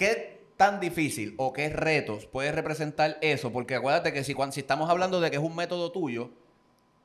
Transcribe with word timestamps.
¿qué 0.00 0.46
tan 0.56 0.80
difícil 0.80 1.34
o 1.36 1.52
qué 1.52 1.68
retos 1.68 2.24
puede 2.24 2.52
representar 2.52 3.18
eso? 3.20 3.52
Porque 3.52 3.74
acuérdate 3.74 4.14
que 4.14 4.24
si, 4.24 4.34
si 4.50 4.60
estamos 4.60 4.88
hablando 4.88 5.20
de 5.20 5.30
que 5.30 5.36
es 5.36 5.42
un 5.42 5.54
método 5.54 5.92
tuyo, 5.92 6.30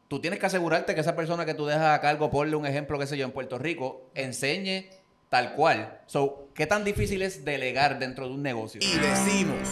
tú 0.07 0.21
tienes 0.21 0.39
que 0.39 0.45
asegurarte 0.45 0.96
que 0.96 1.02
esa 1.02 1.13
persona 1.13 1.46
que 1.46 1.54
tú 1.54 1.66
dejas 1.66 1.89
a 1.89 2.00
cargo, 2.00 2.31
ponle 2.31 2.55
un 2.55 2.66
ejemplo, 2.66 2.97
qué 2.97 3.05
sé 3.05 3.18
yo, 3.18 3.26
en 3.26 3.34
Puerto 3.34 3.60
Rico, 3.60 4.10
enseñe 4.16 4.89
tal 5.29 5.55
cual. 5.55 6.00
So, 6.05 6.47
¿qué 6.55 6.68
tan 6.68 6.86
difícil 6.86 7.21
es 7.21 7.44
delegar 7.44 8.00
dentro 8.00 8.29
de 8.29 8.34
un 8.34 8.42
negocio? 8.42 8.79
Y 8.81 8.98
decimos 8.98 9.68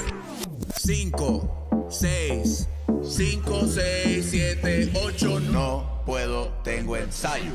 5, 0.82 1.88
6, 1.90 2.68
5, 3.04 3.68
6, 3.68 4.28
7, 4.30 4.92
8, 5.02 5.40
No 5.40 6.04
puedo, 6.06 6.50
tengo 6.66 6.98
ensayo. 6.98 7.54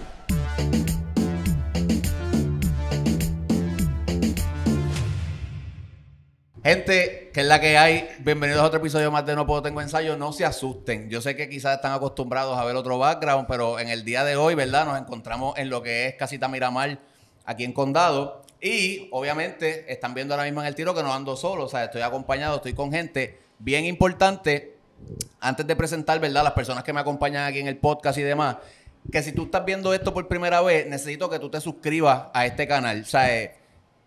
Gente, 6.69 7.31
que 7.33 7.41
es 7.41 7.47
la 7.47 7.63
que 7.63 7.79
hay, 7.79 8.11
bienvenidos 8.19 8.61
a 8.61 8.67
otro 8.67 8.79
episodio 8.79 9.11
más 9.11 9.25
de 9.25 9.35
No 9.35 9.47
Puedo 9.47 9.63
Tengo 9.63 9.81
Ensayo. 9.81 10.19
No 10.19 10.35
se 10.35 10.45
asusten. 10.45 11.09
Yo 11.09 11.23
sé 11.23 11.35
que 11.35 11.49
quizás 11.49 11.77
están 11.77 11.93
acostumbrados 11.93 12.59
a 12.59 12.65
ver 12.67 12.77
otro 12.77 12.99
background, 12.99 13.47
pero 13.49 13.79
en 13.79 13.89
el 13.89 14.05
día 14.05 14.23
de 14.23 14.37
hoy, 14.37 14.55
¿verdad? 14.55 14.85
Nos 14.85 15.01
encontramos 15.01 15.57
en 15.57 15.71
lo 15.71 15.83
que 15.83 16.09
es 16.09 16.17
Casita 16.17 16.47
Miramar, 16.47 16.99
aquí 17.47 17.65
en 17.65 17.73
Condado. 17.73 18.43
Y 18.61 19.09
obviamente 19.13 19.91
están 19.91 20.13
viendo 20.13 20.35
ahora 20.35 20.45
mismo 20.45 20.61
en 20.61 20.67
el 20.67 20.75
tiro 20.75 20.95
que 20.95 21.03
no 21.03 21.11
ando 21.11 21.39
solo, 21.39 21.65
o 21.65 21.69
sea, 21.71 21.85
estoy 21.85 22.03
acompañado, 22.03 22.57
estoy 22.57 22.75
con 22.75 22.93
gente 22.93 23.39
bien 23.59 23.87
importante. 23.87 24.77
Antes 25.41 25.67
de 25.67 25.75
presentar, 25.75 26.21
¿verdad? 26.21 26.45
Las 26.45 26.53
personas 26.53 26.85
que 26.85 26.93
me 26.93 27.01
acompañan 27.01 27.47
aquí 27.47 27.61
en 27.61 27.69
el 27.69 27.79
podcast 27.79 28.19
y 28.19 28.23
demás, 28.23 28.59
que 29.11 29.23
si 29.23 29.33
tú 29.33 29.45
estás 29.45 29.65
viendo 29.65 29.95
esto 29.95 30.13
por 30.13 30.29
primera 30.29 30.61
vez, 30.61 30.87
necesito 30.87 31.31
que 31.31 31.39
tú 31.39 31.49
te 31.49 31.63
suscribas 31.63 32.25
a 32.35 32.45
este 32.45 32.69
canal. 32.69 33.01
O 33.01 33.07
sea, 33.07 33.35
eh, 33.35 33.55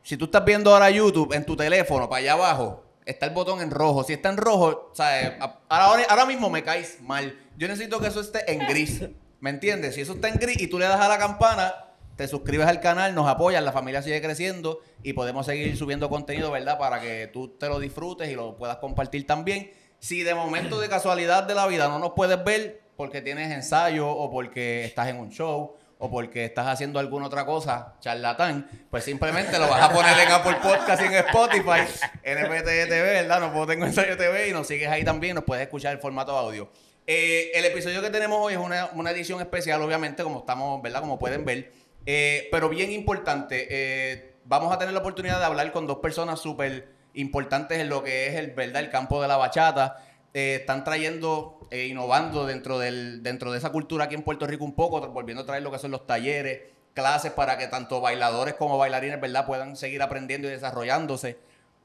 si 0.04 0.18
tú 0.18 0.26
estás 0.26 0.44
viendo 0.44 0.73
ahora 0.73 0.90
YouTube 0.90 1.34
en 1.34 1.46
tu 1.46 1.55
teléfono, 1.55 2.10
para 2.10 2.20
allá 2.20 2.34
abajo, 2.34 2.84
está 3.05 3.26
el 3.26 3.34
botón 3.34 3.62
en 3.62 3.72
rojo. 3.72 4.04
Si 4.04 4.14
está 4.14 4.30
en 4.30 4.38
rojo, 4.38 4.91
sea, 4.94 5.27
eh, 5.27 5.40
ahora, 5.70 6.04
ahora 6.10 6.26
mismo 6.26 6.49
me 6.49 6.63
caes 6.63 6.99
mal. 7.02 7.38
Yo 7.58 7.68
necesito 7.68 7.99
que 7.99 8.08
eso 8.08 8.21
esté 8.21 8.52
en 8.52 8.60
gris. 8.68 9.04
¿Me 9.40 9.49
entiendes? 9.49 9.96
Si 9.96 10.02
eso 10.02 10.13
está 10.13 10.30
en 10.30 10.35
gris 10.35 10.62
y 10.62 10.68
tú 10.68 10.77
le 10.77 10.85
das 10.85 11.02
a 11.02 11.08
la 11.08 11.18
campana, 11.18 11.74
te 12.16 12.27
suscribes 12.27 12.68
al 12.68 12.80
canal, 12.80 13.16
nos 13.16 13.27
apoyas, 13.27 13.63
la 13.63 13.71
familia 13.71 14.02
sigue 14.02 14.21
creciendo 14.21 14.80
y 15.02 15.13
podemos 15.13 15.46
seguir 15.46 15.76
subiendo 15.77 16.10
contenido, 16.10 16.52
¿verdad? 16.52 16.77
Para 16.77 17.02
que 17.02 17.30
tú 17.32 17.48
te 17.48 17.68
lo 17.68 17.80
disfrutes 17.80 18.30
y 18.30 18.36
lo 18.36 18.55
puedas 18.55 18.77
compartir 18.77 19.26
también. 19.26 19.71
Si 19.99 20.24
de 20.24 20.36
momento 20.36 20.80
de 20.80 20.90
casualidad 20.90 21.43
de 21.43 21.55
la 21.55 21.68
vida 21.68 21.88
no 21.88 21.99
nos 21.99 22.12
puedes 22.12 22.43
ver 22.43 22.82
porque 22.96 23.21
tienes 23.21 23.52
ensayo 23.52 24.10
o 24.10 24.30
porque 24.30 24.86
estás 24.86 25.08
en 25.08 25.18
un 25.18 25.32
show 25.32 25.76
o 26.04 26.10
porque 26.10 26.46
estás 26.46 26.66
haciendo 26.66 26.99
alguna 26.99 27.27
otra 27.27 27.46
cosa, 27.46 27.94
charlatán, 27.99 28.68
pues 28.90 29.04
simplemente 29.04 29.60
lo 29.60 29.68
vas 29.68 29.84
a 29.84 29.94
poner 29.94 30.18
en 30.18 30.32
Apple 30.32 30.58
Podcast 30.62 30.99
y 31.04 31.05
en 31.05 31.13
Spotify, 31.13 31.82
NPT 32.24 32.66
TV, 32.66 33.02
¿verdad? 33.02 33.40
No 33.40 33.54
puedo 33.54 33.68
tengo 33.68 33.85
ensayo 33.85 34.18
TV 34.18 34.49
y 34.49 34.52
nos 34.52 34.66
sigues 34.66 34.90
ahí 34.90 35.04
también, 35.04 35.35
nos 35.35 35.43
puedes 35.43 35.62
escuchar 35.62 35.93
el 35.93 35.99
formato 35.99 36.35
audio. 36.35 36.71
Eh, 37.05 37.52
el 37.54 37.66
episodio 37.66 38.02
que 38.02 38.10
tenemos 38.10 38.40
hoy 38.40 38.54
es 38.54 38.60
una, 38.60 38.90
una 38.93 39.12
edición 39.12 39.41
especial, 39.41 39.80
obviamente, 39.80 40.24
como 40.24 40.40
estamos, 40.40 40.82
¿verdad? 40.82 41.02
Como 41.02 41.20
pueden 41.20 41.46
ver. 41.46 41.71
Eh, 42.08 42.48
pero 42.52 42.68
bien 42.68 42.91
importante, 42.91 43.68
eh, 43.70 44.34
vamos 44.46 44.74
a 44.74 44.80
tener 44.80 44.96
la 44.96 45.02
oportunidad 45.02 45.38
de 45.38 45.46
hablar 45.46 45.71
con 45.71 45.86
dos 45.86 45.99
personas 45.99 46.40
súper 46.40 46.90
importantes 47.13 47.77
en 47.77 47.90
lo 47.90 48.02
que 48.02 48.26
es 48.26 48.36
el, 48.36 48.52
¿verdad? 48.52 48.82
el 48.82 48.90
campo 48.90 49.21
de 49.21 49.27
la 49.27 49.38
bachata. 49.38 50.04
Están 50.34 50.84
trayendo, 50.84 51.60
eh, 51.71 51.87
innovando 51.87 52.46
dentro, 52.46 52.79
del, 52.79 53.21
dentro 53.21 53.51
de 53.51 53.57
esa 53.57 53.70
cultura 53.71 54.05
aquí 54.05 54.15
en 54.15 54.24
Puerto 54.24 54.48
Rico 54.48 54.63
un 54.63 54.74
poco, 54.74 55.01
volviendo 55.10 55.43
a 55.43 55.46
traer 55.46 55.62
lo 55.63 55.71
que 55.71 55.79
son 55.79 55.91
los 55.91 56.07
talleres, 56.07 56.62
clases 56.93 57.32
para 57.32 57.57
que 57.57 57.68
tanto 57.68 57.99
bailadores 57.99 58.54
como 58.55 58.77
bailarines, 58.77 59.20
¿verdad? 59.20 59.46
Puedan 59.46 59.76
seguir 59.76 60.02
aprendiendo 60.02 60.48
y 60.48 60.52
desarrollándose. 60.52 61.37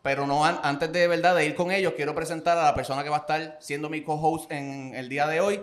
Pero 0.02 0.26
no 0.28 0.44
an- 0.44 0.60
antes 0.62 0.92
de 0.92 1.08
verdad 1.08 1.34
de 1.34 1.46
ir 1.46 1.56
con 1.56 1.72
ellos, 1.72 1.94
quiero 1.96 2.14
presentar 2.14 2.56
a 2.56 2.62
la 2.62 2.74
persona 2.76 3.02
que 3.02 3.08
va 3.10 3.16
a 3.16 3.20
estar 3.20 3.56
siendo 3.60 3.88
mi 3.88 4.02
co-host 4.02 4.52
en 4.52 4.94
el 4.94 5.08
día 5.08 5.26
de 5.26 5.40
hoy. 5.40 5.60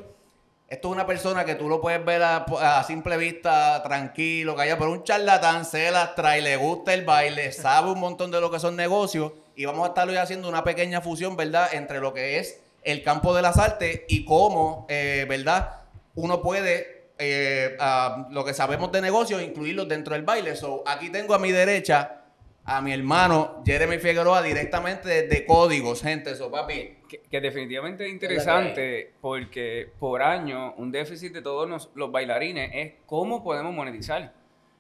Esto 0.68 0.88
es 0.90 0.94
una 0.94 1.06
persona 1.06 1.46
que 1.46 1.56
tú 1.56 1.70
lo 1.70 1.80
puedes 1.80 2.04
ver 2.04 2.24
a, 2.24 2.38
a 2.62 2.84
simple 2.84 3.16
vista, 3.16 3.82
tranquilo, 3.84 4.56
callado, 4.56 4.80
pero 4.80 4.92
un 4.92 5.04
charlatán 5.04 5.66
se 5.66 5.92
las 5.92 6.16
trae, 6.16 6.42
le 6.42 6.58
gusta 6.58 6.94
el 6.94 7.06
baile, 7.06 7.52
sabe 7.52 7.92
un 7.92 8.00
montón 8.00 8.32
de 8.32 8.42
lo 8.42 8.50
que 8.50 8.60
son 8.60 8.76
negocios 8.76 9.34
y 9.56 9.66
vamos 9.66 9.86
a 9.86 9.90
estar 9.90 10.10
hoy 10.10 10.18
haciendo 10.18 10.50
una 10.50 10.64
pequeña 10.64 11.00
fusión, 11.00 11.38
¿verdad?, 11.38 11.70
entre 11.74 12.00
lo 12.00 12.12
que 12.14 12.40
es 12.40 12.60
el 12.86 13.04
campo 13.04 13.34
de 13.34 13.42
las 13.42 13.58
artes 13.58 14.02
y 14.08 14.26
cómo, 14.26 14.86
eh, 14.90 15.26
¿verdad?, 15.28 15.82
uno 16.16 16.42
puede, 16.42 17.10
eh, 17.18 17.76
a 17.80 18.28
lo 18.32 18.44
que 18.46 18.54
sabemos 18.54 18.92
de 18.92 19.02
negocios, 19.02 19.42
incluirlos 19.42 19.88
dentro 19.88 20.14
del 20.14 20.24
baile. 20.24 20.56
So, 20.56 20.84
aquí 20.86 21.10
tengo 21.10 21.34
a 21.34 21.40
mi 21.40 21.52
derecha 21.52 22.20
a 22.66 22.80
mi 22.82 22.94
hermano 22.94 23.62
Jeremy 23.66 23.98
Figueroa 23.98 24.42
directamente 24.42 25.10
desde 25.10 25.46
Códigos, 25.46 26.02
gente, 26.02 26.32
eso, 26.32 26.50
papi. 26.50 26.98
Que, 27.10 27.20
que 27.30 27.42
definitivamente 27.42 28.06
es 28.06 28.12
interesante 28.14 29.12
porque 29.20 29.92
por 30.00 30.22
año 30.22 30.74
un 30.78 30.90
déficit 30.92 31.34
de 31.34 31.42
todos 31.42 31.68
nos- 31.68 31.90
los 31.94 32.10
bailarines 32.12 32.72
es 32.74 32.94
cómo 33.06 33.44
podemos 33.44 33.74
monetizar. 33.74 34.34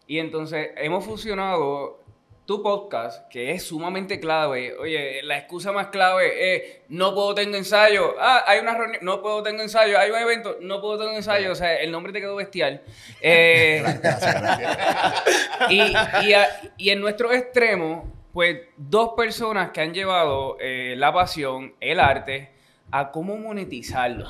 Y 0.08 0.20
entonces 0.20 0.70
hemos 0.78 1.04
fusionado 1.04 2.03
tu 2.46 2.62
podcast, 2.62 3.28
que 3.30 3.52
es 3.52 3.64
sumamente 3.64 4.20
clave. 4.20 4.76
Oye, 4.78 5.22
la 5.24 5.38
excusa 5.38 5.72
más 5.72 5.88
clave 5.88 6.56
es 6.56 6.64
no 6.90 7.14
puedo 7.16 7.34
tengo 7.34 7.56
ensayo. 7.56 8.16
Ah, 8.20 8.44
hay 8.46 8.60
una 8.60 8.76
reunión, 8.76 9.00
no 9.04 9.22
puedo 9.22 9.42
tengo 9.44 9.62
ensayo. 9.62 9.98
Hay 9.98 10.12
un 10.12 10.18
evento, 10.18 10.58
no 10.62 10.82
puedo 10.82 10.98
tengo 11.00 11.16
ensayo. 11.16 11.52
O 11.52 11.56
sea, 11.56 11.76
el 11.78 11.92
nombre 11.92 12.12
te 12.12 12.20
quedó 12.22 12.36
bestial. 12.36 12.82
Eh, 13.22 13.82
Gracias, 14.02 14.42
gracias. 14.42 15.24
y, 15.70 15.82
y, 16.28 16.34
a- 16.34 16.50
y 16.78 16.90
en 16.90 17.00
nuestro 17.00 17.32
extremo, 17.32 18.12
pues 18.34 18.60
dos 18.76 19.12
personas 19.16 19.72
que 19.72 19.80
han 19.82 19.94
llevado 19.94 20.58
eh, 20.60 20.96
la 20.98 21.14
pasión, 21.14 21.76
el 21.80 22.00
arte, 22.00 22.50
a 22.92 23.12
cómo 23.12 23.38
monetizarlo. 23.38 24.28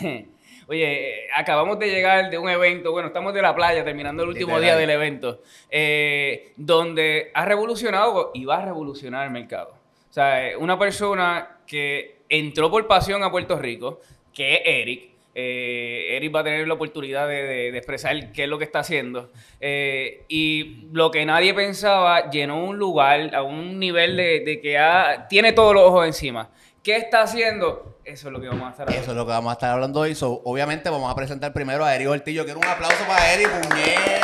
Oye, 0.68 1.26
acabamos 1.34 1.78
de 1.78 1.88
llegar 1.88 2.28
de 2.28 2.38
un 2.38 2.48
evento, 2.48 2.90
bueno, 2.90 3.08
estamos 3.08 3.32
de 3.32 3.40
la 3.42 3.54
playa 3.54 3.84
terminando 3.84 4.24
el 4.24 4.30
último 4.30 4.58
Literal. 4.58 4.62
día 4.62 4.76
del 4.76 4.90
evento, 4.90 5.40
eh, 5.70 6.52
donde 6.56 7.30
ha 7.34 7.44
revolucionado 7.44 8.32
y 8.34 8.44
va 8.44 8.58
a 8.58 8.64
revolucionar 8.64 9.24
el 9.26 9.30
mercado. 9.32 9.74
O 10.10 10.12
sea, 10.12 10.48
eh, 10.50 10.56
una 10.56 10.76
persona 10.78 11.58
que 11.66 12.16
entró 12.28 12.68
por 12.70 12.86
pasión 12.88 13.22
a 13.22 13.30
Puerto 13.30 13.56
Rico, 13.58 14.00
que 14.34 14.54
es 14.54 14.60
Eric, 14.64 15.10
eh, 15.38 16.16
Eric 16.16 16.34
va 16.34 16.40
a 16.40 16.44
tener 16.44 16.66
la 16.66 16.74
oportunidad 16.74 17.28
de, 17.28 17.42
de- 17.42 17.70
de 17.72 17.78
expresar 17.78 18.32
qué 18.32 18.44
es 18.44 18.48
lo 18.48 18.58
que 18.58 18.64
está 18.64 18.78
haciendo. 18.80 19.30
Eh, 19.60 20.24
y 20.28 20.86
lo 20.92 21.10
que 21.10 21.24
nadie 21.26 21.52
pensaba, 21.54 22.30
llenó 22.30 22.64
un 22.64 22.78
lugar 22.78 23.34
a 23.36 23.42
un 23.42 23.78
nivel 23.78 24.16
de, 24.16 24.40
de 24.40 24.60
que 24.60 24.78
ha- 24.78 25.28
tiene 25.28 25.52
todos 25.52 25.74
los 25.74 25.84
ojos 25.84 26.06
encima. 26.06 26.50
¿Qué 26.82 26.96
está 26.96 27.20
haciendo? 27.22 27.95
Eso 28.06 28.28
es 28.28 28.32
lo 28.32 28.40
que 28.40 28.46
vamos 28.46 28.68
a 28.68 28.70
estar 28.70 28.88
Eso 28.90 29.10
es 29.10 29.16
lo 29.16 29.26
que 29.26 29.32
vamos 29.32 29.50
a 29.50 29.54
estar 29.54 29.70
hablando 29.70 29.98
hoy. 29.98 30.14
So, 30.14 30.40
obviamente 30.44 30.88
vamos 30.88 31.10
a 31.10 31.14
presentar 31.16 31.52
primero 31.52 31.84
a 31.84 31.92
Eric 31.92 32.08
Ortillo. 32.08 32.44
Quiero 32.44 32.60
un 32.60 32.66
aplauso 32.66 33.04
para 33.04 33.32
Eric, 33.32 33.50
puñet. 33.50 34.22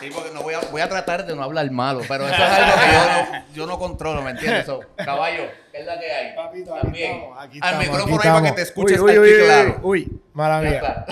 Sí, 0.00 0.10
porque 0.12 0.32
no 0.34 0.42
voy 0.42 0.54
a, 0.54 0.60
voy 0.72 0.80
a 0.80 0.88
tratar 0.88 1.24
de 1.24 1.36
no 1.36 1.44
hablar 1.44 1.70
malo, 1.70 2.00
pero 2.08 2.26
eso 2.26 2.34
es 2.34 2.40
algo 2.40 2.72
que 2.74 2.92
yo 2.92 3.06
no, 3.06 3.44
yo 3.54 3.66
no 3.66 3.78
controlo, 3.78 4.20
¿me 4.22 4.32
entiendes? 4.32 4.66
So, 4.66 4.80
caballo, 4.96 5.44
¿qué 5.70 5.78
es 5.78 5.86
la 5.86 6.00
que 6.00 6.12
hay? 6.12 6.34
Papito, 6.34 6.74
aquí 6.74 6.82
También. 6.82 7.12
estamos, 7.12 7.38
aquí 7.38 7.58
Al 7.62 7.68
estamos, 7.74 7.78
micrófono 7.78 8.16
aquí 8.16 8.26
ahí 8.28 8.34
para 8.34 8.46
que 8.50 8.52
te 8.56 8.62
escuches 8.62 8.98
uy, 8.98 9.18
uy, 9.20 9.30
claro. 9.44 9.80
Uy, 9.82 10.20
está. 10.64 11.06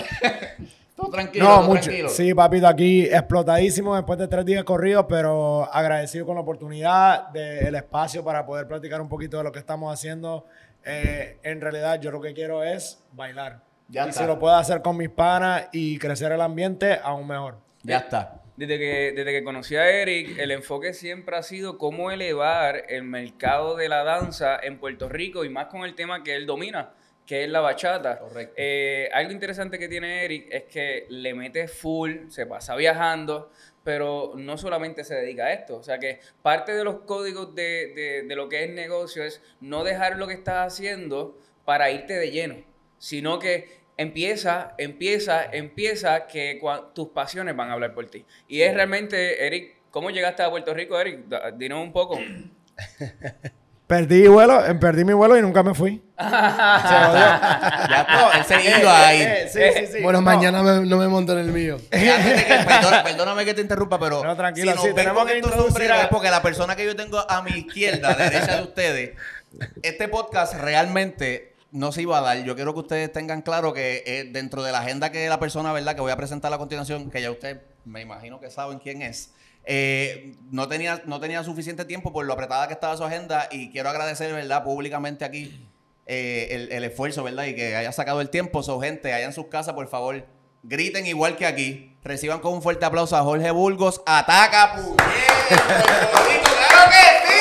Todo 1.01 1.11
tranquilo, 1.11 1.45
No, 1.45 1.55
todo 1.57 1.67
mucho. 1.67 1.81
tranquilo. 1.83 2.09
Sí, 2.09 2.33
papito, 2.33 2.67
aquí 2.67 3.05
explotadísimo 3.05 3.95
después 3.95 4.19
de 4.19 4.27
tres 4.27 4.45
días 4.45 4.63
corridos, 4.63 5.05
pero 5.09 5.67
agradecido 5.73 6.25
con 6.25 6.35
la 6.35 6.41
oportunidad 6.41 7.29
del 7.29 7.75
espacio 7.75 8.23
para 8.23 8.45
poder 8.45 8.67
platicar 8.67 9.01
un 9.01 9.09
poquito 9.09 9.37
de 9.37 9.43
lo 9.43 9.51
que 9.51 9.59
estamos 9.59 9.93
haciendo. 9.93 10.45
Eh, 10.85 11.37
en 11.43 11.61
realidad, 11.61 11.99
yo 11.99 12.11
lo 12.11 12.21
que 12.21 12.33
quiero 12.33 12.63
es 12.63 13.03
bailar. 13.13 13.61
Ya 13.87 14.05
y 14.05 14.09
está. 14.09 14.21
si 14.21 14.27
lo 14.27 14.39
puedo 14.39 14.55
hacer 14.55 14.81
con 14.81 14.95
mis 14.97 15.09
panas 15.09 15.67
y 15.71 15.97
crecer 15.99 16.31
el 16.31 16.41
ambiente, 16.41 16.99
aún 17.03 17.27
mejor. 17.27 17.57
Ya 17.83 17.97
está. 17.97 18.37
Desde 18.55 18.77
que, 18.77 19.13
desde 19.15 19.31
que 19.31 19.43
conocí 19.43 19.75
a 19.75 19.89
Eric, 19.89 20.37
el 20.37 20.51
enfoque 20.51 20.93
siempre 20.93 21.35
ha 21.35 21.41
sido 21.43 21.77
cómo 21.77 22.11
elevar 22.11 22.83
el 22.89 23.03
mercado 23.03 23.75
de 23.75 23.89
la 23.89 24.03
danza 24.03 24.57
en 24.61 24.77
Puerto 24.77 25.09
Rico 25.09 25.43
y 25.45 25.49
más 25.49 25.65
con 25.65 25.83
el 25.83 25.95
tema 25.95 26.23
que 26.23 26.35
él 26.35 26.45
domina, 26.45 26.91
que 27.25 27.43
es 27.43 27.49
la 27.49 27.59
bachata. 27.61 28.19
Correcto. 28.19 28.53
Eh, 28.57 29.09
algo 29.13 29.31
interesante 29.31 29.79
que 29.79 29.87
tiene 29.87 30.25
Eric 30.25 30.47
es 30.51 30.63
que 30.63 31.05
le 31.09 31.33
mete 31.33 31.67
full, 31.67 32.29
se 32.29 32.45
pasa 32.45 32.75
viajando, 32.75 33.51
pero 33.83 34.33
no 34.35 34.57
solamente 34.57 35.03
se 35.03 35.15
dedica 35.15 35.45
a 35.45 35.53
esto. 35.53 35.77
O 35.77 35.83
sea 35.83 35.97
que 35.99 36.19
parte 36.41 36.73
de 36.73 36.83
los 36.83 37.01
códigos 37.01 37.55
de, 37.55 37.93
de- 37.95 38.23
de 38.23 38.35
lo 38.35 38.49
que 38.49 38.63
es 38.63 38.69
negocio 38.69 39.23
es 39.23 39.41
no 39.59 39.83
dejar 39.83 40.17
lo 40.17 40.27
que 40.27 40.33
estás 40.33 40.73
haciendo 40.73 41.37
para 41.65 41.89
irte 41.91 42.13
de 42.13 42.31
lleno, 42.31 42.63
sino 42.97 43.39
que 43.39 43.79
empieza, 43.97 44.73
empieza, 44.77 45.45
empieza 45.51 46.27
que 46.27 46.59
tus 46.93 47.09
pasiones 47.09 47.55
van 47.55 47.69
a 47.69 47.73
hablar 47.73 47.93
por 47.93 48.09
ti. 48.09 48.25
Y 48.47 48.61
es 48.61 48.73
realmente, 48.73 49.45
Eric, 49.47 49.75
¿cómo 49.91 50.09
llegaste 50.09 50.43
a 50.43 50.49
Puerto 50.49 50.73
Rico, 50.73 50.99
Eric? 50.99 51.19
Dinos 51.55 51.81
un 51.83 51.93
poco. 51.93 52.19
Perdí 53.91 54.25
vuelo, 54.29 54.65
eh, 54.65 54.73
perdí 54.75 55.03
mi 55.03 55.11
vuelo 55.11 55.37
y 55.37 55.41
nunca 55.41 55.63
me 55.63 55.73
fui. 55.73 56.01
Se 56.17 56.23
jodió. 56.23 57.13
Ya 57.89 58.05
está, 58.07 58.37
él 58.37 58.45
se 58.45 58.79
iba 58.79 59.05
a 59.07 59.13
ir. 59.15 59.27
Eh, 59.27 59.49
sí, 59.51 59.59
sí, 59.79 59.87
sí. 59.97 60.01
Bueno, 60.01 60.19
No. 60.21 60.25
mañana 60.25 60.63
me- 60.63 60.85
no 60.85 60.97
me 60.97 61.09
monto 61.09 61.33
en 61.33 61.39
el 61.39 61.51
mío. 61.51 61.77
Que- 61.91 62.63
perdona- 62.65 63.03
perdóname 63.03 63.43
que 63.43 63.53
te 63.53 63.59
interrumpa, 63.59 63.99
pero 63.99 64.23
No, 64.23 64.33
tranquilo, 64.37 64.71
si 64.71 64.77
nos 64.77 64.85
sí, 64.85 64.93
tenemos 64.93 65.25
que 65.25 65.37
estos 65.39 65.51
introducir 65.51 65.91
a- 65.91 66.03
es 66.03 66.07
porque 66.07 66.29
la 66.29 66.41
persona 66.41 66.77
que 66.77 66.85
yo 66.85 66.95
tengo 66.95 67.19
a 67.29 67.41
mi 67.41 67.51
izquierda, 67.51 68.13
derecha 68.13 68.55
de 68.55 68.63
ustedes, 68.63 69.17
este 69.83 70.07
podcast 70.07 70.53
realmente 70.53 71.53
no 71.71 71.91
se 71.91 72.03
iba 72.03 72.17
a 72.17 72.21
dar. 72.21 72.37
Yo 72.45 72.55
quiero 72.55 72.73
que 72.73 72.79
ustedes 72.79 73.11
tengan 73.11 73.41
claro 73.41 73.73
que 73.73 74.03
eh, 74.05 74.29
dentro 74.31 74.63
de 74.63 74.71
la 74.71 74.79
agenda 74.79 75.11
que 75.11 75.27
la 75.27 75.37
persona, 75.39 75.73
¿verdad? 75.73 75.95
Que 75.95 76.01
voy 76.01 76.13
a 76.13 76.17
presentar 76.17 76.53
a 76.53 76.57
continuación, 76.57 77.11
que 77.11 77.21
ya 77.21 77.29
ustedes 77.29 77.57
me 77.83 77.99
imagino 77.99 78.39
que 78.39 78.49
saben 78.49 78.79
quién 78.79 79.01
es. 79.01 79.31
Eh, 79.65 80.35
no, 80.49 80.67
tenía, 80.67 81.01
no 81.05 81.19
tenía 81.19 81.43
suficiente 81.43 81.85
tiempo 81.85 82.11
por 82.11 82.25
lo 82.25 82.33
apretada 82.33 82.67
que 82.67 82.73
estaba 82.73 82.97
su 82.97 83.03
agenda 83.03 83.47
y 83.51 83.71
quiero 83.71 83.89
agradecer, 83.89 84.33
¿verdad? 84.33 84.63
Públicamente 84.63 85.25
aquí 85.25 85.65
eh, 86.05 86.47
el, 86.51 86.71
el 86.71 86.83
esfuerzo, 86.83 87.23
¿verdad? 87.23 87.45
Y 87.45 87.55
que 87.55 87.75
haya 87.75 87.91
sacado 87.91 88.21
el 88.21 88.29
tiempo. 88.29 88.63
So, 88.63 88.79
gente, 88.81 89.13
allá 89.13 89.25
en 89.25 89.33
sus 89.33 89.47
casas, 89.47 89.73
por 89.73 89.87
favor, 89.87 90.25
griten 90.63 91.05
igual 91.05 91.35
que 91.37 91.45
aquí. 91.45 91.95
Reciban 92.03 92.39
con 92.39 92.53
un 92.53 92.61
fuerte 92.61 92.85
aplauso 92.85 93.15
a 93.15 93.21
Jorge 93.21 93.51
Burgos. 93.51 94.01
¡Ataca, 94.05 94.75
puñet! 94.75 94.97
¡Claro 95.47 96.91
que 96.91 97.05
sí! 97.27 97.37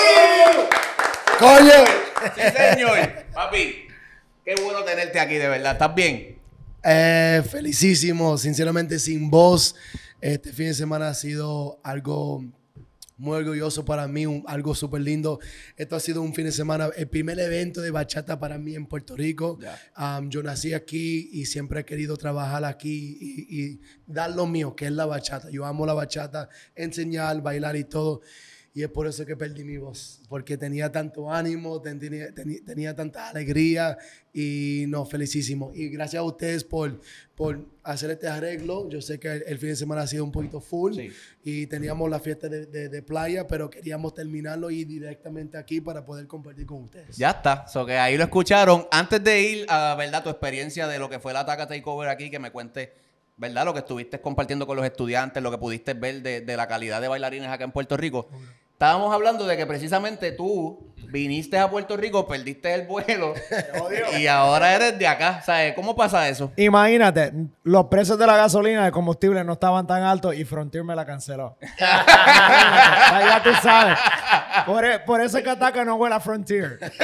¡Coño! 1.38 2.00
Sí, 2.34 2.42
señor. 2.54 3.24
Papi, 3.32 3.86
qué 4.44 4.54
bueno 4.62 4.84
tenerte 4.84 5.18
aquí, 5.18 5.36
de 5.36 5.48
verdad. 5.48 5.72
¿Estás 5.72 5.94
bien? 5.94 6.38
Eh, 6.82 7.42
felicísimo, 7.50 8.36
sinceramente 8.36 8.98
sin 8.98 9.30
voz. 9.30 9.74
Este 10.20 10.52
fin 10.52 10.66
de 10.66 10.74
semana 10.74 11.08
ha 11.08 11.14
sido 11.14 11.80
algo 11.82 12.44
muy 13.16 13.36
orgulloso 13.36 13.84
para 13.84 14.08
mí, 14.08 14.24
un- 14.24 14.44
algo 14.46 14.74
súper 14.74 15.02
lindo. 15.02 15.40
Esto 15.76 15.96
ha 15.96 16.00
sido 16.00 16.22
un 16.22 16.34
fin 16.34 16.46
de 16.46 16.52
semana, 16.52 16.88
el 16.96 17.06
primer 17.08 17.38
evento 17.38 17.80
de 17.82 17.90
bachata 17.90 18.38
para 18.38 18.56
mí 18.58 18.74
en 18.74 18.86
Puerto 18.86 19.14
Rico. 19.14 19.58
Um, 19.98 20.30
yo 20.30 20.42
nací 20.42 20.72
aquí 20.72 21.28
y 21.32 21.44
siempre 21.46 21.80
he 21.80 21.84
querido 21.84 22.16
trabajar 22.16 22.64
aquí 22.64 23.18
y, 23.20 23.60
y 23.60 23.80
dar 24.06 24.30
lo 24.30 24.46
mío, 24.46 24.74
que 24.74 24.86
es 24.86 24.92
la 24.92 25.04
bachata. 25.06 25.50
Yo 25.50 25.66
amo 25.66 25.84
la 25.84 25.92
bachata, 25.92 26.48
enseñar, 26.74 27.42
bailar 27.42 27.76
y 27.76 27.84
todo. 27.84 28.22
Y 28.72 28.84
es 28.84 28.88
por 28.88 29.08
eso 29.08 29.26
que 29.26 29.36
perdí 29.36 29.64
mi 29.64 29.78
voz, 29.78 30.20
porque 30.28 30.56
tenía 30.56 30.92
tanto 30.92 31.28
ánimo, 31.32 31.82
ten- 31.82 31.98
tenía, 32.64 32.94
tanta 32.94 33.28
alegría 33.28 33.98
y 34.32 34.84
no, 34.86 35.04
felicísimo. 35.04 35.72
Y 35.74 35.88
gracias 35.88 36.20
a 36.20 36.22
ustedes 36.22 36.62
por, 36.62 37.00
por 37.34 37.66
hacer 37.82 38.10
este 38.12 38.28
arreglo. 38.28 38.88
Yo 38.88 39.02
sé 39.02 39.18
que 39.18 39.26
el, 39.26 39.42
el 39.48 39.58
fin 39.58 39.70
de 39.70 39.76
semana 39.76 40.02
ha 40.02 40.06
sido 40.06 40.22
un 40.22 40.30
poquito 40.30 40.60
full 40.60 40.94
Sí. 40.94 41.10
y 41.42 41.66
teníamos 41.66 42.08
la 42.08 42.20
fiesta 42.20 42.48
de, 42.48 42.66
de- 42.66 42.88
de 42.88 43.02
playa, 43.02 43.48
pero 43.48 43.68
queríamos 43.68 44.14
terminarlo 44.14 44.70
y 44.70 44.84
directamente 44.84 45.58
aquí 45.58 45.80
para 45.80 46.04
poder 46.04 46.28
compartir 46.28 46.64
con 46.66 46.84
ustedes. 46.84 47.16
Ya 47.16 47.30
está. 47.30 47.66
So 47.66 47.84
que 47.84 47.94
ahí 47.98 48.16
lo 48.16 48.22
escucharon. 48.22 48.86
Antes 48.92 49.24
de 49.24 49.40
ir 49.42 49.66
a, 49.68 49.96
¿verdad? 49.98 50.22
Tu 50.22 50.30
experiencia 50.30 50.86
de 50.86 51.00
lo 51.00 51.10
que 51.10 51.18
fue 51.18 51.32
la 51.32 51.40
Ataca 51.40 51.66
Takeover 51.66 52.08
aquí, 52.08 52.30
que 52.30 52.38
me 52.38 52.52
cuentes, 52.52 52.90
¿verdad? 53.40 53.64
Lo 53.64 53.72
que 53.72 53.78
estuviste 53.80 54.20
compartiendo 54.20 54.66
con 54.66 54.76
los 54.76 54.84
estudiantes, 54.84 55.42
lo 55.42 55.50
que 55.50 55.56
pudiste 55.56 55.94
ver 55.94 56.20
de, 56.20 56.42
de 56.42 56.56
la 56.58 56.68
calidad 56.68 57.00
de 57.00 57.08
bailarines 57.08 57.48
acá 57.48 57.64
en 57.64 57.72
Puerto 57.72 57.96
Rico. 57.96 58.28
Estábamos 58.72 59.12
hablando 59.14 59.46
de 59.46 59.56
que 59.56 59.66
precisamente 59.66 60.32
tú 60.32 60.92
viniste 61.08 61.58
a 61.58 61.68
Puerto 61.70 61.96
Rico, 61.96 62.26
perdiste 62.26 62.72
el 62.74 62.86
vuelo 62.86 63.34
y 64.18 64.26
ahora 64.26 64.74
eres 64.74 64.98
de 64.98 65.06
acá. 65.06 65.40
¿Sabes? 65.42 65.74
¿Cómo 65.74 65.96
pasa 65.96 66.28
eso? 66.28 66.52
Imagínate, 66.56 67.32
los 67.62 67.86
precios 67.86 68.18
de 68.18 68.26
la 68.26 68.36
gasolina, 68.36 68.84
de 68.84 68.90
combustible 68.92 69.42
no 69.42 69.54
estaban 69.54 69.86
tan 69.86 70.02
altos 70.02 70.34
y 70.34 70.44
Frontier 70.44 70.84
me 70.84 70.94
la 70.94 71.06
canceló. 71.06 71.56
Ya 71.78 73.40
tú 73.42 73.50
sabes. 73.62 73.98
Por, 74.66 74.84
e- 74.84 74.98
por 75.00 75.20
eso 75.22 75.38
es 75.38 75.44
que 75.44 75.50
Ataca 75.50 75.84
no 75.84 75.94
huele 75.96 76.14
a 76.14 76.20
Frontier. 76.20 76.78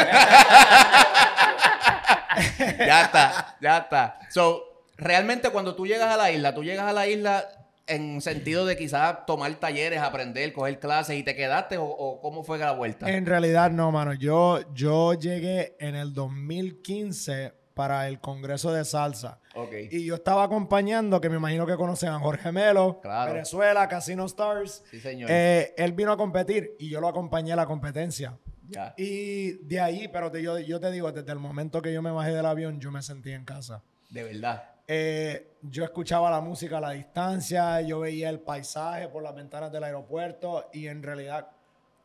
ya 2.79 3.03
está, 3.03 3.57
ya 3.61 3.79
está. 3.79 4.19
So, 4.31 4.66
realmente 4.97 5.51
cuando 5.51 5.75
tú 5.75 5.87
llegas 5.87 6.13
a 6.13 6.17
la 6.17 6.31
isla, 6.31 6.55
tú 6.55 6.65
llegas 6.65 6.87
a 6.87 6.93
la 6.93 7.07
isla 7.07 7.47
en 7.89 8.21
sentido 8.21 8.67
de 8.67 8.77
quizás 8.77 9.27
tomar 9.27 9.55
talleres, 9.57 10.01
aprender, 10.01 10.53
coger 10.53 10.81
clases 10.81 11.17
y 11.17 11.23
te 11.23 11.37
quedaste 11.37 11.79
o, 11.79 11.85
o 11.85 12.21
cómo 12.21 12.43
fue 12.43 12.59
la 12.59 12.73
vuelta? 12.73 13.09
En 13.09 13.27
realidad 13.27 13.71
no, 13.71 13.93
mano. 13.93 14.13
Yo, 14.15 14.61
yo 14.75 15.15
llegué 15.15 15.77
en 15.79 15.95
el 15.95 16.13
2015 16.13 17.53
para 17.75 18.09
el 18.09 18.21
Congreso 18.21 18.73
de 18.73 18.85
Salsa. 18.85 19.39
Ok. 19.55 19.73
Y 19.91 20.05
yo 20.07 20.15
estaba 20.15 20.43
acompañando, 20.45 21.21
que 21.21 21.29
me 21.29 21.37
imagino 21.37 21.67
que 21.67 21.77
conocen 21.77 22.09
a 22.09 22.19
Jorge 22.19 22.51
Melo, 22.51 23.01
Claro. 23.03 23.35
Venezuela, 23.35 23.87
Casino 23.87 24.25
Stars. 24.27 24.83
Sí, 24.91 24.99
señor. 24.99 25.29
Eh, 25.31 25.75
él 25.77 25.93
vino 25.93 26.11
a 26.11 26.17
competir 26.17 26.75
y 26.79 26.89
yo 26.89 27.01
lo 27.01 27.09
acompañé 27.09 27.53
a 27.53 27.57
la 27.57 27.67
competencia. 27.67 28.37
Ya. 28.69 28.95
Y 28.97 29.53
de 29.65 29.79
ahí, 29.81 30.09
pero 30.09 30.31
te- 30.31 30.43
yo, 30.43 30.59
yo 30.59 30.81
te 30.81 30.91
digo, 30.91 31.13
desde 31.13 31.31
el 31.33 31.39
momento 31.39 31.81
que 31.83 31.93
yo 31.93 32.03
me 32.03 32.11
bajé 32.11 32.33
del 32.33 32.47
avión, 32.47 32.81
yo 32.81 32.91
me 32.91 33.03
sentí 33.03 33.31
en 33.33 33.45
casa. 33.45 33.83
De 34.11 34.23
verdad. 34.25 34.65
Eh, 34.89 35.57
yo 35.63 35.85
escuchaba 35.85 36.31
la 36.31 36.41
música 36.41 36.79
a 36.79 36.81
la 36.81 36.91
distancia, 36.91 37.81
yo 37.81 38.01
veía 38.01 38.31
el 38.31 38.39
paisaje 38.39 39.09
por 39.09 39.23
las 39.23 39.35
ventanas 39.35 39.73
del 39.73 39.83
aeropuerto 39.83 40.69
y 40.73 40.87
en 40.87 41.03
realidad 41.03 41.49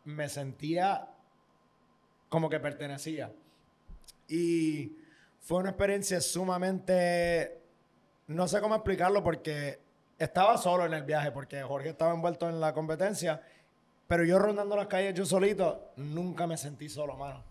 me 0.05 0.27
sentía 0.29 1.07
como 2.27 2.49
que 2.49 2.59
pertenecía. 2.59 3.31
Y 4.27 4.95
fue 5.39 5.59
una 5.59 5.69
experiencia 5.69 6.21
sumamente, 6.21 7.61
no 8.27 8.47
sé 8.47 8.59
cómo 8.61 8.75
explicarlo 8.75 9.23
porque 9.23 9.79
estaba 10.17 10.57
solo 10.57 10.85
en 10.85 10.93
el 10.93 11.03
viaje, 11.03 11.31
porque 11.31 11.61
Jorge 11.61 11.89
estaba 11.89 12.13
envuelto 12.13 12.49
en 12.49 12.59
la 12.59 12.73
competencia, 12.73 13.41
pero 14.07 14.23
yo 14.23 14.39
rondando 14.39 14.75
las 14.75 14.87
calles 14.87 15.13
yo 15.13 15.25
solito, 15.25 15.91
nunca 15.97 16.47
me 16.47 16.57
sentí 16.57 16.89
solo, 16.89 17.15
mano. 17.15 17.43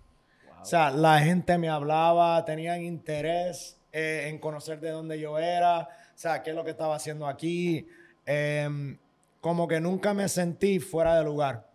O 0.60 0.64
sea, 0.64 0.90
la 0.90 1.20
gente 1.20 1.56
me 1.56 1.68
hablaba, 1.68 2.44
tenían 2.44 2.82
interés 2.82 3.79
eh, 3.92 4.26
en 4.28 4.38
conocer 4.38 4.80
de 4.80 4.90
dónde 4.90 5.18
yo 5.18 5.38
era, 5.38 5.80
o 5.80 5.88
sea, 6.14 6.42
qué 6.42 6.50
es 6.50 6.56
lo 6.56 6.64
que 6.64 6.70
estaba 6.70 6.94
haciendo 6.96 7.26
aquí. 7.26 7.86
Em, 8.26 8.96
como 9.40 9.66
que 9.66 9.80
nunca 9.80 10.12
me 10.14 10.28
sentí 10.28 10.78
fuera 10.80 11.16
de 11.16 11.24
lugar. 11.24 11.66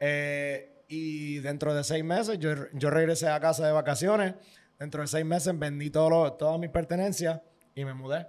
Eh, 0.00 0.70
y 0.88 1.38
dentro 1.38 1.74
de 1.74 1.84
seis 1.84 2.02
meses, 2.04 2.38
yo, 2.38 2.50
yo 2.72 2.90
regresé 2.90 3.28
a 3.28 3.38
casa 3.40 3.66
de 3.66 3.72
vacaciones. 3.72 4.34
Dentro 4.78 5.02
de 5.02 5.08
seis 5.08 5.24
meses 5.24 5.58
vendí 5.58 5.90
todo 5.90 6.10
lo- 6.10 6.32
todas 6.34 6.58
mis 6.58 6.70
pertenencias 6.70 7.40
y 7.74 7.84
me 7.84 7.94
mudé. 7.94 8.26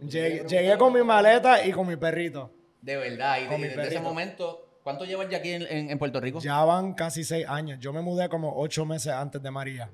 Llegué, 0.00 0.44
llegué 0.46 0.76
con 0.76 0.92
mi 0.92 1.02
maleta 1.02 1.64
y 1.66 1.72
con 1.72 1.86
mi 1.86 1.96
perrito. 1.96 2.50
De 2.82 2.96
verdad. 2.96 3.38
Y, 3.40 3.46
de- 3.46 3.68
desde 3.68 3.86
ese 3.88 4.00
momento, 4.00 4.78
¿cuánto 4.82 5.04
llevas 5.04 5.28
ya 5.30 5.38
aquí 5.38 5.52
en, 5.52 5.62
en- 5.62 5.90
en 5.90 5.98
Puerto 5.98 6.20
Rico? 6.20 6.40
Ya 6.40 6.62
van 6.64 6.92
casi 6.94 7.24
seis 7.24 7.46
años. 7.48 7.78
Yo 7.80 7.92
me 7.92 8.02
mudé 8.02 8.28
como 8.28 8.52
ocho 8.58 8.84
meses 8.84 9.12
antes 9.12 9.42
de 9.42 9.50
María. 9.50 9.90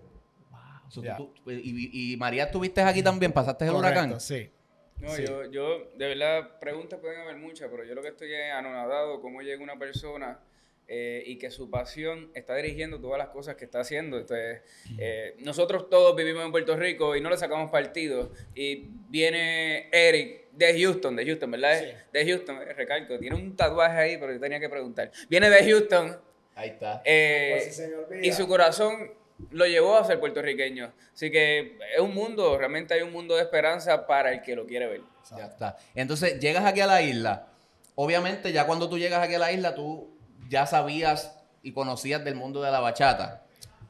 So, 0.91 1.03
Ya. 1.03 1.17
tú- 1.17 1.33
tú- 1.45 1.51
y, 1.51 2.13
y 2.13 2.17
María, 2.17 2.45
¿estuviste 2.45 2.81
aquí 2.83 3.03
también? 3.03 3.33
¿Pasaste 3.33 3.65
el 3.65 3.73
Correcto, 3.73 4.01
huracán? 4.01 4.21
Sí. 4.21 4.51
No, 4.99 5.09
Sí. 5.15 5.25
yo, 5.27 5.51
yo, 5.51 5.91
de 5.97 6.09
verdad, 6.09 6.59
preguntas 6.61 6.99
pueden 7.01 7.21
haber 7.21 7.37
muchas, 7.37 7.69
pero 7.71 7.85
yo 7.85 7.95
lo 7.95 8.03
que 8.03 8.09
estoy 8.09 8.35
es 8.35 8.53
anonadado 8.53 9.21
cómo 9.23 9.41
llega 9.41 9.63
una 9.63 9.79
persona 9.79 10.41
eh, 10.93 11.23
y 11.25 11.37
que 11.39 11.53
su 11.53 11.71
pasión 11.71 12.33
está 12.35 12.57
dirigiendo 12.57 13.01
todas 13.01 13.17
las 13.17 13.29
cosas 13.29 13.55
que 13.55 13.65
está 13.65 13.79
haciendo. 13.79 14.19
Entonces, 14.19 14.61
eh, 14.99 15.37
nosotros 15.39 15.89
todos 15.89 16.17
vivimos 16.17 16.45
en 16.45 16.51
Puerto 16.51 16.77
Rico 16.77 17.15
y 17.15 17.21
no 17.21 17.31
le 17.31 17.37
sacamos 17.37 17.71
partido. 17.71 18.33
Y 18.57 18.89
viene 19.09 19.89
Eric 19.93 20.51
de 20.51 20.81
Houston, 20.83 21.15
de 21.15 21.25
Houston, 21.25 21.49
¿verdad? 21.53 21.79
Sí. 21.79 21.87
De 22.13 22.27
Houston, 22.27 22.57
eh, 22.57 22.73
recalco, 22.75 23.19
tiene 23.21 23.37
un 23.37 23.55
tatuaje 23.55 23.97
ahí, 23.99 24.17
pero 24.19 24.33
yo 24.33 24.41
tenía 24.41 24.59
que 24.59 24.69
preguntar. 24.69 25.13
Viene 25.29 25.49
de 25.49 25.65
Houston 25.71 26.19
Ahí 26.57 26.71
está. 26.71 27.01
eh, 27.05 27.59
Pues 27.63 27.77
si 27.77 28.27
y 28.29 28.33
su 28.33 28.49
corazón 28.49 29.13
lo 29.51 29.67
llevó 29.67 29.97
a 29.97 30.05
ser 30.05 30.21
puertorriqueño. 30.21 30.93
Así 31.15 31.31
que 31.31 31.79
es 31.95 32.01
un 32.01 32.15
mundo, 32.15 32.57
realmente 32.59 32.95
hay 32.95 33.03
un 33.03 33.13
mundo 33.13 33.37
de 33.37 33.43
esperanza 33.43 34.07
para 34.07 34.33
el 34.33 34.43
que 34.43 34.55
lo 34.55 34.67
quiere 34.67 34.87
ver. 34.87 35.03
Ya 35.37 35.47
está. 35.47 35.77
Entonces, 35.95 36.41
llegas 36.41 36.65
aquí 36.65 36.81
a 36.81 36.87
la 36.87 37.03
isla. 37.03 37.47
Obviamente, 37.95 38.53
ya 38.53 38.67
cuando 38.67 38.89
tú 38.89 38.99
llegas 38.99 39.23
aquí 39.23 39.35
a 39.35 39.39
la 39.39 39.53
isla, 39.53 39.75
tú 39.75 40.17
ya 40.49 40.67
sabías 40.67 41.37
y 41.63 41.73
conocías 41.73 42.25
del 42.25 42.35
mundo 42.35 42.63
de 42.63 42.71
la 42.71 42.81
bachata. 42.81 43.45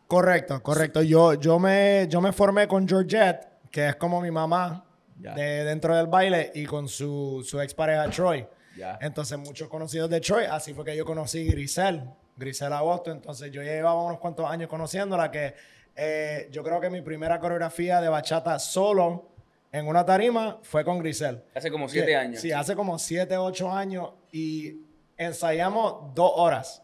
Correcto, 0.07 0.62
correcto. 0.62 1.02
Yo, 1.02 1.35
yo, 1.35 1.59
me, 1.59 2.07
yo 2.09 2.21
me 2.21 2.33
formé 2.33 2.66
con 2.66 2.87
Georgette, 2.88 3.47
que 3.71 3.88
es 3.88 3.97
como 3.97 4.21
mi 4.21 4.30
mamá 4.30 4.85
de 5.14 5.64
dentro 5.64 5.97
del 5.97 6.09
baile, 6.09 6.50
y 6.54 6.66
con 6.66 6.88
su, 6.88 7.45
su 7.47 7.61
expareja 7.61 8.09
Troy. 8.11 8.47
Ya. 8.76 8.99
Entonces, 9.00 9.38
muchos 9.38 9.69
conocidos 9.69 10.11
de 10.11 10.21
Troy, 10.21 10.45
así 10.45 10.75
fue 10.75 10.85
que 10.85 10.97
yo 10.97 11.04
conocí 11.04 11.45
Grisel, 11.45 12.02
Grisel 12.40 12.73
Agosto. 12.73 13.12
Entonces, 13.12 13.52
yo 13.52 13.62
llevaba 13.62 14.02
unos 14.02 14.18
cuantos 14.18 14.50
años 14.50 14.68
conociéndola, 14.68 15.30
que 15.30 15.54
eh, 15.94 16.49
yo 16.50 16.64
creo 16.64 16.80
que 16.80 16.90
mi 16.90 17.02
primera 17.02 17.38
coreografía 17.38 18.00
de 18.00 18.09
bachata 18.09 18.59
solo 18.59 19.28
en 19.70 19.87
una 19.87 20.04
tarima 20.04 20.59
fue 20.62 20.85
con 20.85 20.99
Grisel. 20.99 21.44
Hace 21.54 21.70
como 21.70 21.88
siete 21.88 22.09
Que- 22.09 22.16
años. 22.16 22.40
Sí, 22.40 22.50
hace 22.50 22.75
como 22.75 22.99
siete, 22.99 23.37
ocho 23.37 23.70
años, 23.70 24.11
y 24.32 24.78
ensayamos 25.16 26.12
dos 26.14 26.32
horas. 26.35 26.82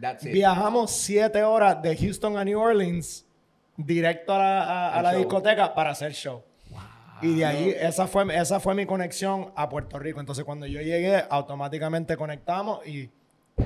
That's 0.00 0.26
it. 0.26 0.32
Viajamos 0.32 0.90
siete 0.90 1.42
horas 1.42 1.80
de 1.80 1.96
Houston 1.96 2.36
a 2.36 2.44
New 2.44 2.60
Orleans 2.60 3.24
directo 3.76 4.34
a 4.34 4.38
la, 4.38 4.62
a- 4.64 4.88
a 4.90 4.96
Al 4.98 5.02
la 5.04 5.10
show. 5.12 5.18
discoteca 5.20 5.74
para 5.74 5.90
hacer 5.90 6.12
show. 6.12 6.42
Y 7.20 7.34
de 7.38 7.44
ahí, 7.46 7.74
esa 7.80 8.06
fue, 8.06 8.24
esa 8.36 8.60
fue 8.60 8.74
mi 8.76 8.86
conexión 8.86 9.52
a 9.56 9.68
Puerto 9.68 9.98
Rico. 9.98 10.20
Entonces, 10.20 10.44
cuando 10.44 10.66
yo 10.66 10.80
llegué, 10.80 11.24
automáticamente 11.28 12.16
conectamos 12.16 12.86
y 12.86 13.10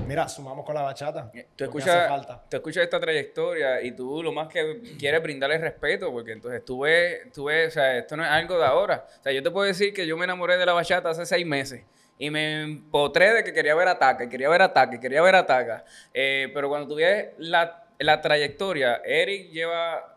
mira, 0.07 0.27
sumamos 0.27 0.65
con 0.65 0.75
la 0.75 0.81
bachata. 0.81 1.31
Tú 1.31 1.31
que 1.31 1.41
hace 1.41 1.63
escuchas, 1.63 2.07
falta. 2.09 2.43
tú 2.49 2.57
escuchas 2.57 2.83
esta 2.83 2.99
trayectoria 2.99 3.81
y 3.81 3.91
tú 3.91 4.21
lo 4.21 4.31
más 4.31 4.47
que 4.47 4.81
quieres 4.97 5.21
brindarle 5.21 5.57
respeto, 5.57 6.11
porque 6.11 6.31
entonces 6.31 6.63
tú 6.65 6.81
ves, 6.81 7.31
tú 7.33 7.45
ves, 7.45 7.69
o 7.69 7.71
sea, 7.71 7.97
esto 7.97 8.17
no 8.17 8.23
es 8.23 8.29
algo 8.29 8.57
de 8.57 8.65
ahora. 8.65 9.05
O 9.19 9.23
sea, 9.23 9.31
yo 9.31 9.43
te 9.43 9.51
puedo 9.51 9.65
decir 9.67 9.93
que 9.93 10.05
yo 10.05 10.17
me 10.17 10.25
enamoré 10.25 10.57
de 10.57 10.65
la 10.65 10.73
bachata 10.73 11.09
hace 11.09 11.25
seis 11.25 11.45
meses 11.45 11.83
y 12.17 12.29
me 12.29 12.61
empotré 12.63 13.33
de 13.33 13.43
que 13.43 13.53
quería 13.53 13.75
ver 13.75 13.87
ataque, 13.87 14.29
quería 14.29 14.49
ver 14.49 14.61
ataque, 14.61 14.99
quería 14.99 15.21
ver 15.21 15.35
ataca. 15.35 15.83
Eh, 16.13 16.51
pero 16.53 16.69
cuando 16.69 16.87
tú 16.87 16.95
ves 16.95 17.29
la, 17.37 17.85
la 17.99 18.21
trayectoria, 18.21 19.01
Eric 19.03 19.51
lleva 19.51 20.12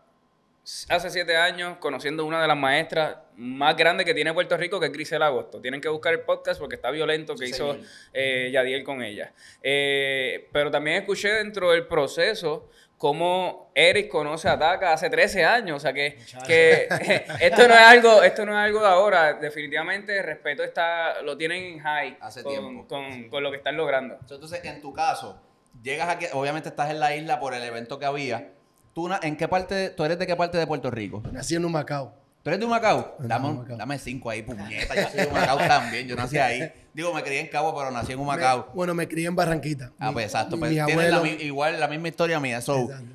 hace 0.89 1.09
siete 1.09 1.37
años 1.37 1.77
conociendo 1.79 2.25
una 2.25 2.41
de 2.41 2.47
las 2.47 2.57
maestras 2.57 3.17
más 3.35 3.75
grandes 3.77 4.05
que 4.05 4.13
tiene 4.13 4.33
Puerto 4.33 4.57
Rico, 4.57 4.79
que 4.79 4.87
es 4.87 4.91
Grisel 4.91 5.21
Agosto. 5.21 5.61
Tienen 5.61 5.79
que 5.79 5.87
buscar 5.89 6.13
el 6.13 6.21
podcast 6.21 6.59
porque 6.59 6.75
está 6.75 6.91
violento 6.91 7.35
que 7.35 7.45
hizo 7.47 7.77
eh, 8.13 8.49
Yadiel 8.51 8.83
con 8.83 9.01
ella. 9.01 9.33
Eh, 9.61 10.49
pero 10.51 10.69
también 10.71 10.97
escuché 10.97 11.29
dentro 11.33 11.71
del 11.71 11.87
proceso 11.87 12.69
cómo 12.97 13.71
Eric 13.75 14.09
conoce 14.09 14.49
a 14.49 14.57
Taka 14.57 14.91
hace 14.91 15.09
13 15.09 15.45
años. 15.45 15.77
O 15.77 15.79
sea 15.79 15.93
que, 15.93 16.17
que 16.45 16.87
esto 17.39 17.67
no 17.67 17.73
es 17.73 17.79
algo, 17.81 18.23
esto 18.23 18.45
no 18.45 18.51
es 18.53 18.57
algo 18.65 18.81
de 18.81 18.87
ahora. 18.87 19.33
Definitivamente 19.35 20.17
el 20.17 20.23
respeto 20.23 20.63
está, 20.63 21.21
lo 21.21 21.37
tienen 21.37 21.63
en 21.63 21.79
high 21.79 22.17
Hace 22.19 22.43
con, 22.43 22.51
tiempo. 22.51 22.87
con- 22.87 23.13
Sí. 23.13 23.29
con 23.29 23.43
lo 23.43 23.51
que 23.51 23.57
están 23.57 23.77
logrando. 23.77 24.17
Entonces, 24.19 24.61
en 24.65 24.81
tu 24.81 24.91
caso, 24.93 25.39
llegas 25.81 26.09
aquí, 26.09 26.25
obviamente 26.33 26.69
estás 26.69 26.89
en 26.89 26.99
la 26.99 27.15
isla 27.15 27.39
por 27.39 27.53
el 27.53 27.63
evento 27.63 27.99
que 27.99 28.05
había. 28.05 28.51
¿Tú 28.97 29.07
na- 29.07 29.19
en 29.21 29.37
qué 29.37 29.47
parte, 29.47 29.91
tú 29.91 30.03
eres 30.05 30.17
de 30.17 30.25
qué 30.25 30.35
parte 30.35 30.57
de 30.57 30.65
Puerto 30.65 30.89
Rico? 30.89 31.21
Nací 31.31 31.53
en 31.53 31.63
Humacao. 31.63 32.15
¿Tú 32.41 32.49
eres 32.49 32.59
de 32.59 32.65
Humacao? 32.65 33.15
de 33.19 33.27
Dame, 33.27 33.47
un- 33.49 33.57
Humacao. 33.57 33.77
dame 33.77 33.99
cinco 33.99 34.31
ahí, 34.31 34.41
puñeta. 34.41 34.95
Yo 34.95 35.07
soy 35.09 35.19
de 35.19 35.27
Humacao 35.27 35.57
también. 35.59 36.07
Yo 36.07 36.15
nací 36.15 36.39
ahí. 36.39 36.67
Digo, 36.95 37.13
me 37.13 37.21
crié 37.21 37.41
en 37.41 37.47
Cabo, 37.47 37.75
pero 37.77 37.91
nací 37.91 38.13
en 38.13 38.19
Humacao. 38.19 38.65
Me- 38.69 38.73
bueno, 38.73 38.95
me 38.95 39.07
crié 39.07 39.27
en 39.27 39.35
Barranquita. 39.35 39.91
Ah, 39.99 40.07
Mi- 40.07 40.13
pues 40.13 40.25
exacto. 40.25 40.55
mi- 40.55 40.61
Pues 40.61 40.71
mis 40.71 40.85
tienes 40.87 41.11
la 41.11 41.17
abuelos- 41.17 41.37
mi- 41.37 41.43
igual 41.45 41.79
la 41.79 41.87
misma 41.87 42.07
historia 42.07 42.39
mía. 42.39 42.59
So, 42.59 42.85
Exacto. 42.85 43.05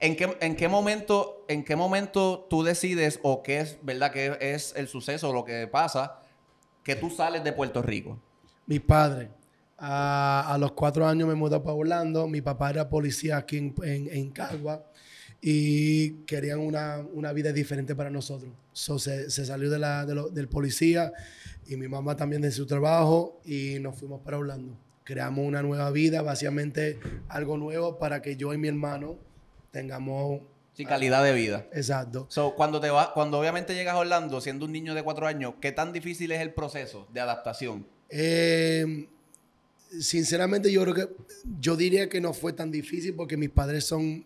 ¿en, 0.00 0.16
qué, 0.16 0.38
¿En 0.40 0.56
qué 0.56 0.66
momento 0.68 1.44
en 1.48 1.62
qué 1.62 1.76
momento 1.76 2.46
tú 2.48 2.62
decides 2.62 3.20
o 3.22 3.42
qué 3.42 3.60
es, 3.60 3.76
verdad, 3.82 4.10
que 4.12 4.38
es 4.40 4.72
el 4.76 4.88
suceso 4.88 5.28
o 5.28 5.32
lo 5.34 5.44
que 5.44 5.66
pasa 5.66 6.20
que 6.82 6.96
tú 6.96 7.10
sales 7.10 7.44
de 7.44 7.52
Puerto 7.52 7.82
Rico? 7.82 8.18
Mis 8.64 8.80
padres. 8.80 9.28
A, 9.80 10.54
a 10.54 10.58
los 10.58 10.72
cuatro 10.72 11.06
años 11.06 11.28
me 11.28 11.34
mudé 11.34 11.60
para 11.60 11.74
Orlando. 11.74 12.26
Mi 12.26 12.40
papá 12.40 12.70
era 12.70 12.88
policía 12.88 13.36
aquí 13.36 13.58
en, 13.58 13.74
en, 13.84 14.08
en 14.10 14.30
Cagua 14.30 14.82
y 15.40 16.10
querían 16.24 16.58
una, 16.58 16.98
una 17.12 17.32
vida 17.32 17.52
diferente 17.52 17.94
para 17.94 18.10
nosotros. 18.10 18.50
So, 18.72 18.98
se, 18.98 19.30
se 19.30 19.44
salió 19.46 19.70
de 19.70 19.78
la, 19.78 20.04
de 20.04 20.14
lo- 20.14 20.28
del 20.28 20.48
policía 20.48 21.12
y 21.66 21.76
mi 21.76 21.86
mamá 21.88 22.16
también 22.16 22.42
de 22.42 22.50
su 22.50 22.66
trabajo 22.66 23.40
y 23.44 23.78
nos 23.80 23.96
fuimos 23.98 24.20
para 24.22 24.38
Orlando. 24.38 24.76
Creamos 25.04 25.46
una 25.46 25.62
nueva 25.62 25.90
vida, 25.90 26.22
básicamente 26.22 26.98
algo 27.28 27.56
nuevo 27.56 27.98
para 27.98 28.20
que 28.20 28.36
yo 28.36 28.52
y 28.52 28.58
mi 28.58 28.68
hermano 28.68 29.16
tengamos... 29.70 30.40
Sí, 30.74 30.84
calidad 30.84 31.24
de 31.24 31.32
vida. 31.32 31.66
Exacto. 31.72 32.26
So, 32.28 32.54
cuando 32.54 32.80
te 32.80 32.88
va, 32.90 33.12
cuando 33.12 33.38
obviamente 33.40 33.74
llegas 33.74 33.94
a 33.94 33.98
Orlando 33.98 34.40
siendo 34.40 34.64
un 34.66 34.72
niño 34.72 34.94
de 34.94 35.02
cuatro 35.02 35.26
años, 35.26 35.54
¿qué 35.60 35.72
tan 35.72 35.92
difícil 35.92 36.30
es 36.30 36.40
el 36.40 36.52
proceso 36.52 37.08
de 37.12 37.20
adaptación? 37.20 37.84
Eh, 38.10 39.08
sinceramente, 40.00 40.70
yo 40.70 40.82
creo 40.82 40.94
que 40.94 41.08
yo 41.60 41.76
diría 41.76 42.08
que 42.08 42.20
no 42.20 42.32
fue 42.32 42.52
tan 42.52 42.70
difícil 42.70 43.14
porque 43.14 43.36
mis 43.36 43.50
padres 43.50 43.84
son 43.84 44.24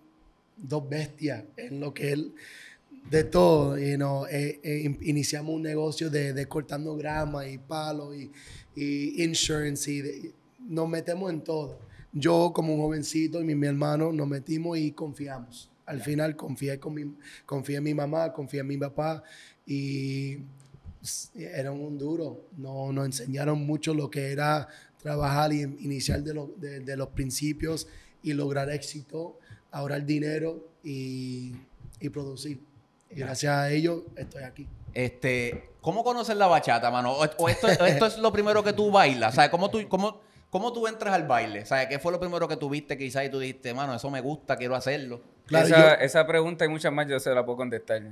dos 0.63 0.89
bestias 0.89 1.45
en 1.57 1.81
lo 1.81 1.93
que 1.93 2.13
él 2.13 2.33
de 3.11 3.25
todo. 3.25 3.79
You 3.79 3.97
know, 3.97 4.27
eh, 4.27 4.61
eh, 4.63 4.83
in- 4.85 4.99
iniciamos 5.03 5.55
un 5.55 5.63
negocio 5.63 6.09
de, 6.11 6.33
de 6.33 6.47
cortando 6.47 6.97
grama 6.97 7.47
y 7.47 7.59
palos 7.59 8.15
y, 8.17 8.31
y 8.77 9.23
insurance 9.25 9.91
y 9.91 10.01
de- 10.01 10.33
nos 10.69 10.89
metemos 10.89 11.31
en 11.33 11.43
todo. 11.43 11.79
Yo 12.13 12.53
como 12.55 12.75
un 12.75 12.81
jovencito 12.81 13.41
y 13.41 13.45
mi, 13.45 13.55
mi 13.55 13.67
hermano 13.67 14.13
nos 14.13 14.29
metimos 14.29 14.79
y 14.79 14.93
confiamos. 14.93 15.71
Al 15.87 16.01
final 16.01 16.37
confié, 16.37 16.79
con 16.79 16.95
mi, 16.95 17.03
confié 17.45 17.77
en 17.79 17.83
mi 17.85 17.95
mamá, 17.95 18.33
confié 18.33 18.61
en 18.61 18.67
mi 18.69 18.77
papá 18.77 19.23
y 19.67 20.39
eran 21.35 21.75
un 21.81 21.99
duro. 21.99 22.45
No, 22.57 22.93
nos 22.93 23.07
enseñaron 23.07 23.65
mucho 23.67 23.93
lo 23.95 24.09
que 24.11 24.31
era 24.31 24.69
trabajar 25.03 25.53
y 25.53 25.63
iniciar 25.63 26.23
de, 26.23 26.35
lo- 26.35 26.53
de 26.59 26.97
los 26.97 27.09
principios 27.09 27.89
y 28.23 28.33
lograr 28.35 28.71
éxito, 28.71 29.39
ahorrar 29.73 30.05
dinero 30.05 30.69
y, 30.85 31.57
y 32.01 32.09
producir. 32.11 32.61
Y 33.11 33.17
gracias 33.21 33.53
a 33.55 33.71
ellos 33.71 34.03
estoy 34.17 34.45
aquí. 34.45 34.69
Este, 34.95 35.71
¿cómo 35.81 36.05
conoces 36.05 36.37
la 36.37 36.47
bachata, 36.47 36.91
mano? 36.91 37.13
O, 37.13 37.25
o 37.39 37.49
esto, 37.49 37.67
esto 37.69 38.07
es 38.07 38.19
lo 38.19 38.33
primero 38.33 38.63
que 38.63 38.73
tú 38.73 38.91
bailas, 38.91 39.35
¿sabes? 39.35 39.51
¿Cómo 39.51 39.71
tú, 39.71 39.87
cómo, 39.89 40.21
¿Cómo 40.51 40.73
tú 40.73 40.87
entras 40.87 41.15
al 41.15 41.27
baile? 41.27 41.65
¿Sabes? 41.65 41.87
¿Qué 41.89 41.99
fue 41.99 42.13
lo 42.13 42.21
primero 42.21 42.47
que 42.47 42.57
tuviste 42.59 42.99
quizás 42.99 43.25
y 43.25 43.31
tú 43.31 43.39
dijiste, 43.39 43.73
mano, 43.73 43.95
eso 43.95 44.11
me 44.11 44.21
gusta, 44.21 44.57
quiero 44.57 44.75
hacerlo? 44.75 45.23
Claro, 45.47 45.67
esa, 45.67 45.79
yo- 45.99 46.05
esa 46.05 46.27
pregunta 46.27 46.65
y 46.67 46.69
muchas 46.69 46.93
más 46.93 47.07
yo 47.09 47.19
se 47.19 47.31
la 47.31 47.43
puedo 47.45 47.57
contestar. 47.57 48.03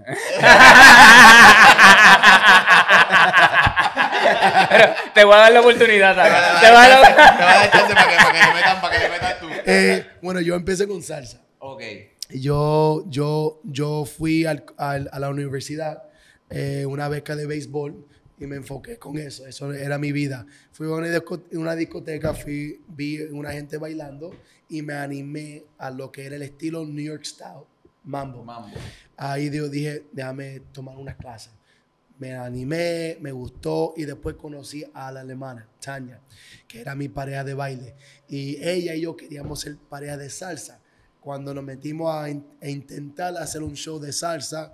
Pero 4.71 4.95
te 5.15 5.25
voy 5.25 5.35
a 5.35 5.39
dar 5.39 5.53
la 5.53 5.61
oportunidad. 5.61 6.15
Te 6.15 6.21
voy 6.71 6.77
a 6.77 6.89
dar 6.89 7.01
la- 7.01 7.17
Te 7.37 7.43
voy 7.45 7.53
a 7.53 7.55
dar 7.57 7.71
chance 7.71 7.95
para 7.95 8.09
que, 8.09 8.17
para 8.17 8.33
que 8.33 8.39
le 8.47 8.55
metan, 8.55 8.81
para 8.81 8.95
que 8.97 9.03
le 9.03 9.09
metas 9.11 9.41
tú. 9.41 9.47
Eh, 9.67 10.07
bueno, 10.23 10.41
yo 10.41 10.55
empecé 10.55 10.87
con 10.89 11.03
salsa. 11.03 11.39
Ok. 11.61 11.83
Yo, 12.31 13.05
yo, 13.09 13.61
yo 13.65 14.05
fui 14.05 14.45
al- 14.47 14.65
al- 14.77 15.09
a 15.13 15.19
la 15.19 15.31
universidad, 15.31 16.05
eh, 16.49 16.85
una 16.87 17.09
beca 17.09 17.35
de 17.37 17.47
béisbol, 17.47 18.07
y 18.39 18.47
me 18.47 18.57
enfoqué 18.57 18.97
con 18.99 19.19
eso. 19.19 19.47
Eso 19.47 19.73
era 19.75 19.99
mi 19.99 20.13
vida. 20.13 20.47
Fui 20.73 20.87
a 20.87 20.91
una, 20.91 21.09
disco- 21.09 21.43
una 21.53 21.75
discoteca, 21.77 22.33
fui, 22.35 22.81
vi 22.89 23.21
una 23.23 23.53
gente 23.53 23.77
bailando 23.77 24.31
y 24.69 24.81
me 24.83 24.95
animé 24.95 25.65
a 25.79 25.91
lo 25.91 26.11
que 26.11 26.25
era 26.25 26.37
el 26.37 26.43
estilo 26.43 26.87
New 26.87 27.05
York 27.05 27.25
Style, 27.25 27.65
mambo. 28.05 28.43
Mambo. 28.45 28.71
Ahí 29.17 29.51
yo 29.51 29.69
dije, 29.69 30.05
déjame 30.13 30.61
tomar 30.73 30.97
unas 30.97 31.17
clases. 31.17 31.53
Me 32.19 32.35
animé, 32.35 33.19
me 33.21 33.33
gustó 33.33 33.93
y 33.97 34.05
después 34.05 34.37
conocí 34.37 34.85
a 34.95 35.11
la 35.13 35.21
alemana, 35.21 35.67
Tania, 35.81 36.21
que 36.69 36.81
era 36.81 36.95
mi 36.95 37.09
pareja 37.09 37.45
de 37.45 37.55
baile. 37.55 37.95
Y 38.29 38.57
ella 38.63 38.95
y 38.95 39.03
yo 39.03 39.17
queríamos 39.17 39.61
ser 39.61 39.77
pareja 39.77 40.17
de 40.17 40.31
salsa. 40.31 40.81
Cuando 41.21 41.53
nos 41.55 41.63
metimos 41.65 42.15
a, 42.15 42.31
in- 42.31 42.47
a 42.63 42.69
intentar 42.69 43.37
hacer 43.37 43.63
un 43.63 43.75
show 43.77 43.99
de 43.99 44.13
salsa, 44.13 44.73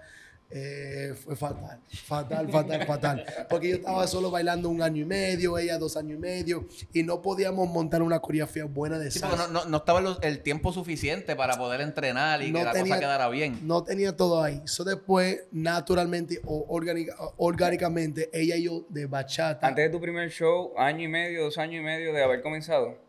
eh, 0.49 1.12
fue 1.25 1.35
fatal, 1.35 1.81
fatal, 2.05 2.49
fatal, 2.53 2.87
fatal. 2.87 3.25
Porque 3.50 3.71
yo 3.71 3.75
estaba 3.76 4.07
solo 4.07 4.31
bailando 4.31 4.69
un 4.69 4.81
año 4.81 5.03
y 5.03 5.05
medio, 5.05 5.59
ella 5.59 5.76
dos 5.76 5.97
años 5.97 6.19
y 6.19 6.21
medio, 6.21 6.69
y 6.93 7.03
no 7.03 7.21
podíamos 7.21 7.69
montar 7.69 8.00
una 8.00 8.21
coreografía 8.21 8.65
buena 8.65 8.97
de 8.97 9.11
Sí, 9.11 9.19
salsa. 9.19 9.37
porque 9.38 9.53
no, 9.53 9.65
no, 9.65 9.69
no 9.69 9.76
estaba 9.79 10.00
los- 10.00 10.23
el 10.23 10.45
tiempo 10.45 10.73
suficiente 10.73 11.35
para 11.35 11.57
poder 11.59 11.81
entrenar 11.81 12.43
y 12.45 12.53
No 12.53 12.61
que 12.61 12.65
la 12.65 12.73
tenía- 12.75 12.95
cosa 12.95 13.00
quedara 13.00 13.29
bien. 13.29 13.59
No 13.67 13.83
tenía 13.83 14.17
todo 14.17 14.41
ahí. 14.41 14.62
Eso 14.65 14.85
después, 14.85 15.41
naturalmente 15.50 16.41
o 16.45 16.65
orgánica- 16.69 17.17
orgánicamente, 17.38 18.31
ella 18.33 18.55
y 18.55 18.62
yo 18.67 18.87
de 18.88 19.07
bachata, 19.07 19.67
Antes 19.67 19.87
de 19.87 19.91
tu 19.91 20.00
primer 20.00 20.31
show, 20.31 20.73
año 20.79 21.03
y 21.03 21.09
medio, 21.09 21.43
dos 21.43 21.59
años 21.59 21.81
y 21.81 21.85
medio 21.85 22.12
de 22.12 22.23
haber 22.23 22.41
comenzado. 22.43 23.05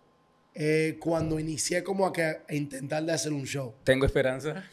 Eh, 0.60 0.98
cuando 1.00 1.40
inicié 1.40 1.84
como 1.84 2.08
a, 2.08 2.12
que, 2.12 2.24
a 2.24 2.42
intentar 2.50 3.04
de 3.04 3.14
hacer 3.14 3.32
un 3.32 3.46
show. 3.46 3.76
Tengo 3.84 4.06
esperanza. 4.08 4.64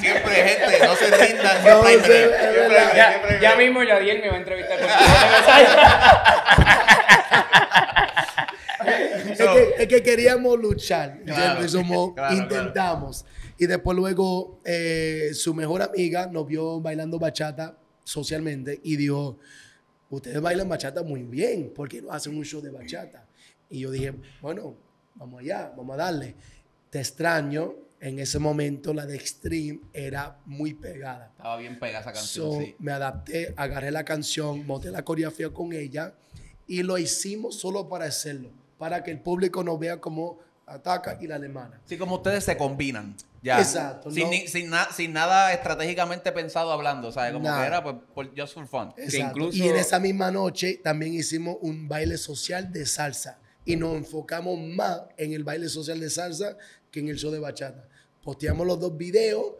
Siempre, 0.00 0.34
gente, 0.34 0.86
no 0.86 0.94
se 0.94 1.10
rindan. 1.26 1.64
No, 1.64 1.82
Siempre 1.84 2.28
ya, 2.94 3.40
ya 3.40 3.56
mismo 3.56 3.82
Yadiel 3.82 4.20
me 4.20 4.28
va 4.28 4.34
a 4.34 4.38
entrevistar 4.38 4.78
contigo. 4.78 5.00
es, 9.32 9.38
que, 9.38 9.74
es 9.82 9.88
que 9.88 10.02
queríamos 10.02 10.58
luchar. 10.58 11.18
Claro. 11.24 11.66
Somos- 11.68 12.14
claro, 12.14 12.34
intentamos. 12.36 13.24
Y 13.58 13.66
después 13.66 13.96
luego 13.96 14.60
eh, 14.64 15.30
su 15.34 15.54
mejor 15.54 15.82
amiga 15.82 16.26
nos 16.26 16.46
vio 16.46 16.80
bailando 16.80 17.18
bachata 17.18 17.76
socialmente 18.04 18.80
y 18.84 18.96
dijo, 18.96 19.38
ustedes 20.16 20.40
bailan 20.40 20.68
bachata 20.68 21.02
muy 21.02 21.22
bien, 21.22 21.72
¿por 21.74 21.88
qué 21.88 22.02
no 22.02 22.12
hacen 22.12 22.36
un 22.36 22.44
show 22.44 22.60
de 22.60 22.70
bachata? 22.70 23.26
Y 23.70 23.80
yo 23.80 23.90
dije, 23.90 24.14
bueno, 24.40 24.74
vamos 25.14 25.40
allá, 25.40 25.72
vamos 25.76 25.94
a 25.94 25.96
darle. 25.96 26.34
Te 26.90 27.00
extraño, 27.00 27.74
en 28.00 28.18
ese 28.18 28.38
momento 28.38 28.92
la 28.92 29.06
de 29.06 29.16
Extreme 29.16 29.80
era 29.92 30.38
muy 30.44 30.74
pegada. 30.74 31.32
Estaba 31.36 31.56
bien 31.56 31.78
pegada 31.78 32.00
esa 32.00 32.12
canción, 32.12 32.52
So, 32.52 32.60
sí. 32.60 32.76
Me 32.78 32.92
adapté, 32.92 33.54
agarré 33.56 33.90
la 33.90 34.04
canción, 34.04 34.66
monté 34.66 34.90
la 34.90 35.04
coreografía 35.04 35.50
con 35.50 35.72
ella 35.72 36.14
y 36.66 36.82
lo 36.82 36.98
hicimos 36.98 37.58
solo 37.58 37.88
para 37.88 38.04
hacerlo, 38.04 38.50
para 38.78 39.02
que 39.02 39.10
el 39.10 39.20
público 39.20 39.64
nos 39.64 39.78
vea 39.78 40.00
como 40.00 40.38
ataca 40.66 41.16
y 41.20 41.26
la 41.26 41.36
alemana. 41.36 41.80
Sí, 41.84 41.96
como 41.96 42.16
ustedes 42.16 42.44
se 42.44 42.56
combinan. 42.56 43.14
Ya. 43.42 43.60
Exacto, 43.60 44.10
Sin, 44.10 44.24
no- 44.24 44.30
ni- 44.30 44.48
sin, 44.48 44.68
na- 44.70 44.88
sin 44.92 45.12
nada 45.12 45.52
estratégicamente 45.52 46.32
pensado 46.32 46.72
hablando, 46.72 47.12
¿sabes? 47.12 47.32
Como 47.32 47.44
Nada. 47.44 47.60
que 47.60 47.66
era 47.68 47.82
pues, 47.84 47.96
por, 48.14 48.36
just 48.40 48.54
for 48.54 48.66
fun. 48.66 48.92
Exacto. 48.96 49.38
incluso- 49.38 49.56
Y 49.58 49.68
en 49.68 49.76
esa 49.76 50.00
misma 50.00 50.30
noche 50.32 50.80
también 50.82 51.14
hicimos 51.14 51.56
un 51.60 51.86
baile 51.88 52.16
social 52.18 52.72
de 52.72 52.84
salsa 52.86 53.38
y 53.64 53.76
nos 53.76 53.94
enfocamos 53.96 54.58
más 54.58 55.02
en 55.16 55.32
el 55.32 55.44
baile 55.44 55.68
social 55.68 56.00
de 56.00 56.10
salsa 56.10 56.56
que 56.90 56.98
en 57.00 57.08
el 57.08 57.16
show 57.16 57.30
de 57.30 57.38
bachata. 57.38 57.86
Posteamos 58.24 58.66
los 58.66 58.80
dos 58.80 58.96
videos 58.96 59.52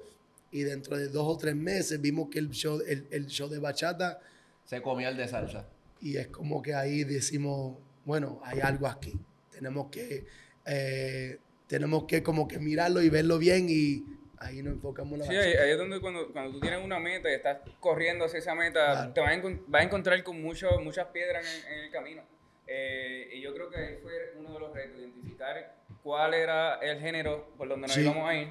y 0.51 0.63
dentro 0.63 0.97
de 0.97 1.07
dos 1.09 1.25
o 1.27 1.37
tres 1.39 1.55
meses 1.55 2.01
vimos 2.01 2.29
que 2.29 2.41
el 2.41 2.51
show, 2.51 2.81
el, 2.89 3.07
el 3.13 3.27
show 3.27 3.49
de 3.49 3.59
bachata 3.61 4.19
Se 4.65 4.83
comió 4.83 5.09
el 5.09 5.17
de 5.17 5.29
salsa. 5.29 5.65
y 6.01 6.17
es 6.17 6.27
como 6.29 6.61
que 6.63 6.75
ahí 6.75 7.05
decimos, 7.05 7.77
bueno, 8.05 8.41
hay 8.45 8.59
algo 8.61 8.89
aquí. 8.89 9.13
Tenemos 9.53 9.91
que, 9.91 10.27
eh, 10.67 11.39
tenemos 11.69 12.05
que 12.05 12.23
como 12.23 12.47
que 12.49 12.59
mirarlo 12.59 13.03
y 13.03 13.09
verlo 13.11 13.39
bien 13.39 13.67
y 13.69 14.05
ahí 14.39 14.63
nos 14.63 14.75
enfocamos 14.75 15.19
la 15.19 15.25
Sí, 15.25 15.35
ahí, 15.35 15.55
ahí 15.55 15.71
es 15.71 15.79
donde 15.79 16.01
cuando, 16.01 16.31
cuando 16.33 16.53
tú 16.53 16.61
tienes 16.61 16.85
una 16.85 16.99
meta 17.01 17.31
y 17.31 17.35
estás 17.35 17.59
corriendo 17.81 18.27
hacia 18.27 18.39
esa 18.39 18.55
meta, 18.55 18.93
Claro. 18.93 19.13
te 19.13 19.21
vas 19.21 19.31
a, 19.31 19.35
encon- 19.35 19.61
vas 19.67 19.83
a 19.83 19.85
encontrar 19.85 20.23
con 20.23 20.41
mucho, 20.41 20.69
muchas 20.81 21.07
piedras 21.07 21.45
en, 21.67 21.73
en 21.73 21.85
el 21.85 21.91
camino. 21.91 22.23
Eh, 22.69 23.31
y 23.35 23.41
yo 23.41 23.55
creo 23.55 23.71
que 23.71 23.79
ahí 23.79 23.97
fue 24.03 24.13
uno 24.39 24.53
de 24.55 24.61
los 24.61 24.75
retos, 24.75 24.99
identificar 25.01 25.75
cuál 26.03 26.35
era 26.35 26.75
el 26.81 27.01
género 27.01 27.49
por 27.57 27.69
donde 27.69 27.87
nos 27.87 27.95
Sí. 27.95 28.03
íbamos 28.03 28.29
a 28.29 28.35
ir. 28.35 28.49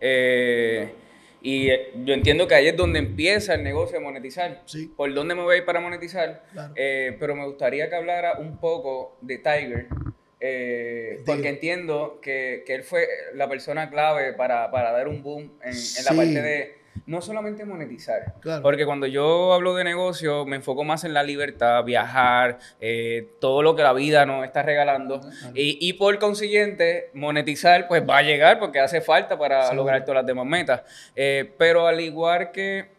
Eh, 0.00 0.92
y 1.42 1.66
yo 2.04 2.14
entiendo 2.14 2.46
que 2.48 2.54
ahí 2.54 2.68
es 2.68 2.76
donde 2.76 2.98
empieza 2.98 3.54
el 3.54 3.62
negocio 3.64 3.98
de 3.98 4.04
monetizar. 4.04 4.62
Sí. 4.66 4.90
¿Por 4.96 5.12
dónde 5.12 5.34
me 5.34 5.42
voy 5.42 5.56
a 5.56 5.58
ir 5.58 5.64
para 5.64 5.80
monetizar? 5.80 6.42
Claro. 6.52 6.72
Eh, 6.76 7.16
pero 7.20 7.34
me 7.36 7.44
gustaría 7.46 7.88
que 7.90 7.96
hablara 7.96 8.38
un 8.38 8.58
poco 8.58 9.18
de 9.20 9.38
Tiger. 9.38 9.88
Eh, 10.46 11.22
porque 11.24 11.48
entiendo 11.48 12.18
que, 12.20 12.64
que 12.66 12.74
él 12.74 12.82
fue 12.82 13.08
la 13.32 13.48
persona 13.48 13.88
clave 13.88 14.34
para, 14.34 14.70
para 14.70 14.92
dar 14.92 15.08
un 15.08 15.22
boom 15.22 15.58
en, 15.62 15.72
en 15.72 16.04
la 16.04 16.10
parte 16.10 16.42
de 16.42 16.84
no 17.06 17.22
solamente 17.22 17.64
monetizar. 17.64 18.34
Claro. 18.40 18.62
Porque 18.62 18.84
cuando 18.84 19.06
yo 19.06 19.54
hablo 19.54 19.74
de 19.74 19.84
negocio, 19.84 20.44
me 20.44 20.56
enfoco 20.56 20.84
más 20.84 21.04
en 21.04 21.14
la 21.14 21.22
libertad, 21.22 21.82
viajar, 21.84 22.58
eh, 22.78 23.30
todo 23.40 23.62
lo 23.62 23.74
que 23.74 23.82
la 23.82 23.94
vida 23.94 24.26
nos 24.26 24.44
está 24.44 24.62
regalando. 24.62 25.20
Y, 25.54 25.78
y 25.80 25.94
por 25.94 26.18
consiguiente, 26.18 27.10
monetizar, 27.14 27.88
pues 27.88 28.02
va 28.06 28.18
a 28.18 28.22
llegar 28.22 28.58
porque 28.58 28.80
hace 28.80 29.00
falta 29.00 29.38
para 29.38 29.72
lograr 29.72 30.04
todas 30.04 30.16
las 30.16 30.26
demás 30.26 30.46
metas. 30.46 30.82
Eh, 31.16 31.52
pero 31.56 31.86
al 31.86 32.00
igual 32.00 32.50
que. 32.52 32.92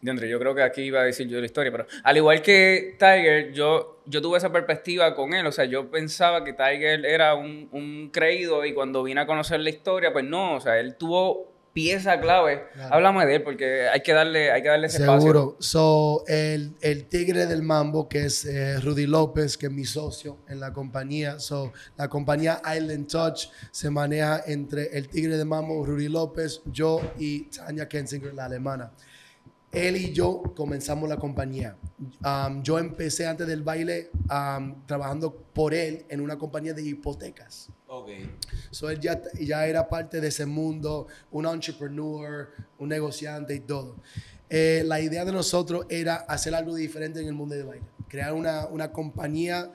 Diandre, 0.00 0.28
yo 0.28 0.38
creo 0.38 0.54
que 0.54 0.62
aquí 0.62 0.82
iba 0.82 1.00
a 1.00 1.04
decir 1.04 1.28
yo 1.28 1.38
la 1.38 1.46
historia, 1.46 1.70
pero 1.70 1.86
al 2.02 2.16
igual 2.16 2.40
que 2.40 2.96
Tiger, 2.98 3.52
yo, 3.52 4.02
yo 4.06 4.22
tuve 4.22 4.38
esa 4.38 4.50
perspectiva 4.50 5.14
con 5.14 5.34
él. 5.34 5.46
O 5.46 5.52
sea, 5.52 5.66
yo 5.66 5.90
pensaba 5.90 6.42
que 6.42 6.54
Tiger 6.54 7.04
era 7.04 7.34
un, 7.34 7.68
un 7.72 8.10
creído 8.10 8.64
y 8.64 8.72
cuando 8.72 9.02
vine 9.02 9.20
a 9.20 9.26
conocer 9.26 9.60
la 9.60 9.68
historia, 9.68 10.12
pues 10.12 10.24
no, 10.24 10.56
o 10.56 10.60
sea, 10.60 10.78
él 10.78 10.96
tuvo 10.96 11.50
pieza 11.72 12.18
clave. 12.18 12.66
Claro. 12.72 12.94
Háblame 12.94 13.26
de 13.26 13.34
él 13.36 13.42
porque 13.42 13.88
hay 13.88 14.00
que 14.00 14.12
darle, 14.12 14.50
hay 14.50 14.62
que 14.62 14.68
darle 14.68 14.86
ese 14.86 15.02
espacio. 15.02 15.20
Seguro. 15.20 15.56
So, 15.60 16.24
el, 16.26 16.74
el 16.80 17.04
tigre 17.06 17.46
del 17.46 17.62
mambo, 17.62 18.08
que 18.08 18.24
es 18.24 18.44
eh, 18.46 18.80
Rudy 18.80 19.06
López, 19.06 19.56
que 19.56 19.66
es 19.66 19.72
mi 19.72 19.84
socio 19.84 20.38
en 20.48 20.60
la 20.60 20.72
compañía. 20.72 21.38
So, 21.38 21.72
la 21.96 22.08
compañía 22.08 22.60
Island 22.74 23.06
Touch 23.06 23.48
se 23.70 23.90
maneja 23.90 24.42
entre 24.46 24.96
el 24.96 25.08
tigre 25.08 25.36
del 25.36 25.46
mambo, 25.46 25.84
Rudy 25.84 26.08
López, 26.08 26.62
yo 26.64 27.00
y 27.18 27.44
Tanya 27.50 27.88
Kensinger, 27.88 28.34
la 28.34 28.46
alemana. 28.46 28.92
Él 29.72 29.96
y 29.96 30.12
yo 30.12 30.42
comenzamos 30.56 31.08
la 31.08 31.16
compañía. 31.16 31.76
Um, 32.24 32.62
yo 32.62 32.78
empecé 32.78 33.26
antes 33.26 33.46
del 33.46 33.62
baile 33.62 34.10
um, 34.28 34.84
trabajando 34.86 35.32
por 35.52 35.74
él 35.74 36.04
en 36.08 36.20
una 36.20 36.36
compañía 36.36 36.74
de 36.74 36.82
hipotecas. 36.82 37.68
Ok. 37.86 38.08
So, 38.70 38.90
él 38.90 39.00
ya, 39.00 39.20
ya 39.40 39.66
era 39.66 39.88
parte 39.88 40.20
de 40.20 40.28
ese 40.28 40.46
mundo, 40.46 41.06
un 41.30 41.46
entrepreneur, 41.46 42.48
un 42.78 42.88
negociante 42.88 43.54
y 43.54 43.60
todo. 43.60 43.96
Eh, 44.48 44.82
la 44.84 45.00
idea 45.00 45.24
de 45.24 45.32
nosotros 45.32 45.86
era 45.88 46.16
hacer 46.16 46.54
algo 46.54 46.74
diferente 46.74 47.20
en 47.20 47.28
el 47.28 47.34
mundo 47.34 47.54
del 47.54 47.66
baile. 47.66 47.86
Crear 48.08 48.32
una, 48.32 48.66
una 48.66 48.90
compañía, 48.90 49.70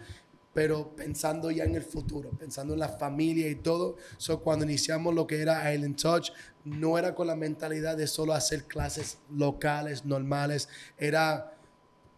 pero 0.55 0.95
pensando 0.95 1.51
ya 1.51 1.65
en 1.65 1.75
el 1.75 1.83
futuro, 1.83 2.29
pensando 2.29 2.73
en 2.73 2.79
la 2.79 2.87
familia 2.87 3.49
y 3.49 3.55
todo. 3.55 3.97
So, 4.15 4.39
cuando 4.39 4.63
iniciamos 4.63 5.13
lo 5.13 5.27
que 5.27 5.41
era 5.41 5.73
Island 5.73 5.97
Touch, 5.97 6.31
no 6.63 6.97
era 6.97 7.13
con 7.13 7.27
la 7.27 7.35
mentalidad 7.35 7.97
de 7.97 8.07
solo 8.07 8.33
hacer 8.33 8.63
clases 8.63 9.17
locales, 9.29 10.05
normales. 10.05 10.69
Era 10.97 11.57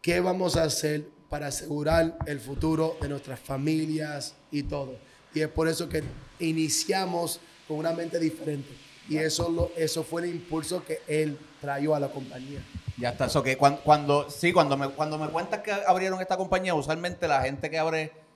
qué 0.03 0.20
vamos 0.20 0.56
a 0.56 0.65
hacer 0.65 1.10
para 1.29 1.48
asegurar 1.48 2.15
el 2.27 2.39
futuro 2.39 2.96
de 3.01 3.10
nuestras 3.10 3.39
familias 3.39 4.36
y 4.51 4.62
todo. 4.62 5.00
Y 5.34 5.41
es 5.41 5.48
por 5.48 5.67
eso 5.67 5.89
que 5.89 6.03
iniciamos 6.38 7.39
con 7.67 7.77
una 7.77 7.91
mente 7.91 8.20
diferente. 8.20 8.70
Y 9.10 9.17
eso, 9.17 9.50
lo, 9.50 9.72
eso 9.75 10.03
fue 10.03 10.22
el 10.22 10.29
impulso 10.29 10.86
que 10.86 11.01
él 11.08 11.39
trajo 11.60 11.96
a 11.96 12.00
la 12.00 12.10
compañía. 12.10 12.63
Ya 12.98 13.10
está. 13.10 13.25
Eso 13.25 13.41
que 13.41 13.58
cuando, 13.58 13.82
cuando, 13.82 14.29
sí, 14.29 14.53
cuando 14.53 14.77
me, 14.77 14.89
cuando 14.89 15.17
me 15.17 15.27
cuentas 15.29 15.62
que 15.62 15.72
abrieron 15.72 16.22
esta 16.22 16.38
compañía, 16.38 16.75
usualmente 16.75 17.27
la 17.27 17.41
gente 17.41 17.72
que 17.72 17.79
abre 17.79 18.26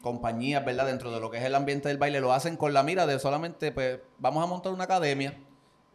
compañías, 0.00 0.64
¿verdad? 0.64 0.86
Dentro 0.86 1.10
de 1.10 1.20
lo 1.20 1.30
que 1.30 1.38
es 1.38 1.44
el 1.44 1.54
ambiente 1.54 1.88
del 1.88 1.98
baile, 1.98 2.20
lo 2.20 2.32
hacen 2.32 2.56
con 2.56 2.72
la 2.72 2.82
mira 2.82 3.06
de 3.06 3.18
solamente, 3.18 3.72
pues, 3.72 4.00
vamos 4.18 4.42
a 4.42 4.46
montar 4.46 4.72
una 4.72 4.84
academia 4.84 5.36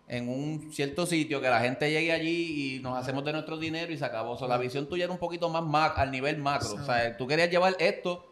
en 0.08 0.28
un 0.28 0.72
cierto 0.74 1.06
sitio, 1.06 1.39
que 1.39 1.50
la 1.50 1.62
gente 1.62 1.89
llegue 1.92 2.12
allí 2.12 2.76
y 2.76 2.80
nos 2.80 2.98
hacemos 2.98 3.24
de 3.24 3.32
nuestro 3.32 3.58
dinero 3.58 3.92
y 3.94 3.98
se 3.98 4.06
acabó. 4.06 4.32
O 4.32 4.38
sea, 4.38 4.48
la 4.48 4.58
visión 4.58 4.89
tuya 4.89 5.04
era 5.06 5.13
un 5.13 5.20
poquito 5.20 5.50
más 5.50 5.63
mac 5.63 5.98
al 5.98 6.12
nivel 6.12 6.38
macro. 6.38 6.74
O 6.74 6.84
sea, 6.84 7.15
tú 7.15 7.28
querías 7.28 7.50
llevar 7.50 7.76
esto 7.80 8.28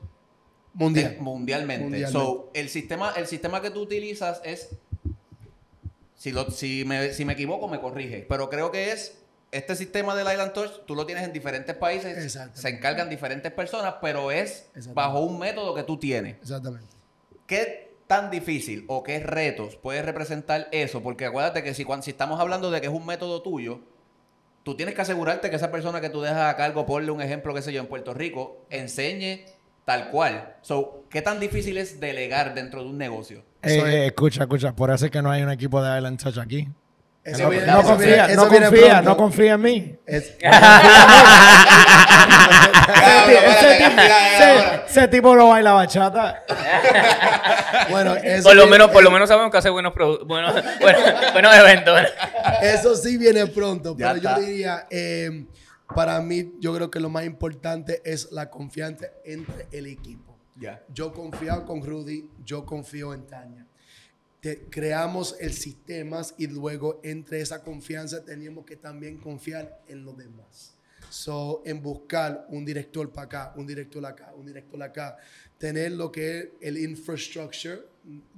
Mundial. 0.73 1.13
eh, 1.13 1.17
mundialmente. 1.21 1.83
Mundialmente. 1.83 2.11
So, 2.11 2.49
el 2.53 2.69
sistema, 2.69 3.13
el 3.15 3.27
sistema 3.27 3.61
que 3.61 3.69
tú 3.69 3.81
utilizas 3.81 4.41
es. 4.43 4.75
Si, 6.15 6.31
lo, 6.31 6.49
si, 6.49 6.83
me, 6.83 7.13
si 7.13 7.25
me 7.25 7.33
equivoco, 7.33 7.67
me 7.67 7.79
corrige. 7.79 8.25
Pero 8.27 8.49
creo 8.49 8.71
que 8.71 8.91
es. 8.91 9.23
Este 9.51 9.75
sistema 9.75 10.13
del 10.15 10.27
Island 10.31 10.51
Touch, 10.53 10.71
tú 10.85 10.93
lo 10.93 11.05
tienes 11.05 11.23
en 11.23 11.31
diferentes 11.33 11.75
países. 11.75 12.37
Se 12.53 12.69
encargan 12.69 13.09
diferentes 13.09 13.51
personas, 13.51 13.95
pero 14.01 14.29
es 14.31 14.69
bajo 14.93 15.19
un 15.21 15.39
método 15.39 15.73
que 15.73 15.83
tú 15.83 15.97
tienes. 15.97 16.35
Exactamente. 16.41 16.87
¿Qué 17.45 17.93
tan 18.07 18.29
difícil 18.29 18.83
o 18.87 19.03
qué 19.03 19.19
retos 19.19 19.77
puede 19.77 20.01
representar 20.01 20.67
eso? 20.71 21.01
Porque 21.01 21.25
acuérdate 21.25 21.63
que 21.63 21.73
si, 21.73 21.85
cuando, 21.85 22.03
si 22.03 22.11
estamos 22.11 22.39
hablando 22.41 22.71
de 22.71 22.81
que 22.81 22.87
es 22.87 22.93
un 22.93 23.05
método 23.05 23.41
tuyo, 23.41 23.79
tú 24.63 24.75
tienes 24.75 24.95
que 24.95 25.01
asegurarte 25.01 25.49
que 25.49 25.55
esa 25.55 25.71
persona 25.71 26.01
que 26.01 26.09
tú 26.09 26.21
dejas 26.21 26.53
a 26.53 26.57
cargo, 26.57 26.85
ponle 26.85 27.09
un 27.11 27.21
ejemplo, 27.21 27.53
qué 27.53 27.61
sé 27.61 27.71
yo, 27.71 27.79
en 27.79 27.87
Puerto 27.87 28.13
Rico, 28.13 28.65
enseñe 28.69 29.45
tal 29.85 30.09
cual. 30.09 30.57
So, 30.61 31.05
¿qué 31.09 31.21
tan 31.21 31.39
difícil 31.39 31.77
es 31.77 32.01
delegar 32.01 32.53
dentro 32.53 32.83
de 32.83 32.89
un 32.89 32.97
negocio? 32.97 33.39
Eh, 33.61 33.77
es- 33.77 33.83
eh, 33.85 34.05
escucha, 34.07 34.41
escucha, 34.43 34.75
por 34.75 34.91
eso 34.91 35.05
es 35.05 35.11
que 35.11 35.21
no 35.21 35.31
hay 35.31 35.41
un 35.41 35.49
equipo 35.51 35.81
de 35.81 35.95
Island 35.97 36.21
Touch 36.21 36.37
aquí. 36.37 36.67
Eso 37.27 37.43
no, 37.43 37.49
viene- 37.49 37.65
no 37.67 37.79
eso 37.81 37.89
confía, 37.89 38.27
no 38.29 38.47
confía, 38.47 38.69
pronto. 38.69 39.01
no 39.03 39.17
confía 39.17 39.53
en 39.53 39.61
mí. 39.61 39.95
Es- 40.05 40.33
Ese, 44.87 45.07
tipo, 45.09 45.35
no 45.35 45.49
baila 45.49 45.73
bachata. 45.73 46.43
bueno, 47.89 48.15
eso 48.15 48.43
Por 48.43 48.55
lo 48.55 48.63
viene- 48.63 48.71
menos, 48.77 48.91
por 48.91 49.03
lo 49.03 49.11
menos 49.11 49.27
sabemos 49.29 49.51
que 49.51 49.57
hace 49.57 49.69
buenos, 49.69 49.93
buenos, 50.25 50.53
buenos, 50.79 51.01
buenos 51.33 51.55
eventos. 51.55 51.99
Eso 52.61 52.95
sí 52.95 53.17
viene 53.17 53.45
pronto, 53.47 53.95
pero 53.95 54.17
yo 54.17 54.35
diría, 54.39 54.87
eh, 54.89 55.45
para 55.93 56.19
mí, 56.21 56.53
yo 56.59 56.73
creo 56.75 56.89
que 56.91 56.99
lo 56.99 57.09
más 57.09 57.25
importante 57.25 58.01
es 58.03 58.31
la 58.31 58.49
confianza 58.49 59.07
entre 59.25 59.67
el 59.71 59.87
equipo. 59.87 60.37
Ya. 60.55 60.81
Yo 60.89 61.13
confío 61.13 61.65
con 61.65 61.83
Rudy, 61.85 62.29
yo 62.43 62.65
confío 62.65 63.13
en 63.13 63.27
Tania. 63.27 63.65
Te- 64.41 64.65
creamos 64.69 65.35
el 65.39 65.53
sistema 65.53 66.21
y 66.37 66.47
luego 66.47 66.99
entre 67.03 67.41
esa 67.41 67.63
confianza 67.63 68.23
teníamos 68.23 68.65
que 68.65 68.75
también 68.75 69.17
confiar 69.17 69.81
en 69.87 70.03
los 70.05 70.17
demás. 70.17 70.73
So, 71.09 71.61
en 71.65 71.81
buscar 71.81 72.45
un 72.49 72.65
director 72.65 73.09
para 73.11 73.25
acá, 73.25 73.53
un 73.55 73.65
director 73.65 74.05
acá, 74.05 74.33
un 74.35 74.45
director 74.45 74.81
acá, 74.83 75.17
tener 75.57 75.93
lo 75.93 76.11
que 76.11 76.37
es 76.39 76.47
el 76.61 76.77
infrastructure, 76.77 77.81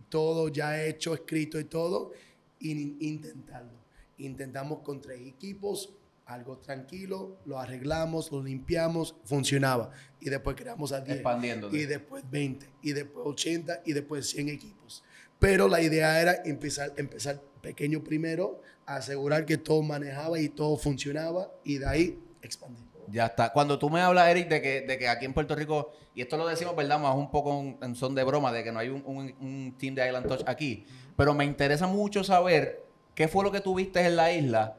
todo 0.08 0.50
ya 0.50 0.84
hecho, 0.86 1.14
escrito 1.14 1.60
y 1.60 1.64
todo, 1.66 2.12
y 2.60 2.96
intentarlo. 3.08 3.72
Intentamos 4.20 4.80
con 4.80 5.02
tres 5.02 5.20
equipos, 5.22 5.94
algo 6.26 6.58
tranquilo, 6.60 7.38
lo 7.46 7.58
arreglamos, 7.60 8.32
lo 8.32 8.44
limpiamos, 8.44 9.16
funcionaba. 9.26 9.92
Y 10.22 10.30
después 10.30 10.56
creamos 10.56 10.92
a 10.92 11.02
10. 11.02 11.18
Expandiéndote. 11.18 11.76
Y 11.76 11.86
después 11.86 12.24
20, 12.30 12.68
y 12.84 12.94
después 12.94 13.26
80, 13.26 13.82
y 13.86 13.94
después 13.94 14.30
100 14.30 14.50
equipos. 14.50 15.04
Pero 15.40 15.68
la 15.68 15.82
idea 15.82 16.22
era 16.22 16.36
empezar, 16.46 16.92
empezar 16.98 17.42
pequeño 17.62 18.04
primero, 18.04 18.62
asegurar 18.86 19.46
que 19.46 19.58
todo 19.58 19.82
manejaba 19.82 20.40
y 20.40 20.50
todo 20.50 20.78
funcionaba, 20.78 21.50
y 21.64 21.78
de 21.78 21.88
ahí 21.88 22.20
expandir. 22.42 22.86
Ya 23.08 23.26
está. 23.28 23.52
Cuando 23.52 23.80
tú 23.80 23.90
me 23.90 24.02
hablas, 24.02 24.28
Eric, 24.30 24.50
de 24.50 24.62
que, 24.62 24.82
de 24.82 24.98
que 25.00 25.08
aquí 25.08 25.26
en 25.26 25.34
Puerto 25.34 25.56
Rico, 25.56 25.92
y 26.14 26.22
esto 26.22 26.38
lo 26.38 26.46
decimos, 26.48 26.76
¿verdad? 26.76 27.00
Más 27.00 27.16
un 27.16 27.32
poco 27.32 27.60
en, 27.82 27.96
son 27.96 28.14
de 28.14 28.24
broma, 28.24 28.52
de 28.52 28.64
que 28.64 28.72
no 28.72 28.80
hay 28.80 28.90
un, 28.90 29.02
un- 29.06 29.36
un 29.40 29.76
team 29.80 29.96
de 29.96 30.06
Island 30.06 30.28
Touch 30.28 30.44
aquí. 30.46 30.86
Pero 31.18 31.34
me 31.34 31.44
interesa 31.46 31.88
mucho 31.88 32.24
saber 32.24 32.84
qué 33.16 33.28
fue 33.28 33.44
lo 33.44 33.52
que 33.52 33.62
tuviste 33.62 34.06
en 34.06 34.16
la 34.16 34.32
isla 34.32 34.76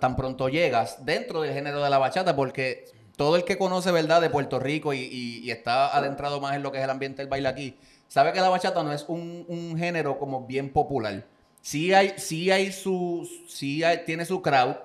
tan 0.00 0.16
pronto 0.16 0.48
llegas 0.48 1.04
dentro 1.04 1.42
del 1.42 1.52
género 1.52 1.82
de 1.82 1.90
la 1.90 1.98
bachata, 1.98 2.34
porque 2.34 2.86
todo 3.16 3.36
el 3.36 3.44
que 3.44 3.58
conoce, 3.58 3.90
¿verdad?, 3.90 4.22
de 4.22 4.30
Puerto 4.30 4.58
Rico 4.58 4.94
y 4.94 5.50
está 5.50 5.94
adentrado 5.94 6.40
más 6.40 6.56
en 6.56 6.62
lo 6.62 6.72
que 6.72 6.78
es 6.78 6.84
el 6.84 6.90
ambiente 6.90 7.20
del 7.20 7.28
baile 7.28 7.48
aquí, 7.48 7.76
sabe 8.08 8.32
que 8.32 8.40
la 8.40 8.48
bachata 8.48 8.82
no 8.82 8.92
es 8.92 9.04
un, 9.08 9.44
un 9.48 9.76
género 9.78 10.18
como 10.18 10.46
bien 10.46 10.72
popular. 10.72 11.24
Sí 11.60 11.92
hay, 11.92 12.14
sí 12.18 12.50
hay 12.50 12.70
su, 12.72 13.28
sí 13.48 13.82
hay- 13.82 14.04
tiene 14.04 14.24
su 14.24 14.40
crowd, 14.42 14.76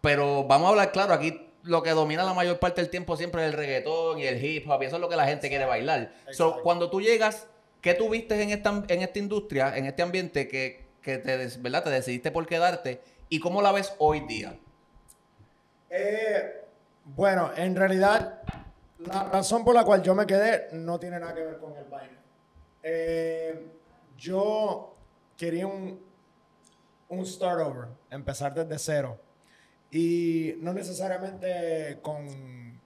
pero 0.00 0.44
vamos 0.44 0.66
a 0.66 0.70
hablar 0.70 0.92
claro, 0.92 1.14
aquí 1.14 1.48
lo 1.64 1.82
que 1.82 1.90
domina 1.90 2.24
la 2.24 2.34
mayor 2.34 2.58
parte 2.58 2.80
del 2.80 2.90
tiempo 2.90 3.16
siempre 3.16 3.42
es 3.42 3.48
el 3.52 3.56
reggaetón 3.56 4.18
y 4.18 4.24
el 4.24 4.44
hip 4.44 4.68
hop, 4.68 4.82
y 4.82 4.86
eso 4.86 4.96
es 4.96 5.00
lo 5.02 5.08
que 5.08 5.16
la 5.16 5.26
gente 5.26 5.48
quiere 5.48 5.64
bailar. 5.64 6.12
So, 6.32 6.60
cuando 6.62 6.90
tú 6.90 7.00
llegas, 7.00 7.46
¿qué 7.80 7.94
tú 7.94 8.08
viste 8.08 8.40
en 8.40 8.50
esta, 8.50 8.82
en 8.88 9.02
esta 9.02 9.18
industria, 9.18 9.76
en 9.76 9.86
este 9.86 10.02
ambiente 10.02 10.48
que, 10.48 10.86
que 11.02 11.18
te, 11.18 11.36
¿verdad? 11.58 11.84
te 11.84 11.90
decidiste 11.90 12.30
por 12.32 12.46
quedarte? 12.46 13.00
¿Y 13.28 13.38
cómo 13.40 13.62
la 13.62 13.72
ves 13.72 13.94
hoy 13.98 14.20
día? 14.20 14.56
Eh, 15.90 16.62
bueno, 17.04 17.50
en 17.56 17.76
realidad, 17.76 18.40
La 18.98 19.24
razón 19.24 19.64
por 19.64 19.74
la 19.74 19.84
cual 19.84 20.02
yo 20.02 20.14
me 20.14 20.26
quedé 20.26 20.68
no 20.72 20.98
tiene 21.00 21.18
nada 21.18 21.34
que 21.34 21.42
ver 21.42 21.58
con 21.58 21.76
el 21.76 21.84
baile. 21.84 22.12
Eh, 22.82 23.66
yo 24.16 24.94
quería 25.36 25.66
un, 25.66 26.00
un 27.08 27.26
start 27.26 27.60
over, 27.60 27.88
empezar 28.10 28.54
desde 28.54 28.78
cero. 28.78 29.18
Y 29.90 30.54
no 30.58 30.72
necesariamente 30.72 31.98
con 32.00 32.80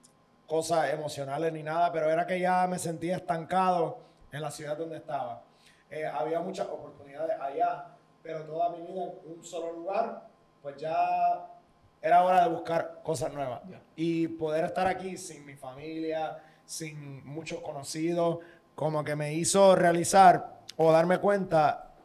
cosas 0.45 0.93
emocionales 0.93 1.51
ni 1.53 1.63
nada, 1.63 1.91
pero 1.91 2.09
era 2.09 2.25
que 2.25 2.39
ya 2.39 2.67
me 2.67 2.79
sentía 2.79 3.17
estancado 3.17 3.99
en 4.31 4.41
la 4.41 4.51
ciudad 4.51 4.77
donde 4.77 4.97
estaba. 4.97 5.43
Eh, 5.89 6.05
había 6.05 6.39
muchas 6.41 6.67
oportunidades 6.67 7.39
allá, 7.39 7.87
pero 8.21 8.43
toda 8.43 8.69
mi 8.71 8.81
vida 8.81 9.03
en 9.03 9.37
un 9.37 9.43
solo 9.43 9.71
lugar, 9.73 10.27
pues 10.61 10.77
ya 10.77 11.47
era 12.01 12.23
hora 12.23 12.43
de 12.43 12.49
buscar 12.49 13.01
cosas 13.03 13.33
nuevas. 13.33 13.61
Y 13.95 14.27
poder 14.27 14.65
estar 14.65 14.87
aquí 14.87 15.17
sin 15.17 15.45
mi 15.45 15.55
familia, 15.55 16.43
sin 16.65 17.25
muchos 17.25 17.61
conocidos, 17.61 18.39
como 18.77 19.03
que 19.03 19.15
me 19.15 19.33
hizo 19.33 19.75
realizar 19.75 20.59
o 20.75 20.91
darme 20.91 21.17
cuenta 21.17 21.95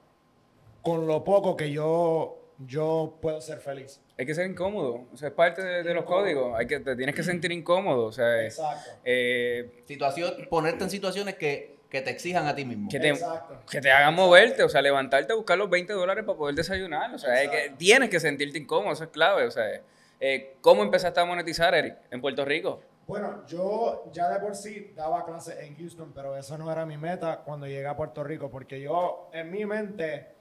con 0.81 1.07
lo 1.07 1.23
poco 1.23 1.55
que 1.55 1.71
yo, 1.71 2.39
yo 2.67 3.19
puedo 3.21 3.43
ser 3.43 3.59
feliz. 3.59 4.01
Hay 4.19 4.25
que 4.25 4.35
ser 4.35 4.51
incómodo. 4.51 5.05
O 5.13 5.17
sea, 5.19 5.29
es 5.29 5.35
parte 5.35 5.63
de, 5.63 5.83
de 5.83 5.93
los 5.93 6.07
códigos. 6.07 6.59
Hay 6.59 6.67
que, 6.67 6.81
te 6.81 6.97
tienes 6.97 7.15
que 7.15 7.23
sentir 7.23 7.53
incómodo. 7.53 8.07
O 8.07 8.13
sea, 8.13 8.43
Exacto. 8.43 8.91
eh, 9.05 9.83
Situación, 9.87 10.33
ponerte 10.49 10.85
en 10.85 10.89
situaciones 10.89 11.35
que, 11.35 11.77
que 11.91 12.01
te 12.01 12.09
exijan 12.11 12.47
a 12.47 12.55
ti 12.55 12.65
mismo. 12.65 12.89
que 12.91 12.99
te, 12.99 13.11
Exacto. 13.11 13.61
que 13.71 13.83
te 13.83 13.91
hagan 13.93 14.15
moverte, 14.15 14.63
o 14.63 14.69
sea, 14.71 14.81
levantarte 14.81 15.35
a 15.35 15.37
buscar 15.37 15.59
los 15.59 15.69
20 15.69 15.93
dólares 15.93 16.25
para 16.25 16.39
poder 16.39 16.55
desayunar. 16.55 17.15
O 17.15 17.19
sea, 17.19 17.51
que 17.51 17.75
tienes 17.77 18.09
que 18.09 18.19
sentirte 18.19 18.57
incómodo, 18.59 18.95
eso 18.95 19.05
es 19.05 19.11
clave. 19.11 19.45
O 19.45 19.51
sea, 19.51 19.67
eh, 20.21 20.55
¿cómo 20.63 20.83
empezaste 20.83 21.21
a 21.21 21.27
monetizar, 21.27 21.75
Eric, 21.75 21.97
en 22.11 22.23
Puerto 22.23 22.47
Rico? 22.47 22.81
Bueno, 23.07 23.45
yo 23.47 24.11
ya 24.13 24.29
de 24.29 24.41
por 24.41 24.55
sí 24.55 24.93
daba 24.95 25.25
clases 25.25 25.59
en 25.61 25.77
Houston, 25.77 26.13
pero 26.15 26.37
eso 26.37 26.57
no 26.57 26.71
era 26.71 26.87
mi 26.87 26.97
meta 26.97 27.41
cuando 27.45 27.67
llegué 27.67 27.87
a 27.87 27.97
Puerto 27.97 28.23
Rico, 28.23 28.49
porque 28.51 28.81
yo, 28.81 29.29
en 29.33 29.51
mi 29.51 29.67
mente, 29.67 30.35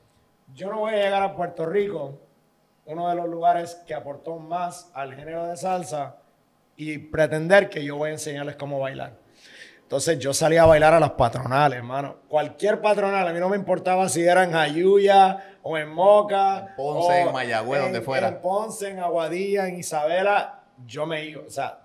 yo 0.53 0.69
no 0.69 0.79
voy 0.79 0.93
a 0.93 0.97
llegar 0.97 1.23
a 1.23 1.35
Puerto 1.35 1.65
Rico, 1.65 2.19
uno 2.85 3.09
de 3.09 3.15
los 3.15 3.27
lugares 3.27 3.81
que 3.87 3.93
aportó 3.93 4.37
más 4.37 4.91
al 4.93 5.15
género 5.15 5.47
de 5.47 5.57
salsa, 5.57 6.17
y 6.77 6.97
pretender 6.97 7.69
que 7.69 7.83
yo 7.83 7.97
voy 7.97 8.09
a 8.09 8.13
enseñarles 8.13 8.55
cómo 8.55 8.79
bailar. 8.79 9.13
Entonces 9.81 10.19
yo 10.19 10.33
salía 10.33 10.63
a 10.63 10.65
bailar 10.65 10.93
a 10.93 10.99
las 10.99 11.11
patronales, 11.11 11.77
hermano. 11.77 12.19
Cualquier 12.29 12.79
patronal, 12.79 13.27
a 13.27 13.33
mí 13.33 13.39
no 13.39 13.49
me 13.49 13.57
importaba 13.57 14.07
si 14.07 14.23
era 14.23 14.45
en 14.45 14.53
Jayuya 14.53 15.57
o 15.63 15.77
en 15.77 15.89
Moca. 15.89 16.59
En 16.59 16.75
Ponce, 16.75 17.07
o 17.07 17.27
en 17.27 17.33
Mayagüez, 17.33 17.81
donde 17.81 18.01
fuera. 18.01 18.29
En 18.29 18.41
Ponce, 18.41 18.89
en 18.89 18.99
Aguadilla, 18.99 19.67
en 19.67 19.77
Isabela, 19.77 20.63
yo 20.85 21.05
me 21.05 21.25
iba, 21.25 21.43
o 21.45 21.49
sea, 21.49 21.80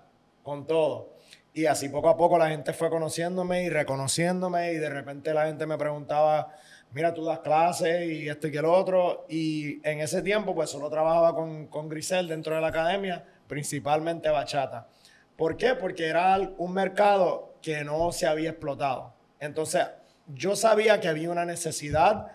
con 0.47 0.65
todo. 0.65 1.11
Y 1.53 1.65
así 1.65 1.89
poco 1.89 2.07
a 2.07 2.15
poco 2.15 2.37
la 2.37 2.47
gente 2.47 2.71
fue 2.71 2.89
conociéndome 2.89 3.63
y 3.63 3.69
reconociéndome 3.69 4.71
y 4.71 4.77
de 4.77 4.89
repente 4.89 5.33
la 5.33 5.45
gente 5.45 5.65
me 5.65 5.77
preguntaba, 5.77 6.53
mira, 6.93 7.13
tú 7.13 7.25
das 7.25 7.39
clases 7.39 8.09
y 8.09 8.29
esto 8.29 8.47
y 8.47 8.53
lo 8.53 8.71
otro. 8.71 9.25
Y 9.27 9.85
en 9.85 9.99
ese 9.99 10.21
tiempo 10.21 10.55
pues 10.55 10.69
solo 10.69 10.89
trabajaba 10.89 11.35
con, 11.35 11.67
con 11.67 11.89
Grisel 11.89 12.29
dentro 12.29 12.55
de 12.55 12.61
la 12.61 12.67
academia, 12.67 13.25
principalmente 13.45 14.29
bachata. 14.29 14.87
¿Por 15.35 15.57
qué? 15.57 15.75
Porque 15.75 16.07
era 16.07 16.39
un 16.57 16.73
mercado 16.73 17.55
que 17.61 17.83
no 17.83 18.13
se 18.13 18.25
había 18.25 18.51
explotado. 18.51 19.15
Entonces, 19.41 19.85
yo 20.27 20.55
sabía 20.55 21.01
que 21.01 21.09
había 21.09 21.29
una 21.29 21.43
necesidad, 21.43 22.31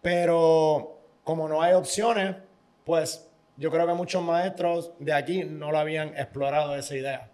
pero 0.00 0.98
como 1.24 1.46
no 1.46 1.60
hay 1.60 1.74
opciones, 1.74 2.36
pues 2.86 3.30
yo 3.58 3.70
creo 3.70 3.86
que 3.86 3.92
muchos 3.92 4.22
maestros 4.22 4.92
de 4.98 5.12
aquí 5.12 5.44
no 5.44 5.70
lo 5.70 5.78
habían 5.78 6.16
explorado 6.16 6.74
esa 6.74 6.96
idea. 6.96 7.29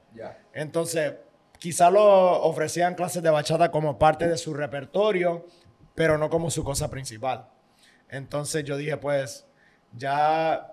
Entonces, 0.52 1.14
quizás 1.58 1.92
lo 1.92 2.42
ofrecían 2.42 2.94
clases 2.94 3.22
de 3.22 3.30
bachata 3.30 3.70
como 3.70 3.98
parte 3.98 4.28
de 4.28 4.36
su 4.38 4.54
repertorio, 4.54 5.46
pero 5.94 6.18
no 6.18 6.28
como 6.30 6.50
su 6.50 6.62
cosa 6.64 6.90
principal. 6.90 7.46
Entonces 8.08 8.64
yo 8.64 8.76
dije, 8.76 8.96
pues, 8.96 9.46
ya 9.92 10.72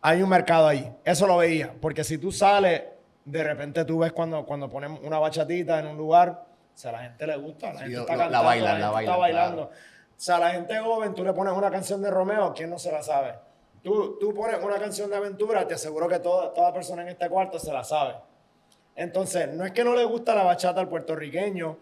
hay 0.00 0.22
un 0.22 0.28
mercado 0.28 0.68
ahí. 0.68 0.94
Eso 1.04 1.26
lo 1.26 1.36
veía, 1.38 1.74
porque 1.80 2.04
si 2.04 2.18
tú 2.18 2.30
sales, 2.32 2.82
de 3.24 3.44
repente 3.44 3.84
tú 3.84 3.98
ves 4.00 4.12
cuando, 4.12 4.44
cuando 4.44 4.68
ponen 4.68 4.98
una 5.02 5.18
bachatita 5.18 5.78
en 5.78 5.86
un 5.86 5.96
lugar, 5.96 6.44
o 6.74 6.78
sea, 6.78 6.90
a 6.90 6.94
la 6.94 7.02
gente 7.02 7.26
le 7.26 7.36
gusta, 7.36 7.72
la 7.72 7.80
Sí, 7.80 7.84
gente 7.86 8.00
está 8.00 8.16
la 8.16 8.24
cantando, 8.24 8.30
la 8.32 8.42
la 8.42 8.50
gente 8.52 8.64
bailan, 8.66 9.00
está 9.04 9.16
bailando. 9.16 9.68
claro. 9.68 9.70
O 10.16 10.24
sea, 10.24 10.38
la 10.38 10.50
gente 10.50 10.78
joven, 10.78 11.14
tú 11.14 11.24
le 11.24 11.32
pones 11.32 11.52
una 11.52 11.70
canción 11.70 12.00
de 12.00 12.10
Romeo, 12.10 12.52
¿quién 12.54 12.70
no 12.70 12.78
se 12.78 12.92
la 12.92 13.02
sabe? 13.02 13.34
Tú, 13.82 14.16
tú 14.20 14.32
pones 14.32 14.62
una 14.62 14.78
canción 14.78 15.10
de 15.10 15.16
aventura, 15.16 15.66
te 15.66 15.74
aseguro 15.74 16.06
que 16.08 16.20
toda, 16.20 16.54
toda 16.54 16.72
persona 16.72 17.02
en 17.02 17.08
este 17.08 17.28
cuarto 17.28 17.58
se 17.58 17.72
la 17.72 17.82
sabe. 17.82 18.14
Entonces, 18.96 19.48
no 19.52 19.64
es 19.64 19.72
que 19.72 19.84
no 19.84 19.94
le 19.94 20.04
gusta 20.04 20.34
la 20.34 20.42
bachata 20.44 20.80
al 20.80 20.88
puertorriqueño, 20.88 21.78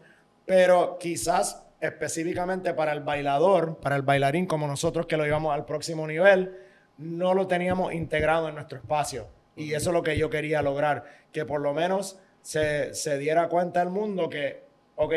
pero 0.46 0.98
quizás 0.98 1.66
específicamente 1.80 2.74
para 2.74 2.92
el 2.92 3.00
bailador, 3.00 3.78
para 3.78 3.96
el 3.96 4.02
bailarín 4.02 4.46
como 4.46 4.66
nosotros 4.66 5.06
que 5.06 5.16
lo 5.16 5.24
llevamos 5.24 5.54
al 5.54 5.64
próximo 5.64 6.06
nivel, 6.06 6.56
no 6.98 7.34
lo 7.34 7.46
teníamos 7.46 7.92
integrado 7.94 8.48
en 8.48 8.54
nuestro 8.54 8.78
espacio. 8.78 9.28
Y 9.56 9.74
eso 9.74 9.90
es 9.90 9.94
lo 9.94 10.02
que 10.02 10.16
yo 10.16 10.30
quería 10.30 10.62
lograr, 10.62 11.04
que 11.32 11.44
por 11.44 11.60
lo 11.60 11.72
menos 11.72 12.18
se, 12.42 12.94
se 12.94 13.18
diera 13.18 13.48
cuenta 13.48 13.82
el 13.82 13.90
mundo 13.90 14.28
que, 14.28 14.64
ok, 14.96 15.14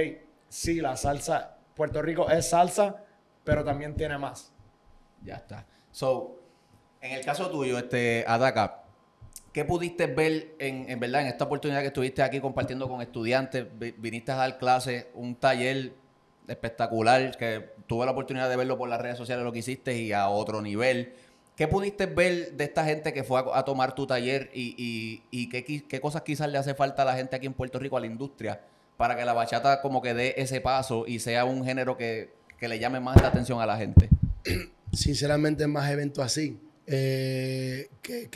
sí, 0.49 0.81
la 0.81 0.95
salsa, 0.97 1.57
Puerto 1.75 2.01
Rico 2.01 2.29
es 2.29 2.49
salsa, 2.49 3.03
pero 3.43 3.63
también 3.63 3.95
tiene 3.95 4.17
más. 4.17 4.53
Ya 5.23 5.35
está. 5.35 5.65
So, 5.91 6.39
en 7.01 7.11
el 7.11 7.25
caso 7.25 7.49
tuyo, 7.49 7.77
este, 7.77 8.23
Adaka, 8.27 8.82
¿qué 9.53 9.63
pudiste 9.63 10.07
ver 10.07 10.55
en, 10.59 10.99
verdad 10.99 11.21
en 11.21 11.27
esta 11.27 11.45
oportunidad 11.45 11.81
que 11.81 11.87
estuviste 11.87 12.21
aquí 12.21 12.39
compartiendo 12.39 12.89
con 12.89 13.01
estudiantes? 13.01 13.65
Vi- 13.79 13.93
Viniste 13.97 14.31
a 14.31 14.35
dar 14.35 14.57
clases, 14.57 15.05
un 15.13 15.35
taller 15.35 15.93
espectacular 16.47 17.37
que 17.37 17.69
tuve 17.87 18.05
la 18.05 18.11
oportunidad 18.11 18.49
de 18.49 18.57
verlo 18.57 18.77
por 18.77 18.89
las 18.89 18.99
redes 18.99 19.17
sociales 19.17 19.45
lo 19.45 19.51
que 19.53 19.59
hiciste 19.59 19.95
y 19.95 20.11
a 20.11 20.27
otro 20.27 20.61
nivel. 20.61 21.13
¿Qué 21.55 21.67
pudiste 21.67 22.07
ver 22.07 22.53
de 22.53 22.63
esta 22.63 22.83
gente 22.83 23.13
que 23.13 23.23
fue 23.23 23.43
a, 23.53 23.63
tomar 23.63 23.93
tu 23.93 24.07
taller 24.07 24.49
y, 24.53 25.21
qué 25.87 26.01
cosas 26.01 26.23
quizás 26.23 26.49
le 26.49 26.57
hace 26.57 26.73
falta 26.73 27.03
a 27.03 27.05
la 27.05 27.15
gente 27.15 27.35
aquí 27.35 27.45
en 27.45 27.53
Puerto 27.53 27.77
Rico, 27.77 27.95
a 27.95 27.99
la 27.99 28.07
industria, 28.07 28.59
para 28.97 29.15
que 29.15 29.23
la 29.23 29.33
bachata 29.33 29.79
como 29.81 30.01
que 30.01 30.15
dé 30.15 30.33
ese 30.37 30.61
paso 30.61 31.05
y 31.07 31.19
sea 31.19 31.45
un 31.45 31.63
género 31.63 31.95
que, 31.95 32.33
que 32.57 32.67
le 32.67 32.79
llame 32.79 32.99
más 32.99 33.21
la 33.21 33.27
atención 33.27 33.61
a 33.61 33.67
la 33.67 33.77
gente? 33.77 34.09
sinceramente 34.91 35.67
más 35.67 35.91
eventos 35.91 36.23
así, 36.25 36.59
eh, 36.87 37.89
que, 38.01 38.29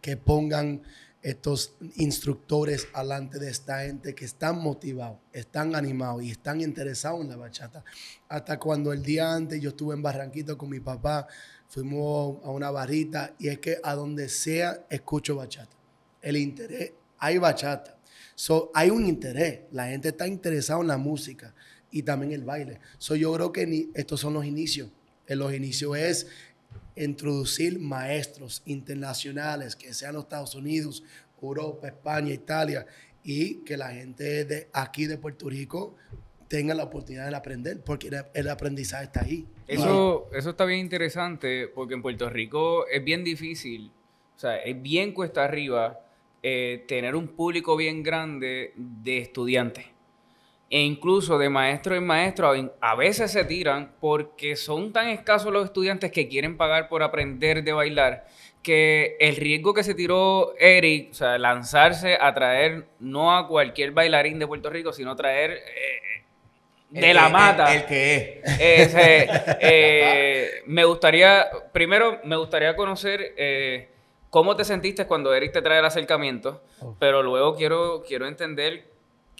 que- 0.00 0.16
pongan 0.16 0.82
estos 1.22 1.74
instructores 1.96 2.88
alante 2.94 3.38
de 3.38 3.50
esta 3.50 3.82
gente 3.82 4.14
que 4.14 4.24
están 4.24 4.58
motivados, 4.58 5.18
están 5.32 5.74
animados 5.74 6.22
y 6.22 6.30
están 6.30 6.60
interesados 6.62 7.20
en 7.20 7.28
la 7.28 7.36
bachata. 7.36 7.84
Hasta 8.28 8.58
cuando 8.58 8.92
el 8.92 9.02
día 9.02 9.34
antes 9.34 9.60
yo 9.60 9.70
estuve 9.70 9.94
en 9.94 10.02
Barranquito 10.02 10.56
con 10.56 10.70
mi 10.70 10.80
papá, 10.80 11.26
fuimos 11.68 12.38
a 12.42 12.50
una 12.50 12.70
barrita 12.70 13.34
y 13.38 13.48
es 13.48 13.58
que 13.58 13.78
a 13.82 13.94
donde 13.94 14.28
sea 14.30 14.86
escucho 14.88 15.36
bachata. 15.36 15.76
El 16.22 16.36
interés, 16.38 16.92
hay 17.18 17.36
bachata. 17.38 17.98
So, 18.34 18.70
hay 18.74 18.88
un 18.88 19.06
interés, 19.06 19.60
la 19.72 19.88
gente 19.88 20.08
está 20.08 20.26
interesada 20.26 20.80
en 20.80 20.86
la 20.88 20.96
música 20.96 21.54
y 21.90 22.02
también 22.02 22.32
el 22.32 22.44
baile. 22.44 22.80
So, 22.96 23.14
yo 23.14 23.32
creo 23.34 23.52
que 23.52 23.88
estos 23.94 24.20
son 24.20 24.32
los 24.34 24.46
inicios. 24.46 24.88
En 25.26 25.38
los 25.38 25.52
inicios 25.52 25.96
es 25.96 26.26
introducir 26.96 27.78
maestros 27.78 28.62
internacionales 28.66 29.76
que 29.76 29.92
sean 29.94 30.14
los 30.14 30.24
Estados 30.24 30.54
Unidos, 30.54 31.02
Europa, 31.40 31.88
España, 31.88 32.32
Italia 32.34 32.86
y 33.22 33.56
que 33.64 33.76
la 33.76 33.90
gente 33.90 34.44
de 34.44 34.68
aquí 34.72 35.06
de 35.06 35.16
Puerto 35.18 35.48
Rico 35.48 35.96
tenga 36.48 36.74
la 36.74 36.84
oportunidad 36.84 37.28
de 37.30 37.36
aprender 37.36 37.80
porque 37.82 38.10
el- 38.34 38.48
aprendizaje 38.48 39.04
está 39.04 39.22
ahí. 39.22 39.46
Eso, 39.66 40.28
eso 40.34 40.50
está 40.50 40.64
bien 40.64 40.80
interesante 40.80 41.68
porque 41.68 41.94
en 41.94 42.02
Puerto 42.02 42.28
Rico 42.28 42.86
es 42.88 43.02
bien 43.04 43.22
difícil, 43.24 43.90
o 44.36 44.38
sea, 44.38 44.56
es 44.56 44.80
bien 44.82 45.12
cuesta 45.12 45.44
arriba 45.44 46.00
eh, 46.42 46.84
tener 46.88 47.14
un 47.14 47.28
público 47.28 47.76
bien 47.76 48.02
grande 48.02 48.72
de 48.76 49.18
estudiantes. 49.18 49.84
E 50.72 50.80
incluso 50.82 51.36
de 51.36 51.48
maestro 51.48 51.96
en 51.96 52.06
maestro, 52.06 52.52
a- 52.80 52.94
veces 52.94 53.32
se 53.32 53.44
tiran 53.44 53.92
porque 54.00 54.54
son 54.54 54.92
tan 54.92 55.08
escasos 55.08 55.52
los 55.52 55.64
estudiantes 55.64 56.12
que 56.12 56.28
quieren 56.28 56.56
pagar 56.56 56.88
por 56.88 57.02
aprender 57.02 57.64
de 57.64 57.72
bailar 57.72 58.24
que 58.62 59.16
el 59.18 59.34
riesgo 59.36 59.74
que 59.74 59.82
se 59.82 59.94
tiró 59.94 60.54
Eric, 60.58 61.08
o 61.10 61.14
sea, 61.14 61.38
lanzarse 61.38 62.16
a 62.20 62.32
traer 62.34 62.84
no 63.00 63.36
a 63.36 63.48
cualquier 63.48 63.90
bailarín 63.90 64.38
de 64.38 64.46
Puerto 64.46 64.70
Rico, 64.70 64.92
sino 64.92 65.16
traer 65.16 65.50
eh, 65.50 66.22
de 66.90 67.10
El 67.10 67.16
la 67.16 67.26
que- 67.26 67.32
mata. 67.32 67.74
El, 67.74 67.80
el 67.80 67.86
que 67.86 68.40
es. 68.44 68.60
Ese, 68.60 69.28
eh, 69.60 70.50
me 70.66 70.84
gustaría, 70.84 71.46
primero, 71.72 72.20
me 72.24 72.36
gustaría 72.36 72.76
conocer 72.76 73.34
eh, 73.36 73.88
cómo 74.28 74.54
te 74.54 74.64
sentiste 74.64 75.06
cuando 75.06 75.34
Eric 75.34 75.52
te 75.52 75.62
trae 75.62 75.78
el 75.80 75.84
acercamiento, 75.84 76.62
pero 77.00 77.22
luego 77.24 77.56
quiero, 77.56 78.04
quiero 78.06 78.26
entender 78.28 78.84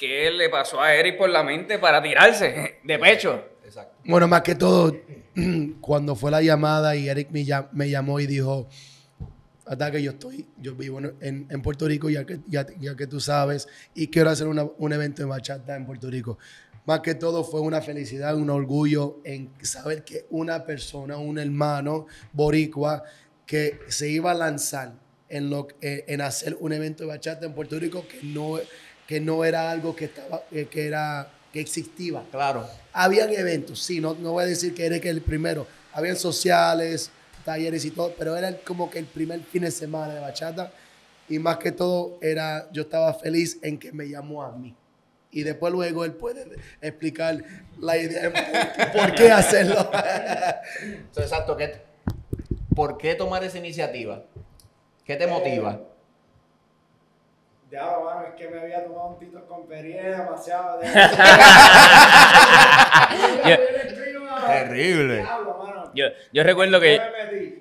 qué 0.01 0.31
le 0.31 0.49
pasó 0.49 0.81
a 0.81 0.95
Eric 0.95 1.19
por 1.19 1.29
la 1.29 1.43
mente 1.43 1.79
para 1.79 2.03
tirarse 2.03 2.79
de 2.83 2.99
pecho. 2.99 3.45
Exacto. 3.65 3.95
Bueno, 4.07 4.27
más 4.27 4.41
que 4.41 4.55
todo, 4.55 4.97
cuando 5.83 6.17
fue 6.17 6.31
la 6.31 6.41
llamada 6.41 6.97
y 6.97 7.09
Eric 7.09 7.29
me, 7.31 7.45
llam- 7.45 7.69
me 7.73 7.91
llamó 7.91 8.19
y 8.19 8.27
dijo, 8.27 8.67
hasta 9.67 9.91
que 9.91 10.03
yo 10.03 10.13
estoy, 10.13 10.47
yo 10.59 10.75
vivo 10.75 10.99
en, 10.99 11.47
en- 11.51 11.63
Puerto 11.63 11.87
Rico, 11.87 12.09
ya 12.09 12.25
que, 12.25 12.41
ya, 12.49 12.67
ya 12.81 12.97
que 12.97 13.07
tú 13.07 13.21
sabes, 13.21 13.69
y 13.95 14.09
quiero 14.09 14.31
hacer 14.31 14.47
una- 14.49 14.65
un 14.79 14.93
evento 14.93 15.23
de 15.23 15.29
bachata 15.29 15.77
en 15.77 15.85
Puerto 15.87 16.09
Rico. 16.11 16.39
Más 16.87 17.01
que 17.01 17.15
todo 17.15 17.45
fue 17.45 17.61
una 17.61 17.83
felicidad, 17.83 18.35
un 18.35 18.49
orgullo 18.51 19.19
en 19.23 19.51
saber 19.63 20.03
que 20.03 20.25
una 20.31 20.65
persona, 20.65 21.19
un 21.19 21.39
hermano 21.39 22.07
boricua, 22.33 23.05
que 23.47 23.79
se 23.89 24.09
iba 24.09 24.31
a 24.31 24.35
lanzar 24.35 24.95
en, 25.29 25.51
lo, 25.51 25.69
eh, 25.83 26.05
en 26.09 26.23
hacer 26.23 26.57
un 26.59 26.73
evento 26.73 27.05
de 27.05 27.09
bachata 27.11 27.45
en 27.47 27.53
Puerto 27.55 27.79
Rico 27.79 28.05
que 28.09 28.21
no, 28.25 28.59
que 29.11 29.19
no 29.21 29.45
era 29.45 29.69
algo 29.73 29.97
que, 29.97 30.05
estaba, 30.05 30.45
eh, 30.53 30.69
que, 30.71 30.87
era, 30.87 31.29
que 31.53 31.59
existía. 31.61 32.23
Claro. 32.31 32.65
Habían 32.93 33.33
eventos, 33.33 33.83
sí, 33.83 34.01
no, 34.01 34.15
no 34.15 34.31
voy 34.31 34.45
a 34.45 34.47
decir 34.47 34.73
que 34.73 34.87
era 34.87 35.01
que 35.01 35.09
el 35.11 35.21
primero. 35.21 35.67
Habían 35.93 36.15
sociales, 36.15 37.11
talleres 37.45 37.85
y 37.85 37.91
todo, 37.91 38.15
pero 38.17 38.37
era 38.37 38.57
como 38.59 38.89
que 38.89 39.01
el 39.01 39.07
primer 39.07 39.41
fin 39.43 39.63
de 39.63 39.73
semana 39.73 40.15
de 40.15 40.21
bachata. 40.21 40.71
Y 41.29 41.41
más 41.41 41.57
que 41.57 41.73
todo, 41.73 42.19
era, 42.23 42.71
yo 42.71 42.83
estaba 42.83 43.13
feliz 43.15 43.59
en 43.63 43.81
que 43.81 43.91
me 43.91 44.09
llamó 44.09 44.45
a 44.45 44.53
mí. 44.53 44.77
Y 45.33 45.43
después 45.43 45.73
luego 45.73 46.05
él 46.05 46.13
puede 46.13 46.47
explicar 46.81 47.43
la 47.81 47.97
idea 47.99 48.23
de 48.23 48.31
por, 48.31 48.93
por 48.93 49.15
qué 49.17 49.33
hacerlo. 49.33 49.91
So, 51.11 51.21
exacto. 51.21 51.57
¿qué- 51.57 51.83
¿Por 52.77 52.97
qué 52.97 53.17
tomar 53.17 53.43
esa 53.43 53.59
iniciativa? 53.59 54.23
¿Qué 55.05 55.17
te 55.17 55.27
motiva? 55.27 55.81
Diablo, 57.71 58.05
mano, 58.05 58.27
es 58.27 58.35
que 58.35 58.49
me 58.49 58.61
había 58.61 58.85
tomado 58.85 59.09
un 59.11 59.19
tito 59.19 59.47
con 59.47 59.67
Perrier 59.69 60.17
demasiado. 60.17 60.81
Terrible. 64.47 65.25
Yo, 65.95 66.07
yo 66.33 66.43
recuerdo 66.45 66.81
que, 66.81 67.01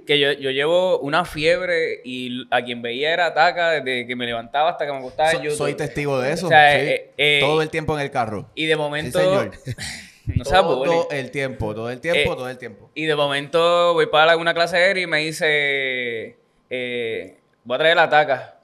que 0.06 0.20
yo, 0.20 0.32
yo 0.34 0.52
llevo 0.52 1.00
una 1.00 1.26
fiebre 1.26 2.02
y 2.04 2.48
a 2.52 2.64
quien 2.64 2.82
veía 2.82 3.14
era 3.14 3.34
Taca 3.34 3.72
desde 3.72 4.06
que 4.08 4.16
me 4.16 4.26
levantaba 4.26 4.70
hasta 4.72 4.86
que 4.86 4.92
me 4.92 5.00
acostaba 5.00 5.32
So- 5.32 5.50
soy 5.52 5.74
testigo 5.76 6.20
de 6.20 6.34
eso. 6.34 6.46
O 6.46 6.50
sea, 6.50 6.74
sí. 6.74 6.88
eh, 6.88 7.12
eh, 7.18 7.40
todo 7.42 7.62
el 7.62 7.70
tiempo 7.70 7.96
en 7.98 8.02
el 8.04 8.12
carro. 8.12 8.50
Y 8.56 8.66
de 8.68 8.76
momento... 8.76 9.20
señor. 9.20 9.52
no 10.26 10.44
todo 10.44 10.78
bullying. 10.78 11.02
el 11.12 11.32
tiempo, 11.32 11.74
todo 11.74 11.90
el 11.90 12.00
tiempo, 12.02 12.34
Eh, 12.34 12.36
todo 12.36 12.50
el 12.50 12.58
tiempo. 12.58 12.92
Y 12.94 13.06
de 13.06 13.16
momento 13.16 13.94
voy 13.94 14.06
para 14.08 14.38
una 14.38 14.54
clase 14.54 14.78
aérea 14.78 15.04
y 15.04 15.08
me 15.08 15.20
dice, 15.20 16.38
eh, 16.70 17.38
voy 17.64 17.76
a 17.76 17.80
traer 17.80 17.96
la 17.96 18.10
taca. 18.10 18.56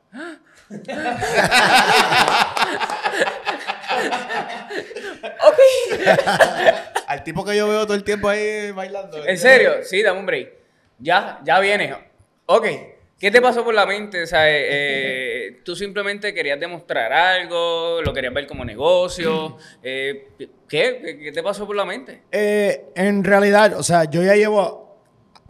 Al 7.07 7.23
tipo 7.23 7.45
que 7.45 7.55
yo 7.55 7.67
veo 7.67 7.85
todo 7.85 7.95
el 7.95 8.03
tiempo 8.03 8.29
ahí 8.29 8.71
bailando. 8.71 9.25
¿En 9.25 9.37
serio? 9.37 9.83
Sí, 9.83 10.01
dame 10.01 10.19
un 10.19 10.25
break. 10.25 10.51
Ya, 10.99 11.39
ya 11.43 11.59
viene. 11.59 11.95
Ok. 12.45 12.67
¿Qué 13.19 13.31
te 13.31 13.41
pasó 13.41 13.63
por 13.63 13.73
la 13.73 13.85
mente? 13.85 14.23
O 14.23 14.27
sea, 14.27 14.49
eh, 14.49 14.65
eh, 14.67 15.61
tú 15.63 15.73
simplemente 15.75 16.33
querías 16.33 16.59
demostrar 16.59 17.13
algo, 17.13 18.01
lo 18.03 18.13
querías 18.13 18.33
ver 18.33 18.45
como 18.45 18.65
negocio. 18.65 19.57
eh, 19.81 20.27
¿qué? 20.37 20.49
¿Qué? 20.67 21.19
qué 21.23 21.31
te 21.31 21.41
pasó 21.41 21.65
por 21.65 21.77
la 21.77 21.85
mente? 21.85 22.23
Eh, 22.31 22.87
en 22.93 23.23
realidad, 23.23 23.73
o 23.77 23.83
sea, 23.83 24.03
yo 24.03 24.21
ya 24.21 24.35
llevo, 24.35 24.99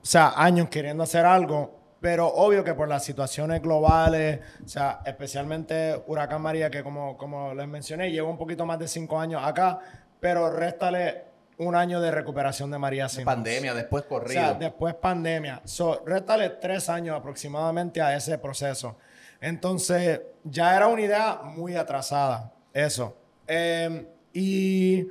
o 0.01 0.06
sea, 0.06 0.34
años 0.36 0.69
queriendo 0.69 1.04
hacer 1.04 1.25
algo, 1.25 1.75
pero 2.06 2.28
obvio 2.28 2.63
que 2.63 2.76
por 2.76 2.88
las 2.88 3.04
situaciones 3.04 3.63
globales, 3.63 4.39
o 4.63 4.68
sea, 4.68 5.02
especialmente 5.08 6.04
Huracán 6.06 6.39
María, 6.39 6.70
que 6.70 6.84
como, 6.84 7.18
como 7.18 7.56
les 7.56 7.68
mencioné, 7.68 8.12
llevo 8.12 8.30
un 8.30 8.38
poquito 8.38 8.63
más 8.63 8.78
de 8.78 8.88
cinco 8.88 9.20
años 9.20 9.41
acá, 9.44 9.80
pero 10.20 10.52
réstale 10.52 11.24
un 11.58 11.74
año 11.74 12.00
de 12.00 12.12
recuperación 12.12 12.70
de 12.70 12.78
María 12.78 13.10
Simmons. 13.10 13.26
Pandemia, 13.26 13.74
después 13.74 14.04
O 14.04 14.08
corrido. 14.08 14.39
sea, 14.39 14.54
después 14.54 14.94
pandemia. 14.94 15.63
So, 15.63 16.04
réstale 16.06 16.52
tres 16.52 16.89
años 16.89 17.18
aproximadamente 17.18 18.00
a 18.04 18.15
ese 18.15 18.38
proceso. 18.38 18.98
Entonces, 19.41 20.22
ya 20.44 20.76
era 20.76 20.86
una 20.86 21.02
idea 21.02 21.39
muy 21.44 21.76
atrasada, 21.76 22.54
eso. 22.72 23.18
Eh, 23.48 24.06
y 24.32 25.08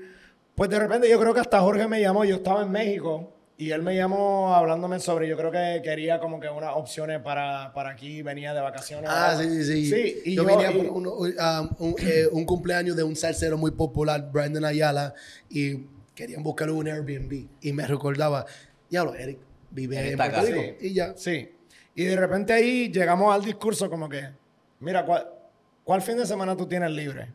pues 0.54 0.70
de 0.70 0.78
repente 0.78 1.10
yo 1.10 1.18
creo 1.18 1.34
que 1.34 1.40
hasta 1.40 1.58
Jorge 1.58 1.88
me 1.88 2.00
llamó, 2.00 2.24
yo 2.24 2.36
estaba 2.36 2.62
en 2.62 2.70
México 2.70 3.33
y 3.56 3.70
él 3.70 3.82
me 3.82 3.94
llamó 3.94 4.54
hablándome 4.54 4.98
sobre, 4.98 5.28
yo 5.28 5.36
creo 5.36 5.50
que 5.52 5.80
quería 5.84 6.18
como 6.18 6.40
que 6.40 6.48
unas 6.48 6.72
opciones 6.74 7.20
para, 7.20 7.72
para 7.72 7.90
aquí, 7.90 8.22
venía 8.22 8.52
de 8.52 8.60
vacaciones. 8.60 9.08
Ah, 9.12 9.36
sí, 9.40 9.48
sí, 9.48 9.64
sí. 9.64 9.90
Sí, 9.90 10.22
y 10.24 10.34
yo, 10.34 10.42
yo- 10.42 10.48
venía 10.48 10.72
y- 10.72 10.78
por 10.78 10.86
uno- 10.96 11.12
um, 11.12 11.28
un, 11.78 11.94
eh, 12.00 12.26
un 12.32 12.44
cumpleaños 12.44 12.96
de 12.96 13.02
un 13.04 13.14
salsero 13.14 13.56
muy 13.56 13.70
popular, 13.70 14.28
Brandon 14.32 14.64
Ayala, 14.64 15.14
y 15.48 15.84
querían 16.14 16.42
buscar 16.42 16.70
un 16.70 16.86
Airbnb. 16.88 17.46
Y 17.60 17.72
me 17.72 17.86
recordaba, 17.86 18.44
diablo, 18.90 19.14
Eric 19.14 19.38
vive 19.70 20.10
en 20.10 20.16
Puerto 20.16 20.40
Rico. 20.42 20.76
Y 20.80 20.92
ya. 20.94 21.14
Sí. 21.16 21.50
Y 21.94 22.04
de 22.04 22.16
repente 22.16 22.52
ahí 22.52 22.90
llegamos 22.90 23.32
al 23.32 23.44
discurso 23.44 23.88
como 23.88 24.08
que, 24.08 24.28
mira, 24.80 25.04
¿cuál, 25.06 25.28
cuál 25.84 26.02
fin 26.02 26.16
de 26.16 26.26
semana 26.26 26.56
tú 26.56 26.66
tienes 26.66 26.90
libre? 26.90 27.32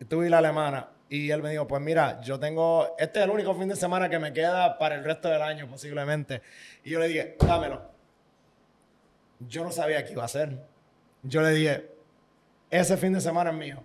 Y 0.00 0.04
tú 0.06 0.22
y 0.22 0.30
la 0.30 0.38
alemana. 0.38 0.88
Y 1.12 1.30
él 1.30 1.42
me 1.42 1.50
dijo, 1.50 1.66
pues 1.66 1.82
mira, 1.82 2.22
yo 2.22 2.40
tengo, 2.40 2.96
este 2.98 3.18
es 3.18 3.26
el 3.26 3.30
único 3.30 3.54
fin 3.54 3.68
de 3.68 3.76
semana 3.76 4.08
que 4.08 4.18
me 4.18 4.32
queda 4.32 4.78
para 4.78 4.94
el 4.94 5.04
resto 5.04 5.28
del 5.28 5.42
año 5.42 5.68
posiblemente. 5.68 6.40
Y 6.84 6.88
yo 6.88 6.98
le 7.00 7.08
dije, 7.08 7.36
dámelo. 7.38 7.82
Yo 9.40 9.62
no 9.62 9.70
sabía 9.70 10.02
qué 10.06 10.12
iba 10.12 10.22
a 10.22 10.24
hacer. 10.24 10.56
Yo 11.22 11.42
le 11.42 11.50
dije, 11.50 11.86
ese 12.70 12.96
fin 12.96 13.12
de 13.12 13.20
semana 13.20 13.50
es 13.50 13.56
mío. 13.56 13.84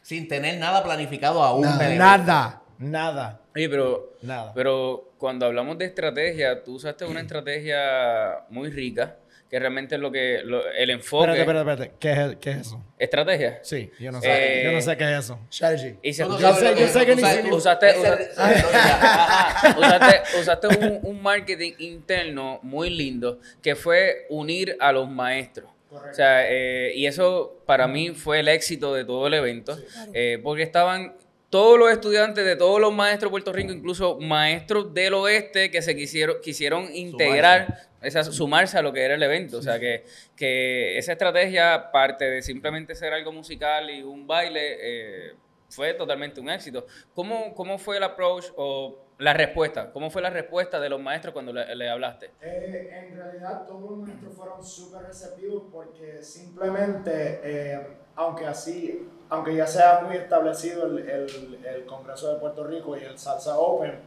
Sin 0.00 0.28
tener 0.28 0.56
nada 0.60 0.84
planificado 0.84 1.42
aún. 1.42 1.62
Nada. 1.62 1.88
Nada, 1.96 2.62
nada, 2.78 3.40
Oye, 3.56 3.68
pero, 3.68 4.12
nada. 4.22 4.52
pero 4.54 5.10
cuando 5.18 5.46
hablamos 5.46 5.76
de 5.76 5.86
estrategia, 5.86 6.62
tú 6.62 6.76
usaste 6.76 7.04
una 7.04 7.22
estrategia 7.22 8.44
muy 8.48 8.70
rica, 8.70 9.16
que 9.54 9.60
realmente 9.60 9.94
es 9.94 10.00
lo 10.00 10.10
que, 10.10 10.40
lo- 10.44 10.68
el 10.68 10.90
enfoque... 10.90 11.30
Espérate, 11.38 11.60
espérate, 11.60 11.82
espérate. 11.84 11.96
¿Qué 12.00 12.32
es, 12.32 12.36
qué 12.40 12.50
es 12.50 12.66
eso? 12.66 12.84
¿Estrategia? 12.98 13.60
Sí, 13.62 13.88
yo 14.00 14.10
no 14.10 14.20
sé. 14.20 14.26
Eh, 14.28 14.64
yo 14.64 14.72
no 14.72 14.80
sé 14.80 14.96
qué 14.96 15.04
es 15.12 15.18
eso. 15.20 15.38
Strategy. 15.48 15.94
Y 16.02 16.12
se 16.12 16.24
no 16.24 16.30
escucha- 16.30 16.54
sabes 16.54 16.70
lo 16.74 16.80
yo 16.80 16.88
sé 16.88 17.06
que 17.06 17.14
ni 17.14 17.22
usaste, 17.52 17.94
usaste- 17.96 18.30
usaste, 19.78 20.38
usaste 20.40 20.66
un, 20.66 20.98
un 21.04 21.22
marketing 21.22 21.72
interno 21.78 22.58
muy 22.62 22.90
lindo 22.90 23.38
que 23.62 23.76
fue 23.76 24.26
unir 24.28 24.76
a 24.80 24.90
los 24.90 25.08
maestros. 25.08 25.70
O 25.90 26.12
sea, 26.12 26.50
eh, 26.50 26.90
y 26.96 27.06
eso 27.06 27.62
para 27.66 27.86
mí 27.86 28.10
fue 28.10 28.40
el 28.40 28.48
éxito 28.48 28.92
de 28.92 29.04
todo 29.04 29.28
el 29.28 29.34
evento, 29.34 29.78
eh, 30.12 30.40
porque 30.42 30.64
estaban 30.64 31.14
todos 31.54 31.78
los 31.78 31.90
estudiantes 31.92 32.44
de 32.44 32.56
todos 32.56 32.80
los 32.80 32.92
maestros 32.92 33.28
de 33.30 33.32
Puerto 33.32 33.52
Rico, 33.52 33.72
incluso 33.72 34.18
maestros 34.20 34.92
del 34.92 35.14
oeste 35.14 35.70
que 35.70 35.82
se 35.82 35.94
quisieron, 35.94 36.36
quisieron 36.42 36.88
integrar, 36.94 37.72
esa- 38.02 38.24
sumarse 38.24 38.76
a 38.78 38.82
lo 38.82 38.92
que 38.92 39.02
era 39.02 39.14
el 39.14 39.22
evento. 39.22 39.58
O 39.58 39.62
sea, 39.62 39.78
que, 39.78 40.04
que 40.36 40.98
esa 40.98 41.12
estrategia, 41.12 41.90
parte 41.92 42.24
de 42.28 42.42
simplemente 42.42 42.94
ser 42.94 43.12
algo 43.12 43.32
musical 43.32 43.90
y 43.90 44.02
un 44.02 44.26
baile, 44.26 44.76
eh, 44.80 45.36
fue 45.68 45.94
totalmente 45.94 46.40
un 46.40 46.50
éxito. 46.50 46.86
¿Cómo, 47.12 47.54
¿Cómo 47.54 47.78
fue 47.78 47.96
el 47.98 48.02
approach 48.04 48.46
o 48.56 49.06
la 49.18 49.32
respuesta? 49.34 49.92
¿Cómo 49.92 50.10
fue 50.10 50.22
la 50.22 50.30
respuesta 50.30 50.80
de 50.80 50.88
los 50.88 51.00
maestros 51.00 51.32
cuando 51.32 51.52
le, 51.52 51.74
le 51.76 51.88
hablaste? 51.88 52.34
Eh, 52.46 53.06
en 53.10 53.16
realidad 53.16 53.64
todos 53.66 53.90
los 53.90 54.00
maestros 54.00 54.34
fueron 54.36 54.64
súper 54.66 55.02
receptivos 55.04 55.64
porque 55.72 56.22
simplemente, 56.22 57.40
eh, 57.42 58.03
aunque 58.16 58.46
así, 58.46 59.08
aunque 59.28 59.54
ya 59.56 59.66
sea 59.66 60.00
muy 60.06 60.16
establecido 60.16 60.86
el, 60.86 60.98
el- 61.08 61.64
el 61.64 61.86
Congreso 61.86 62.32
de 62.32 62.38
Puerto 62.40 62.64
Rico 62.64 62.96
y 62.96 63.02
el 63.04 63.18
Salsa 63.18 63.58
Open, 63.58 64.00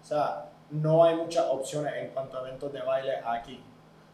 o 0.00 0.04
sea, 0.04 0.46
no 0.70 1.04
hay 1.04 1.16
muchas 1.16 1.46
opciones 1.50 1.92
en 1.96 2.08
cuanto 2.10 2.38
a 2.38 2.40
eventos 2.46 2.72
de 2.72 2.80
baile 2.80 3.16
aquí. 3.24 3.62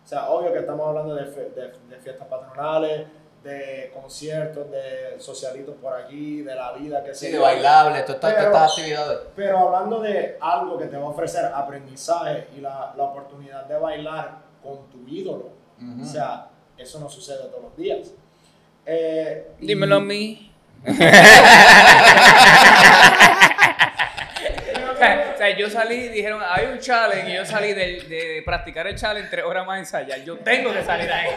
O 0.05 0.09
sea, 0.09 0.31
obvio 0.31 0.53
que 0.53 0.61
estamos 0.61 0.87
hablando 0.89 1.15
de, 1.15 1.27
fe- 1.27 1.51
de- 1.51 1.73
de 1.89 1.97
fiestas 2.01 2.27
patronales, 2.29 3.07
de 3.43 3.93
conciertos, 3.95 4.69
de 4.73 5.21
socialitos 5.21 5.77
por 5.77 5.93
aquí, 5.95 6.43
de 6.43 6.55
la 6.55 6.73
vida 6.73 7.05
que 7.05 7.15
Sí, 7.15 7.27
se 7.27 7.33
de 7.33 7.39
bailable, 7.39 8.03
todas 8.03 8.37
estas, 8.37 8.71
actividades. 8.73 9.19
pero 9.37 9.59
hablando 9.59 10.01
de 10.01 10.37
algo 10.41 10.77
que 10.79 10.87
te 10.87 10.97
va 10.97 11.05
a 11.05 11.09
ofrecer 11.11 11.45
aprendizaje 11.55 12.49
y 12.57 12.61
la, 12.61 12.93
la 12.97 13.05
oportunidad 13.05 13.65
de 13.67 13.79
bailar 13.79 14.39
con 14.63 14.89
tu 14.91 15.07
ídolo, 15.07 15.51
o 16.01 16.05
sea, 16.05 16.49
eso 16.77 16.99
no 16.99 17.09
sucede 17.09 17.47
todos 17.49 17.63
los 17.65 17.77
días. 17.77 18.13
Eh, 18.87 19.47
y- 19.61 19.67
Dímelo 19.67 19.97
a 19.97 20.01
mí. 20.01 20.53
o 24.95 25.37
sea, 25.37 25.57
yo 25.57 25.69
salí, 25.69 26.09
dijeron, 26.09 26.41
hay 26.49 26.67
un 26.67 26.79
challenge, 26.79 27.31
y 27.31 27.35
yo 27.37 27.45
salí 27.45 27.73
de, 27.75 28.01
de 28.09 28.43
practicar 28.45 28.87
el 28.87 28.97
challenge 28.97 29.29
tres 29.31 29.45
horas 29.45 29.67
más 29.67 29.79
ensayar. 29.81 30.21
Yo 30.21 30.39
tengo 30.39 30.73
que 30.73 30.83
salir 30.85 31.07
de 31.07 31.13
ahí. 31.13 31.31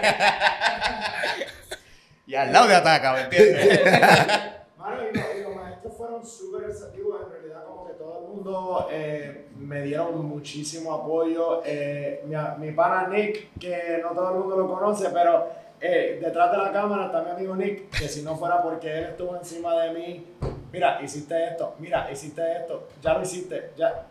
Y 2.27 2.35
al 2.35 2.51
lado 2.53 2.67
de 2.67 2.75
ataca, 2.75 3.13
¿me 3.13 3.21
entiendes? 3.21 3.81
Mano, 4.77 5.01
y, 5.11 5.17
los, 5.17 5.25
y 5.37 5.41
los 5.41 5.55
maestros 5.55 5.97
fueron 5.97 6.25
súper 6.25 6.67
receptivos, 6.67 7.21
en 7.25 7.31
realidad 7.31 7.63
como 7.65 7.87
que 7.87 7.93
todo 7.93 8.19
el 8.19 8.27
mundo 8.35 8.87
eh, 8.91 9.47
me 9.57 9.81
dieron 9.81 10.25
muchísimo 10.25 10.93
apoyo. 10.93 11.61
Eh, 11.65 12.23
mi, 12.25 12.35
mi 12.59 12.71
pana 12.71 13.07
Nick, 13.07 13.49
que 13.59 13.99
no 14.01 14.09
todo 14.11 14.29
el 14.33 14.39
mundo 14.39 14.55
lo 14.57 14.67
conoce, 14.73 15.09
pero 15.09 15.49
eh, 15.81 16.19
detrás 16.21 16.51
de 16.51 16.57
la 16.57 16.71
cámara 16.71 17.05
está 17.07 17.21
mi 17.21 17.31
amigo 17.31 17.55
Nick, 17.55 17.89
que 17.89 18.07
si 18.07 18.21
no 18.21 18.35
fuera 18.37 18.61
porque 18.61 18.89
él 18.97 19.03
estuvo 19.11 19.35
encima 19.37 19.75
de 19.81 19.91
mí, 19.93 20.25
mira, 20.71 20.99
hiciste 21.03 21.43
esto, 21.45 21.75
mira, 21.79 22.09
hiciste 22.11 22.41
esto, 22.57 22.89
ya 23.01 23.13
lo 23.13 23.21
hiciste, 23.23 23.71
ya. 23.77 24.05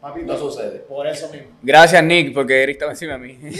Papito, 0.00 0.32
No 0.32 0.38
sucede. 0.38 0.78
Por 0.80 1.08
eso 1.08 1.28
mismo. 1.28 1.48
Gracias, 1.60 2.00
Nick, 2.04 2.32
porque 2.32 2.62
Eric 2.62 2.74
estaba 2.76 2.92
encima 2.92 3.14
de 3.14 3.18
mí. 3.18 3.36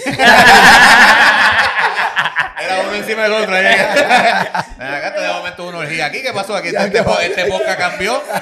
Era 2.61 2.81
uno 2.87 2.95
encima 2.95 3.23
del 3.25 3.33
otro. 3.33 3.55
Acá 3.57 5.15
te 5.15 5.21
de 5.21 5.29
momento 5.33 5.69
una 5.69 5.79
orgía. 5.79 6.07
¿Aquí 6.07 6.23
qué 6.23 6.33
pasó? 6.33 6.55
Aquí 6.55 6.69
este, 6.69 7.03
po- 7.03 7.19
este 7.21 7.45
podcast 7.47 7.79
cambió. 7.79 8.23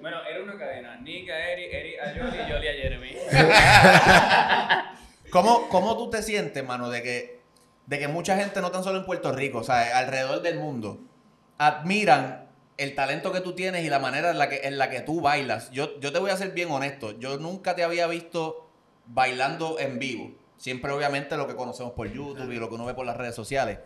Bueno, 0.00 0.18
era 0.30 0.42
una 0.42 0.58
cadena. 0.58 0.96
Nick 1.02 1.30
a 1.30 1.48
Eric, 1.52 1.72
Eric 1.72 1.98
a 2.00 2.12
Yoli, 2.12 2.38
Yoli 2.50 2.68
a 2.68 2.72
Jeremy. 2.72 3.16
¿Cómo, 5.34 5.68
¿Cómo 5.68 5.96
tú 5.96 6.10
te 6.10 6.22
sientes, 6.22 6.64
mano, 6.64 6.90
de 6.90 7.02
que, 7.02 7.40
de 7.86 7.98
que 7.98 8.06
mucha 8.06 8.36
gente, 8.36 8.60
no 8.60 8.70
tan 8.70 8.84
solo 8.84 8.98
en 8.98 9.04
Puerto 9.04 9.32
Rico, 9.32 9.58
o 9.58 9.64
sea, 9.64 9.98
alrededor 9.98 10.42
del 10.42 10.60
mundo, 10.60 11.00
admiran 11.58 12.46
el 12.76 12.94
talento 12.94 13.32
que 13.32 13.40
tú 13.40 13.52
tienes 13.52 13.84
y 13.84 13.90
la 13.90 13.98
manera 13.98 14.30
en 14.30 14.38
la 14.38 14.48
que, 14.48 14.60
en 14.62 14.78
la 14.78 14.90
que 14.90 15.00
tú 15.00 15.20
bailas? 15.20 15.72
Yo, 15.72 15.98
yo 15.98 16.12
te 16.12 16.20
voy 16.20 16.30
a 16.30 16.36
ser 16.36 16.52
bien 16.52 16.70
honesto. 16.70 17.18
Yo 17.18 17.36
nunca 17.38 17.74
te 17.74 17.82
había 17.82 18.06
visto 18.06 18.70
bailando 19.06 19.80
en 19.80 19.98
vivo. 19.98 20.30
Siempre, 20.56 20.92
obviamente, 20.92 21.36
lo 21.36 21.48
que 21.48 21.56
conocemos 21.56 21.94
por 21.94 22.06
YouTube 22.12 22.52
y 22.52 22.56
lo 22.60 22.68
que 22.68 22.76
uno 22.76 22.84
ve 22.84 22.94
por 22.94 23.04
las 23.04 23.16
redes 23.16 23.34
sociales. 23.34 23.80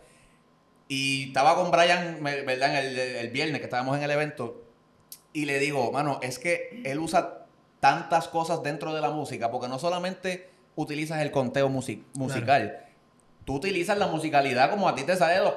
Y 0.87 1.29
estaba 1.29 1.55
con 1.55 1.71
Brian, 1.71 2.23
¿verdad? 2.23 2.85
El, 2.85 2.99
el 2.99 3.29
viernes 3.31 3.57
que 3.57 3.65
estábamos 3.65 3.97
en 3.97 4.03
el 4.03 4.11
evento. 4.11 4.65
Y 5.33 5.45
le 5.45 5.57
digo, 5.57 5.91
mano, 5.91 6.19
es 6.21 6.37
que 6.37 6.83
él 6.85 6.99
usa 6.99 7.47
tantas 7.79 8.27
cosas 8.27 8.61
dentro 8.61 8.93
de 8.93 9.01
la 9.01 9.09
música, 9.09 9.49
porque 9.49 9.67
no 9.67 9.79
solamente 9.79 10.48
utilizas 10.81 11.21
el 11.21 11.31
conteo 11.31 11.69
musi- 11.69 12.03
musical, 12.13 12.79
tú 13.45 13.55
utilizas 13.55 13.97
la 13.97 14.07
musicalidad 14.07 14.69
como 14.69 14.87
a 14.87 14.95
ti 14.95 15.03
te 15.03 15.15
sale 15.15 15.35
de 15.35 15.41
los 15.43 15.53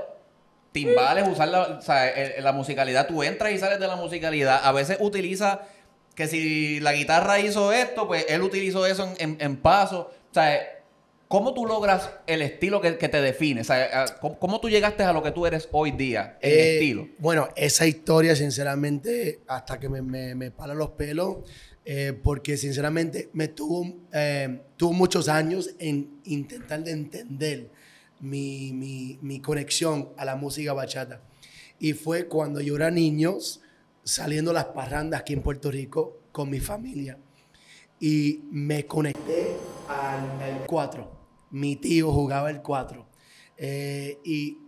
timbales, 0.72 1.28
usar 1.28 1.48
la, 1.48 1.62
o 1.62 1.82
sea, 1.82 2.08
el- 2.08 2.42
la 2.42 2.52
musicalidad, 2.52 3.06
tú 3.06 3.22
entras 3.22 3.52
y 3.52 3.58
sales 3.58 3.78
de 3.78 3.86
la 3.86 3.96
musicalidad. 3.96 4.60
A 4.64 4.72
veces 4.72 4.96
utiliza 5.00 5.62
que 6.14 6.26
si 6.26 6.80
la 6.80 6.92
guitarra 6.92 7.38
hizo 7.40 7.72
esto, 7.72 8.06
pues 8.06 8.26
él 8.28 8.42
utilizó 8.42 8.86
eso 8.86 9.04
en, 9.18 9.32
en, 9.32 9.36
en 9.40 9.56
paso. 9.58 10.10
O 10.30 10.34
sea, 10.34 10.60
¿cómo 11.28 11.52
tú 11.54 11.66
logras 11.66 12.10
el 12.26 12.40
estilo 12.42 12.80
que, 12.80 12.96
que 12.98 13.08
te 13.08 13.20
define? 13.20 13.60
O 13.60 13.64
sea, 13.64 14.02
a- 14.04 14.18
¿cómo, 14.18 14.38
cómo 14.38 14.60
tú 14.60 14.68
llegaste 14.70 15.02
a 15.04 15.12
lo 15.12 15.22
que 15.22 15.30
tú 15.30 15.46
eres 15.46 15.68
hoy 15.72 15.90
día 15.92 16.38
en 16.40 16.50
Eh, 16.58 16.74
estilo? 16.74 17.08
Bueno, 17.18 17.48
esa 17.54 17.86
historia, 17.86 18.34
sinceramente, 18.34 19.40
hasta 19.48 19.78
que 19.78 19.88
me, 19.90 20.00
me, 20.02 20.34
me 20.34 20.50
paran 20.50 20.78
los 20.78 20.90
pelos, 20.90 21.36
eh, 21.84 22.18
porque 22.22 22.56
sinceramente 22.56 23.30
me 23.32 23.48
tuvo, 23.48 24.06
eh, 24.12 24.62
tuvo 24.76 24.92
muchos 24.92 25.28
años 25.28 25.70
en 25.78 26.20
intentar 26.24 26.84
de 26.84 26.92
entender 26.92 27.70
mi, 28.20 28.72
mi, 28.72 29.18
mi 29.20 29.40
conexión 29.40 30.10
a 30.16 30.24
la 30.24 30.36
música 30.36 30.72
bachata. 30.72 31.22
Y 31.78 31.94
fue 31.94 32.28
cuando 32.28 32.60
yo 32.60 32.76
era 32.76 32.90
niño, 32.90 33.38
saliendo 34.04 34.52
las 34.52 34.66
parrandas 34.66 35.20
aquí 35.20 35.32
en 35.32 35.42
Puerto 35.42 35.70
Rico 35.70 36.20
con 36.30 36.48
mi 36.48 36.60
familia. 36.60 37.18
Y 37.98 38.44
me 38.50 38.86
conecté 38.86 39.56
al 39.88 40.64
4. 40.66 41.10
Mi 41.50 41.76
tío 41.76 42.12
jugaba 42.12 42.50
el 42.50 42.62
4. 42.62 43.06
Eh, 43.56 44.18
y 44.24 44.58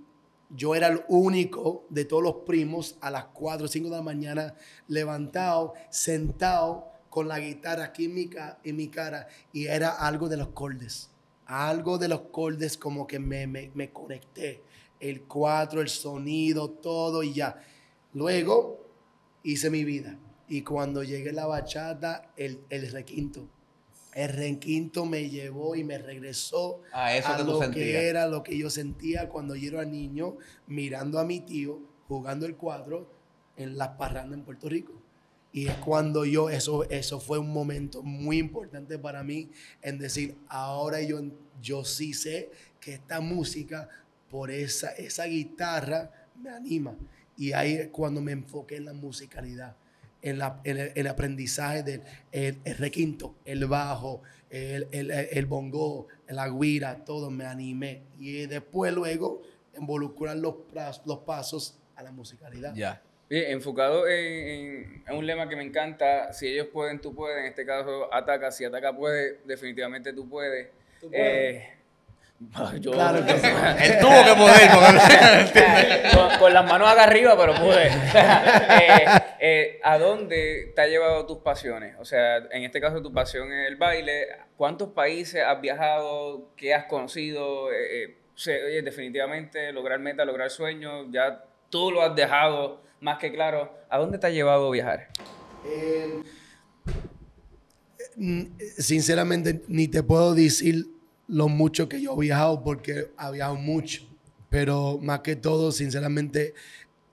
yo 0.50 0.74
era 0.74 0.88
el 0.88 1.02
único 1.08 1.86
de 1.90 2.04
todos 2.04 2.22
los 2.22 2.34
primos 2.46 2.96
a 3.00 3.10
las 3.10 3.26
4 3.26 3.66
o 3.66 3.68
5 3.68 3.88
de 3.88 3.96
la 3.96 4.02
mañana 4.02 4.54
levantado, 4.86 5.74
sentado 5.90 6.93
con 7.14 7.28
la 7.28 7.38
guitarra 7.38 7.84
aquí 7.84 8.06
en 8.06 8.14
mi, 8.14 8.26
ca- 8.26 8.58
en 8.64 8.74
mi 8.74 8.88
cara 8.88 9.28
y 9.52 9.66
era 9.66 9.90
algo 9.90 10.28
de 10.28 10.36
los 10.36 10.48
cordes. 10.48 11.10
Algo 11.46 11.96
de 11.96 12.08
los 12.08 12.22
cordes 12.32 12.76
como 12.76 13.06
que 13.06 13.20
me, 13.20 13.46
me, 13.46 13.70
me 13.72 13.92
conecté. 13.92 14.64
El 14.98 15.22
4, 15.22 15.80
el 15.80 15.88
sonido, 15.88 16.70
todo 16.70 17.22
y 17.22 17.32
ya. 17.32 17.56
Luego 18.14 18.84
hice 19.44 19.70
mi 19.70 19.84
vida. 19.84 20.18
Y 20.48 20.62
cuando 20.62 21.04
llegué 21.04 21.30
a 21.30 21.34
la 21.34 21.46
bachata, 21.46 22.32
el, 22.36 22.64
el 22.68 22.90
requinto. 22.90 23.48
El 24.12 24.30
requinto 24.30 25.04
me 25.06 25.30
llevó 25.30 25.76
y 25.76 25.84
me 25.84 25.98
regresó 25.98 26.80
A 26.92 27.14
eso 27.16 27.28
que 27.36 27.44
lo 27.52 27.58
que 27.74 28.08
era 28.08 28.26
lo 28.26 28.42
que 28.42 28.58
yo 28.58 28.70
sentía 28.70 29.28
cuando 29.28 29.54
yo 29.54 29.68
era 29.70 29.84
niño, 29.84 30.36
mirando 30.66 31.20
a 31.20 31.24
mi 31.24 31.38
tío 31.40 31.78
jugando 32.08 32.44
el 32.46 32.56
cuadro 32.56 33.08
en 33.56 33.78
las 33.78 33.90
parrandas 33.90 34.36
en 34.38 34.44
Puerto 34.44 34.68
Rico. 34.68 34.92
Y 35.54 35.68
es 35.68 35.76
cuando 35.76 36.24
yo, 36.24 36.50
eso, 36.50 36.82
eso 36.90 37.20
fue 37.20 37.38
un 37.38 37.52
momento 37.52 38.02
muy 38.02 38.38
importante 38.38 38.98
para 38.98 39.22
mí 39.22 39.52
en 39.82 39.98
decir, 40.00 40.36
ahora 40.48 41.00
yo, 41.00 41.22
yo 41.62 41.84
sí 41.84 42.12
sé 42.12 42.50
que 42.80 42.94
esta 42.94 43.20
música, 43.20 43.88
por 44.28 44.50
esa, 44.50 44.90
esa 44.90 45.26
guitarra, 45.26 46.10
me 46.42 46.50
anima. 46.50 46.96
Y 47.36 47.52
ahí 47.52 47.74
es 47.74 47.88
cuando 47.90 48.20
me 48.20 48.32
enfoqué 48.32 48.78
en 48.78 48.86
la 48.86 48.94
musicalidad, 48.94 49.76
en, 50.22 50.38
la, 50.38 50.60
en 50.64 50.90
el, 50.92 51.06
aprendizaje 51.06 51.84
del 51.84 52.02
el, 52.32 52.76
requinto, 52.76 53.36
el 53.44 53.64
bajo, 53.66 54.22
el, 54.50 54.88
el, 54.90 55.46
bongo, 55.46 56.08
la 56.26 56.48
guira, 56.48 57.04
todo, 57.04 57.30
me 57.30 57.44
animé. 57.44 58.02
Y 58.18 58.46
después 58.46 58.92
luego 58.92 59.42
involucrar 59.78 60.36
los, 60.36 60.56
los 61.06 61.18
pasos 61.20 61.78
a 61.94 62.02
la 62.02 62.10
musicalidad. 62.10 62.74
Ya. 62.74 63.00
Oye, 63.30 63.50
enfocado 63.52 64.06
en, 64.06 64.48
en- 64.48 65.04
en 65.08 65.16
un 65.16 65.26
lema 65.26 65.48
que 65.48 65.56
me 65.56 65.62
encanta, 65.64 66.32
si 66.32 66.48
ellos 66.48 66.66
pueden, 66.72 67.00
tú 67.00 67.14
puedes, 67.14 67.38
en 67.38 67.46
este 67.46 67.64
caso 67.66 68.12
ataca, 68.12 68.50
si 68.50 68.64
ataca 68.64 68.92
puede, 68.94 69.38
definitivamente 69.44 70.12
tú 70.12 70.28
puedes. 70.28 70.68
Eh, 71.12 71.70
yo- 72.80 72.92
Claro 72.92 73.24
que 73.24 73.32
sí. 73.38 73.46
Él 73.82 73.98
tuvo 74.00 74.24
que 74.24 74.34
poder. 74.34 74.70
con, 76.14 76.38
con 76.38 76.54
las 76.54 76.64
manos 76.64 76.88
acá 76.90 77.04
arriba, 77.04 77.36
pero 77.36 77.54
pude. 77.54 77.88
Eh, 78.76 79.04
eh, 79.40 79.80
¿A 79.82 79.98
dónde 79.98 80.72
te 80.74 80.80
ha 80.82 80.86
llevado 80.86 81.26
tus 81.26 81.38
pasiones? 81.38 81.96
O 81.98 82.04
sea, 82.04 82.36
en 82.50 82.64
este 82.64 82.80
caso 82.80 83.02
tu 83.02 83.12
pasión 83.12 83.52
es 83.52 83.68
el 83.68 83.76
baile. 83.76 84.26
¿Cuántos 84.56 84.88
países 84.90 85.42
has 85.42 85.60
viajado? 85.60 86.50
¿Qué 86.56 86.74
has 86.74 86.84
conocido? 86.86 87.70
Eh, 87.72 88.04
eh, 88.04 88.16
oye, 88.66 88.82
definitivamente 88.82 89.70
lograr 89.72 89.98
metas, 90.00 90.26
lograr 90.26 90.50
sueños, 90.50 91.06
ya 91.10 91.44
tú 91.70 91.90
lo 91.90 92.02
has 92.02 92.14
dejado 92.16 92.82
más 93.04 93.18
que 93.18 93.30
claro. 93.30 93.70
¿A 93.90 93.98
dónde 93.98 94.16
te 94.16 94.26
ha 94.26 94.30
llevado 94.30 94.70
viajar? 94.70 95.08
Eh, 95.66 96.22
mm, 98.16 98.42
sinceramente, 98.78 99.62
ni 99.68 99.88
te 99.88 100.02
puedo 100.02 100.34
decir 100.34 100.86
lo 101.28 101.48
mucho 101.48 101.86
que 101.86 102.00
yo 102.00 102.14
he 102.14 102.20
viajado 102.20 102.64
porque 102.64 103.10
he 103.20 103.32
viajado 103.32 103.56
mucho. 103.56 104.04
Pero 104.48 104.98
más 105.02 105.20
que 105.20 105.36
todo, 105.36 105.70
sinceramente, 105.70 106.54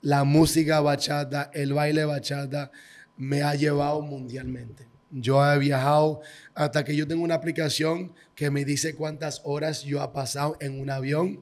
la 0.01 0.23
música 0.23 0.79
bachata, 0.79 1.51
el 1.53 1.73
baile 1.73 2.05
bachata, 2.05 2.71
me 3.17 3.41
ha 3.43 3.53
llevado 3.55 4.01
mundialmente. 4.01 4.87
Yo 5.09 5.45
he 5.45 5.59
viajado 5.59 6.21
hasta 6.55 6.85
que 6.85 6.95
yo 6.95 7.05
tengo 7.05 7.21
una 7.21 7.35
aplicación 7.35 8.13
que 8.33 8.49
me 8.49 8.63
dice 8.63 8.95
cuántas 8.95 9.41
horas 9.43 9.83
yo 9.83 10.01
he 10.01 10.07
pasado 10.07 10.55
en 10.61 10.79
un 10.79 10.89
avión. 10.89 11.41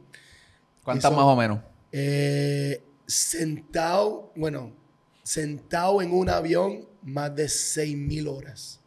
¿Cuántas 0.84 1.12
más 1.12 1.22
o 1.22 1.36
menos? 1.36 1.60
Eh, 1.92 2.84
sentado, 3.10 4.32
bueno, 4.36 4.72
sentado 5.24 6.02
en 6.02 6.14
un 6.14 6.30
avión 6.30 6.88
más 7.02 7.36
de 7.36 7.50
6 7.50 7.98
mil 7.98 8.28
horas. 8.28 8.80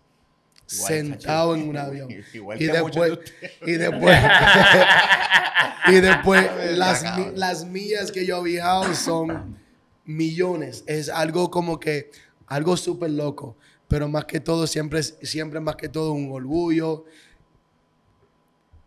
Igual, 0.70 0.88
sentado 0.88 1.54
en 1.56 1.68
un 1.68 1.76
avión. 1.76 2.08
Igual 2.32 2.62
y, 2.62 2.66
después, 2.66 2.94
de 2.94 3.12
ustedes. 3.12 3.52
y 3.66 3.72
después, 3.72 4.18
y 5.88 5.94
después 5.94 6.50
las, 6.78 7.04
las 7.36 7.64
millas 7.66 8.12
que 8.12 8.24
yo 8.24 8.38
he 8.38 8.50
viajado 8.50 8.94
son 8.94 9.58
millones. 10.04 10.84
Es 10.86 11.08
algo 11.08 11.50
como 11.50 11.80
que, 11.80 12.12
algo 12.46 12.76
súper 12.76 13.10
loco. 13.10 13.56
Pero 13.88 14.08
más 14.08 14.24
que 14.24 14.38
todo, 14.38 14.68
siempre, 14.68 15.02
siempre 15.02 15.58
más 15.58 15.74
que 15.74 15.88
todo 15.88 16.12
un 16.12 16.30
orgullo. 16.30 17.04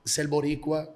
Ser 0.05 0.27
boricua, 0.29 0.95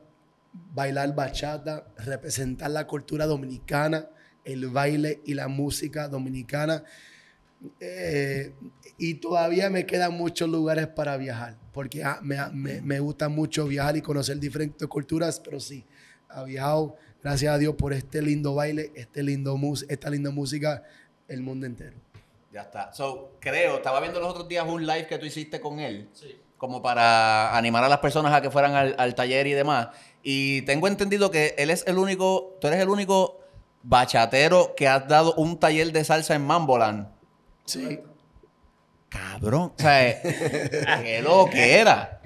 bailar 0.53 1.13
bachata, 1.13 1.87
representar 1.97 2.71
la 2.71 2.87
cultura 2.87 3.25
dominicana, 3.25 4.07
el 4.49 4.67
baile 4.69 5.21
y 5.25 5.33
la 5.33 5.47
música 5.47 6.07
dominicana. 6.07 6.83
Eh, 7.79 8.53
y 8.97 9.15
todavía 9.15 9.69
me 9.69 9.85
quedan 9.85 10.13
muchos 10.13 10.49
lugares 10.49 10.87
para 10.87 11.17
viajar, 11.17 11.57
porque 11.73 12.03
ah, 12.03 12.19
me, 12.21 12.37
me- 12.53 12.81
me 12.81 12.99
gusta 12.99 13.27
mucho 13.29 13.65
viajar 13.67 13.97
y 13.97 14.01
conocer 14.01 14.39
diferentes 14.39 14.87
culturas, 14.87 15.39
pero 15.41 15.59
sí, 15.59 15.85
he 16.35 16.45
viajado, 16.45 16.95
gracias 17.21 17.53
a 17.53 17.57
Dios, 17.57 17.75
por 17.75 17.91
este 17.93 18.21
lindo 18.21 18.55
baile, 18.55 18.91
este 18.95 19.23
lindo 19.23 19.57
mus 19.57 19.85
esta 19.89 20.09
linda 20.09 20.31
música, 20.31 20.83
el 21.27 21.41
mundo 21.41 21.65
entero. 21.65 21.97
Ya 22.51 22.61
está. 22.61 22.91
So, 22.93 23.33
creo, 23.39 23.75
estaba 23.75 23.99
viendo 23.99 24.19
los 24.19 24.29
otros 24.29 24.47
días 24.47 24.65
un 24.67 24.85
live 24.85 25.05
que 25.07 25.17
tú 25.19 25.25
hiciste 25.25 25.59
con 25.59 25.79
él. 25.79 26.09
Como 26.57 26.81
para 26.81 27.55
animar 27.55 27.83
a 27.83 27.89
las 27.89 27.99
personas 27.99 28.33
a 28.33 28.41
que 28.41 28.49
fueran 28.49 28.73
al, 28.73 28.95
al 28.97 29.15
taller 29.15 29.47
y 29.47 29.51
demás. 29.53 29.89
Y 30.23 30.63
tengo 30.63 30.87
entendido 30.87 31.29
que 31.29 31.53
él 31.57 31.69
es 31.69 31.85
el 31.87 31.97
único, 31.97 32.57
tú 32.59 32.67
eres 32.67 32.79
el 32.81 32.89
único 32.89 33.38
bachatero 33.83 34.73
que 34.75 34.87
has 34.87 35.07
dado 35.07 35.33
un 35.35 35.57
taller 35.59 35.91
de 35.91 36.03
salsa 36.03 36.35
en 36.35 36.45
Mamboland. 36.45 37.07
Sí. 37.65 37.99
Cabrón. 39.09 39.71
O 39.75 39.75
sea, 39.77 40.09
eh, 40.09 40.21
qué 41.03 41.21
lo 41.21 41.47
que 41.49 41.77
era. 41.77 42.21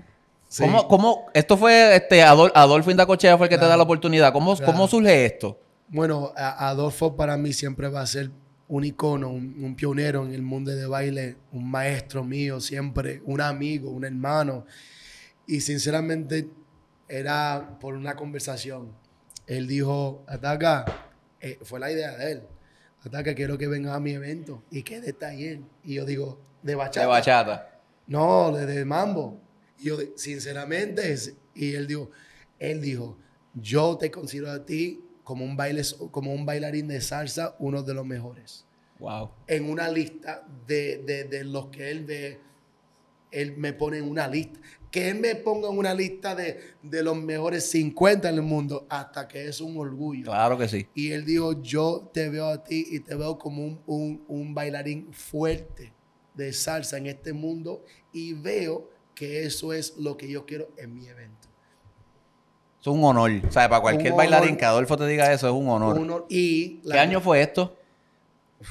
Sí. 0.49 0.63
¿Cómo, 0.63 0.87
cómo, 0.87 1.25
esto 1.33 1.57
fue, 1.57 1.95
este, 1.95 2.21
Adol- 2.23 2.51
Adolfo 2.53 2.91
Indacochea 2.91 3.37
fue 3.37 3.47
el 3.47 3.49
que 3.49 3.57
te 3.57 3.65
da 3.65 3.77
la 3.77 3.83
oportunidad. 3.83 4.31
¿Cómo, 4.33 4.55
Claro. 4.55 4.71
¿Cómo 4.71 4.87
surge 4.87 5.25
esto? 5.25 5.59
Bueno, 5.87 6.31
Adolfo 6.35 7.15
para 7.15 7.37
mí 7.37 7.53
siempre 7.53 7.87
va 7.87 8.01
a 8.01 8.05
ser 8.07 8.31
un 8.67 8.83
icono, 8.83 9.29
un, 9.29 9.55
un 9.63 9.75
pionero 9.75 10.25
en 10.25 10.33
el 10.33 10.41
mundo 10.41 10.71
de 10.71 10.85
baile, 10.87 11.37
un 11.51 11.69
maestro 11.69 12.23
mío 12.23 12.59
siempre, 12.59 13.21
un 13.25 13.41
amigo, 13.41 13.89
un 13.91 14.03
hermano. 14.05 14.65
Y 15.47 15.61
sinceramente, 15.61 16.47
era 17.07 17.77
por 17.79 17.93
una 17.95 18.15
conversación. 18.15 18.91
Él 19.47 19.67
dijo, 19.67 20.23
Ataca, 20.27 20.85
eh, 21.43 21.59
fue 21.61 21.79
la 21.79 21.91
idea 21.91 22.15
de 22.17 22.31
él. 22.31 22.43
Ataca, 23.05 23.35
quiero 23.35 23.57
que 23.57 23.67
vengas 23.67 23.93
a 23.93 23.99
mi 23.99 24.11
evento 24.13 24.63
y 24.71 24.81
que 24.83 25.01
de 25.01 25.13
taller. 25.13 25.59
Y 25.83 25.95
yo 25.95 26.05
digo, 26.05 26.39
¿de 26.61 26.73
bachata? 26.75 27.01
De 27.01 27.05
bachata. 27.07 27.81
No, 28.07 28.51
de, 28.55 28.65
de 28.65 28.85
mambo. 28.85 29.39
Y 29.77 29.85
yo, 29.85 29.97
sinceramente, 30.15 31.11
es- 31.11 31.35
y 31.53 31.75
él 31.75 31.85
dijo, 31.87 32.09
él 32.59 32.81
dijo, 32.81 33.17
yo 33.53 33.97
te 33.97 34.09
considero 34.09 34.51
a 34.51 34.65
ti 34.65 35.03
como 35.23 35.45
un, 35.45 35.55
baile, 35.55 35.83
como 36.11 36.33
un 36.33 36.45
bailarín 36.45 36.87
de 36.87 36.99
salsa, 37.01 37.55
uno 37.59 37.83
de 37.83 37.93
los 37.93 38.05
mejores. 38.05 38.65
Wow. 38.99 39.31
En 39.47 39.69
una 39.69 39.89
lista 39.89 40.45
de, 40.65 40.97
de, 41.05 41.25
de 41.25 41.43
los 41.43 41.67
que 41.67 41.91
él 41.91 42.05
ve, 42.05 42.39
él 43.31 43.57
me 43.57 43.73
pone 43.73 43.97
en 43.97 44.09
una 44.09 44.27
lista. 44.27 44.59
Que 44.93 45.09
él 45.09 45.15
me 45.19 45.33
ponga 45.33 45.69
en 45.69 45.77
una 45.79 45.91
lista 45.95 46.35
de, 46.35 46.59
de 46.83 47.01
los 47.01 47.17
mejores 47.17 47.67
50 47.71 48.29
en 48.29 48.35
el 48.35 48.41
mundo, 48.43 48.85
hasta 48.89 49.27
que 49.27 49.47
es 49.47 49.59
un 49.59 49.75
orgullo. 49.75 50.25
Claro 50.25 50.55
que 50.55 50.67
sí. 50.67 50.87
Y 50.93 51.11
él 51.13 51.25
dijo, 51.25 51.59
yo 51.63 52.11
te 52.13 52.29
veo 52.29 52.45
a 52.47 52.63
ti 52.63 52.85
y 52.91 52.99
te 52.99 53.15
veo 53.15 53.39
como 53.39 53.65
un, 53.65 53.81
un- 53.87 54.23
un 54.27 54.53
bailarín 54.53 55.11
fuerte 55.11 55.91
de 56.35 56.53
salsa 56.53 56.97
en 56.97 57.07
este 57.07 57.33
mundo 57.33 57.83
y 58.11 58.33
veo 58.33 58.87
que 59.15 59.43
eso 59.45 59.73
es 59.73 59.95
lo 59.97 60.15
que 60.15 60.29
yo 60.29 60.45
quiero 60.45 60.69
en 60.77 60.93
mi 60.93 61.07
evento. 61.07 61.47
Es 62.79 62.85
un 62.87 63.03
honor. 63.03 63.31
O 63.47 63.51
sea, 63.51 63.67
para 63.67 63.81
cualquier 63.81 64.13
bailarín 64.13 64.57
que 64.57 64.65
Adolfo 64.65 64.95
te 64.95 65.07
diga 65.07 65.33
eso, 65.33 65.47
es 65.47 65.53
un 65.53 65.67
honor. 65.69 66.25
Y 66.29 66.81
¿Qué 66.81 66.99
año 66.99 67.19
fue 67.19 67.41
esto? 67.41 67.75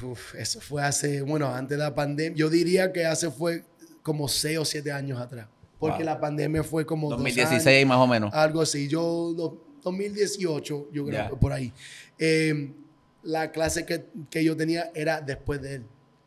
Uf, 0.01 0.35
eso 0.35 0.61
fue 0.61 0.81
hace, 0.83 1.21
bueno, 1.21 1.47
antes 1.47 1.77
de 1.77 1.83
la 1.83 1.93
pandemia. 1.93 2.37
Yo 2.37 2.49
diría 2.49 2.93
que 2.93 3.05
hace 3.05 3.29
fue 3.29 3.65
como 4.01 4.27
6 4.29 4.57
o 4.59 4.63
7 4.65 4.91
años 4.91 5.19
atrás. 5.19 5.47
Porque 5.87 6.03
Wow. 6.03 6.13
la 6.13 6.19
pandemia 6.19 6.63
fue 6.63 6.85
como... 6.85 7.09
dos 7.09 7.17
2016 7.19 7.67
años. 7.67 7.87
más 7.89 7.97
o 7.97 8.07
menos. 8.07 8.33
Algo 8.33 8.61
así. 8.61 8.87
Yo, 8.87 9.33
do- 9.35 9.63
2018, 9.83 10.89
yo 10.91 11.05
creo 11.05 11.29
que 11.29 11.35
por 11.35 11.51
ahí. 11.53 11.71
Eh, 12.17 12.73
la 13.23 13.51
clase 13.51 13.85
que, 13.85 14.05
que 14.29 14.43
yo 14.43 14.55
tenía 14.55 14.91
era 14.95 15.21
después 15.21 15.61
de 15.61 15.75
él. 15.75 15.85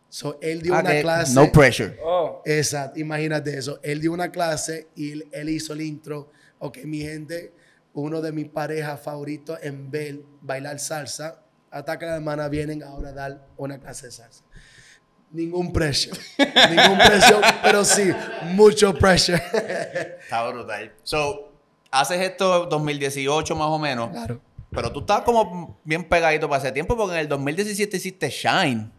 So, 0.08 0.38
él 0.40 0.62
dio 0.62 0.74
Ah, 0.74 0.80
una 0.80 0.90
que 0.92 1.02
clase. 1.02 1.34
No 1.34 1.50
pressure. 1.52 1.98
Oh. 2.04 2.40
Exacto, 2.44 2.98
imagínate 3.00 3.56
eso. 3.58 3.78
Él 3.82 4.00
dio 4.00 4.12
una 4.12 4.30
clase 4.30 4.88
y 4.94 5.12
él, 5.12 5.28
él 5.32 5.48
hizo 5.48 5.72
el 5.72 5.80
intro. 5.82 6.30
Ok, 6.58 6.78
mi 6.84 7.00
gente, 7.00 7.52
uno 7.92 8.20
de 8.22 8.32
mis 8.32 8.48
parejas 8.48 9.00
favoritos 9.00 9.58
en 9.62 9.90
ver 9.90 10.20
bailar 10.40 10.78
salsa. 10.78 11.42
Ataca 11.70 12.06
a 12.06 12.10
la 12.10 12.16
hermana, 12.16 12.48
vienen 12.48 12.82
ahora 12.82 13.10
a 13.10 13.12
dar 13.12 13.46
una 13.58 13.78
clase 13.78 14.06
de 14.06 14.12
salsa. 14.12 14.44
Ningún 15.30 15.72
pressure. 15.72 16.18
Ningún 16.70 16.98
presión, 16.98 17.40
pero 17.62 17.84
sí, 17.84 18.12
mucho 18.44 18.94
pressure. 18.94 19.42
Está 20.22 20.48
brutal. 20.48 20.92
So, 21.02 21.52
haces 21.90 22.20
esto 22.20 22.66
2018 22.66 23.54
más 23.56 23.68
o 23.68 23.78
menos. 23.78 24.10
claro. 24.10 24.40
Pero 24.70 24.92
tú 24.92 25.00
estabas 25.00 25.22
como 25.22 25.78
bien 25.84 26.04
pegadito 26.04 26.48
para 26.50 26.60
ese 26.62 26.72
tiempo 26.72 26.96
porque 26.96 27.14
en 27.14 27.20
el 27.20 27.28
2017 27.28 27.96
hiciste 27.96 28.28
Shine. 28.28 28.90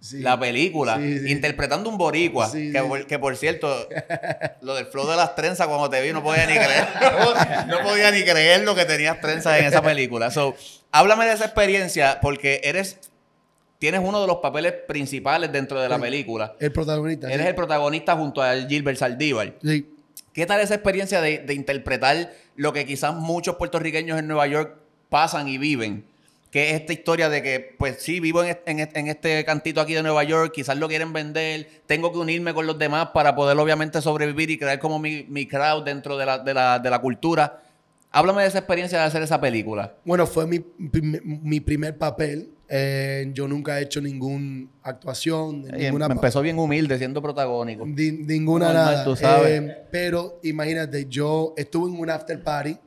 Sí. 0.00 0.20
La 0.20 0.38
película, 0.38 0.96
Sí, 0.96 1.18
sí. 1.18 1.32
interpretando 1.32 1.88
un 1.90 1.96
boricua, 1.98 2.48
Sí, 2.48 2.70
que, 2.72 2.82
por, 2.82 3.06
que 3.06 3.18
por 3.18 3.36
cierto, 3.36 3.88
lo 4.60 4.74
del 4.74 4.86
flow 4.86 5.06
de 5.08 5.16
las 5.16 5.34
trenzas 5.34 5.66
cuando 5.66 5.88
te 5.90 6.00
vi 6.02 6.12
no 6.12 6.22
podía 6.22 6.46
ni 6.46 6.52
creer, 6.54 6.86
no, 7.68 7.78
podía 7.82 8.10
ni 8.10 8.22
creer 8.22 8.62
lo 8.64 8.74
que 8.74 8.84
tenías 8.84 9.18
trenzas 9.20 9.58
en 9.58 9.64
esa 9.66 9.82
película. 9.82 10.30
So, 10.30 10.54
háblame 10.92 11.24
de 11.26 11.32
esa 11.32 11.46
experiencia 11.46 12.18
porque 12.20 12.60
eres, 12.64 12.98
tienes 13.84 14.00
uno 14.02 14.18
de 14.22 14.26
los 14.26 14.38
papeles 14.38 14.72
principales 14.88 15.52
dentro 15.52 15.78
de 15.78 15.90
la 15.90 15.96
Sí. 15.96 16.00
película. 16.00 16.54
El 16.58 16.72
protagonista. 16.72 17.26
Eres 17.28 17.42
sí. 17.42 17.48
el 17.48 17.54
protagonista 17.54 18.16
junto 18.16 18.42
a 18.42 18.54
Gilbert 18.66 18.96
Saldívar. 18.96 19.52
Sí. 19.62 19.86
¿Qué 20.32 20.46
tal 20.46 20.60
esa 20.62 20.74
experiencia 20.74 21.20
de, 21.20 21.40
de 21.40 21.52
interpretar 21.52 22.32
lo 22.56 22.72
que 22.72 22.86
quizás 22.86 23.14
muchos 23.14 23.56
puertorriqueños 23.56 24.18
en 24.18 24.26
Nueva 24.26 24.46
York 24.46 24.76
pasan 25.10 25.48
y 25.48 25.58
viven? 25.58 26.06
Que 26.50 26.70
es 26.70 26.80
esta 26.80 26.92
historia 26.94 27.28
de 27.28 27.42
que, 27.42 27.74
pues 27.78 27.96
sí, 28.00 28.20
vivo 28.20 28.42
en 28.42 28.50
este, 28.50 28.70
en 28.70 28.78
este- 28.80 28.98
en 29.00 29.08
este 29.08 29.44
cantito 29.44 29.80
aquí 29.82 29.92
de 29.92 30.02
Nueva 30.02 30.24
York, 30.24 30.52
quizás 30.54 30.78
lo 30.78 30.88
quieren 30.88 31.12
vender, 31.12 31.68
tengo 31.86 32.10
que 32.10 32.18
unirme 32.18 32.54
con 32.54 32.66
los 32.66 32.78
demás 32.78 33.08
para 33.12 33.34
poder 33.36 33.58
obviamente 33.58 34.00
sobrevivir 34.00 34.50
y 34.50 34.56
crear 34.58 34.78
como 34.78 34.98
mi, 34.98 35.26
mi 35.28 35.46
crowd 35.46 35.82
dentro 35.84 36.16
de 36.16 36.24
la, 36.26 36.38
de, 36.38 36.54
la, 36.54 36.78
de 36.78 36.88
la 36.90 37.00
cultura. 37.00 37.60
Háblame 38.14 38.42
de 38.42 38.48
esa 38.48 38.58
experiencia 38.58 38.98
de 39.00 39.04
hacer 39.04 39.22
esa 39.22 39.40
película. 39.40 39.96
Bueno, 40.04 40.26
fue 40.26 40.46
mi, 40.46 40.64
mi 40.78 41.60
primer 41.60 41.98
papel. 41.98 42.50
Eh, 42.68 43.30
yo 43.34 43.46
nunca 43.46 43.78
he 43.78 43.82
hecho 43.82 44.00
ninguna 44.00 44.68
actuación, 44.82 45.66
Y 45.76 45.82
ninguna 45.82 46.08
me 46.08 46.14
empezó 46.14 46.40
bien 46.40 46.58
humilde, 46.58 46.96
siendo 46.96 47.20
protagónico. 47.20 47.84
Di- 47.86 48.12
ninguna 48.12 48.66
Normal, 48.66 48.84
nada. 48.92 49.04
tú 49.04 49.16
sabes. 49.16 49.60
Eh, 49.62 49.76
pero 49.90 50.38
imagínate, 50.44 51.06
yo 51.08 51.52
estuve 51.56 51.90
en 51.92 51.98
un 52.00 52.08
after 52.08 52.42
party 52.42 52.78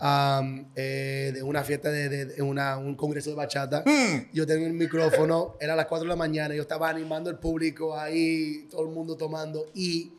um, 0.00 0.64
de 0.74 1.40
una 1.44 1.62
fiesta 1.64 1.90
de, 1.90 2.08
de- 2.08 2.24
de 2.26 2.42
una- 2.42 2.78
un 2.78 2.94
congreso 2.94 3.30
de 3.30 3.36
bachata. 3.36 3.82
Hmm. 3.84 4.28
Yo 4.32 4.46
tenía 4.46 4.66
el 4.66 4.72
micrófono, 4.74 5.56
era 5.60 5.76
las 5.76 5.86
4 5.86 6.04
de 6.04 6.08
la 6.08 6.16
mañana, 6.16 6.54
yo 6.54 6.62
estaba 6.62 6.88
animando 6.88 7.28
al 7.30 7.38
público 7.38 7.96
ahí, 7.98 8.66
todo 8.70 8.82
el 8.88 8.94
mundo 8.94 9.16
tomando 9.16 9.66
y 9.74 10.12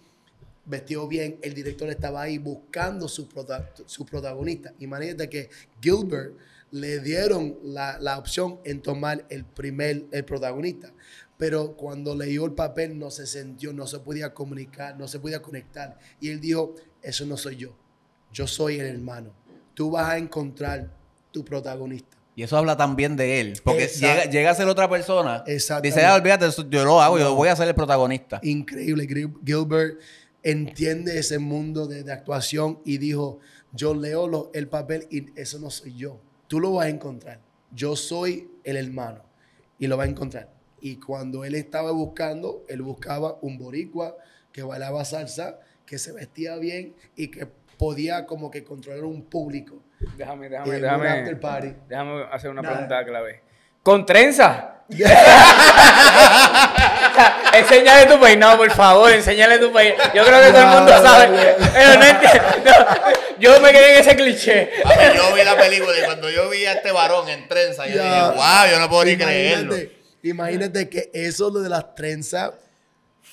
vestido 0.70 1.08
bien, 1.08 1.38
el 1.42 1.54
director 1.54 1.90
estaba 1.90 2.22
ahí 2.22 2.38
buscando 2.38 3.08
su, 3.08 3.28
prota- 3.28 3.70
su 3.86 4.06
protagonista. 4.06 4.74
Imagínate 4.80 5.28
que 5.30 5.50
Gilbert 5.82 6.36
le 6.72 7.00
dieron 7.00 7.58
la, 7.64 7.98
la 8.00 8.18
opción 8.20 8.60
en 8.64 8.82
tomar 8.82 9.26
el 9.30 9.44
primer, 9.46 10.06
el 10.12 10.24
protagonista. 10.24 10.92
Pero 11.38 11.76
cuando 11.76 12.16
leyó 12.16 12.46
el 12.46 12.52
papel 12.54 13.00
no 13.00 13.10
se 13.10 13.26
sintió, 13.26 13.74
no 13.74 13.88
se 13.88 14.00
podía 14.00 14.34
comunicar, 14.34 14.98
no 14.98 15.08
se 15.08 15.20
podía 15.20 15.42
conectar. 15.42 15.98
Y 16.20 16.30
él 16.30 16.40
dijo, 16.40 16.76
eso 17.02 17.26
no 17.26 17.38
soy 17.38 17.56
yo, 17.56 17.76
yo 18.32 18.46
soy 18.46 18.80
el 18.80 18.86
hermano. 18.88 19.34
Tú 19.74 19.92
vas 19.92 20.10
a 20.10 20.18
encontrar 20.18 20.94
tu 21.32 21.44
protagonista. 21.46 22.18
Y 22.36 22.44
eso 22.44 22.58
habla 22.58 22.78
también 22.78 23.16
de 23.16 23.42
él. 23.42 23.60
Porque 23.64 23.88
llega, 23.88 24.26
llega 24.26 24.52
a 24.52 24.56
ser 24.56 24.68
otra 24.68 24.90
persona. 24.90 25.44
Dice, 25.82 26.06
ah, 26.06 26.16
olvídate, 26.16 26.46
yo 26.70 26.86
lo 26.86 27.02
hago, 27.02 27.18
yo 27.18 27.34
voy 27.36 27.48
a 27.50 27.56
ser 27.56 27.68
el 27.70 27.76
protagonista. 27.76 28.40
increíble. 28.44 29.08
Gil- 29.08 29.34
Gilbert 29.46 30.00
entiende 30.44 31.20
ese 31.20 31.40
mundo 31.40 31.88
de, 31.88 32.04
de 32.04 32.12
actuación 32.14 32.80
y 32.86 32.98
dijo, 32.98 33.40
yo 33.72 33.94
leo 33.94 34.28
lo- 34.28 34.52
el 34.54 34.68
papel 34.68 35.08
y 35.10 35.28
eso 35.40 35.60
no 35.60 35.70
soy 35.70 35.96
yo. 35.96 36.20
Tú 36.48 36.60
lo 36.60 36.74
vas 36.74 36.88
a 36.88 36.90
encontrar. 36.90 37.40
Yo 37.72 37.96
soy 37.96 38.50
el 38.64 38.78
hermano 38.78 39.22
y 39.78 39.88
lo 39.88 39.98
vas 39.98 40.08
a 40.08 40.12
encontrar. 40.12 40.50
Y 40.82 40.96
cuando 40.96 41.44
él 41.46 41.56
estaba 41.56 41.92
buscando, 41.92 42.64
él 42.70 42.82
buscaba 42.82 43.38
un 43.42 43.58
boricua 43.58 44.16
que 44.52 44.64
bailaba 44.64 45.04
salsa, 45.06 45.60
que 45.86 45.98
se 45.98 46.12
vestía 46.14 46.56
bien 46.56 46.96
y 47.16 47.28
que 47.30 47.46
podía 47.78 48.26
como 48.26 48.50
que 48.50 48.64
controlar 48.64 49.04
un 49.04 49.24
público. 49.24 49.84
Déjame, 50.18 50.50
déjame, 50.50 50.80
déjame. 50.80 51.10
after 51.10 51.40
party. 51.40 51.74
Déjame 51.88 52.24
hacer 52.32 52.50
una 52.50 52.62
Nada. 52.62 52.74
pregunta 52.76 53.06
clave. 53.06 53.42
¿Con 53.84 54.06
trenza? 54.06 54.76
enséñale 57.54 58.06
tu 58.06 58.20
peinado, 58.20 58.58
por 58.58 58.72
favor, 58.72 59.12
enséñale 59.12 59.58
tu 59.60 59.72
peinado. 59.72 60.12
Yo 60.14 60.24
creo 60.26 60.42
que 60.42 60.50
todo 60.52 60.62
el 60.62 60.68
mundo 60.68 60.92
sabe. 61.02 61.56
Pero 61.74 62.00
no 62.00 62.06
entiendo. 62.06 62.72
Yo 63.40 63.62
me 63.62 63.72
quedé 63.72 63.94
en 63.96 64.00
ese 64.02 64.16
cliché. 64.16 64.70
Papi, 64.84 65.04
yo 65.16 65.34
vi 65.34 65.44
la 65.44 65.56
película 65.58 65.98
y 65.98 66.04
cuando 66.06 66.30
yo 66.30 66.50
vi 66.50 66.66
a 66.66 66.74
este 66.74 66.92
varón 66.92 67.30
en 67.30 67.48
trenza, 67.48 67.88
yo 67.88 68.02
dije, 68.04 68.22
wow, 68.22 68.70
yo 68.72 68.80
no 68.80 68.90
puedo 68.90 69.06
ni 69.06 69.16
creerlo. 69.18 69.74
Imagínate, 69.76 70.00
imagínate 70.24 70.90
que 70.90 71.10
eso 71.14 71.50
lo 71.50 71.60
de 71.62 71.70
las 71.70 71.96
trenzas 71.96 72.52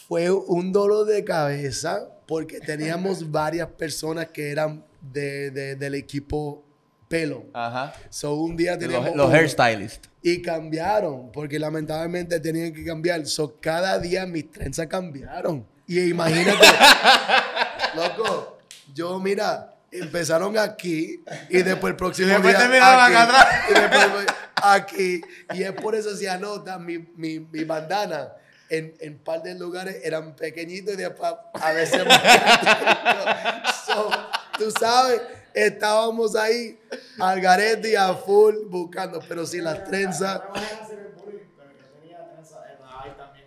fue 0.09 0.31
un 0.31 0.73
dolor 0.73 1.07
de 1.07 1.25
cabeza 1.25 2.09
porque 2.27 2.61
teníamos 2.61 3.31
varias 3.31 3.69
personas 3.69 4.29
que 4.29 4.51
eran 4.51 4.85
de, 5.01 5.51
de- 5.51 5.77
del 5.77 5.95
equipo 5.95 6.65
pelo. 7.09 7.45
Ajá. 7.53 7.93
So 8.11 8.35
un 8.35 8.57
día 8.57 8.79
teníamos 8.79 9.09
Los, 9.09 9.17
los 9.17 9.33
hairstylists. 9.33 10.09
y 10.23 10.43
cambiaron 10.43 11.31
porque 11.33 11.59
lamentablemente 11.59 12.39
tenían 12.41 12.73
que 12.73 12.85
cambiar. 12.85 13.27
So 13.27 13.59
cada 13.61 13.99
día 13.99 14.27
mis 14.27 14.51
trenzas 14.51 14.87
cambiaron. 14.89 15.67
Y 15.87 16.01
imagínate, 16.11 16.67
loco, 17.95 18.59
yo 18.95 19.19
mira, 19.21 19.73
empezaron 19.93 20.59
aquí 20.59 21.23
y 21.49 21.63
después 21.63 21.93
el 21.93 21.97
próximo 21.97 22.29
Y 22.29 22.33
después 22.33 22.57
día 22.57 22.67
aquí, 22.67 22.77
acá 23.15 23.23
atrás. 23.23 23.47
y 23.71 23.73
después 23.75 24.27
aquí 24.63 25.21
y 25.55 25.63
es 25.63 25.73
por 25.73 25.95
eso 25.95 26.17
se 26.17 26.29
anota 26.29 26.79
mi, 26.79 26.99
mi, 27.17 27.39
mi 27.41 27.65
bandana. 27.65 28.33
En, 28.69 28.95
en 28.99 29.17
par 29.19 29.45
de 29.45 29.55
lugares 29.55 29.99
eran 30.03 30.35
pequeñitos 30.35 30.95
y 30.95 30.97
después 30.97 31.35
a 31.53 31.73
veces 31.73 32.05
más. 32.05 32.21
So, 33.87 34.11
tú 34.59 34.73
sabes, 34.81 35.21
estábamos 35.57 36.37
ahí 36.37 36.79
al 37.19 37.41
garete 37.41 37.93
y 37.93 37.97
a 37.97 38.15
full 38.15 38.55
buscando, 38.69 39.21
pero 39.27 39.47
sin 39.47 39.65
las 39.65 39.85
trenzas. 39.85 40.43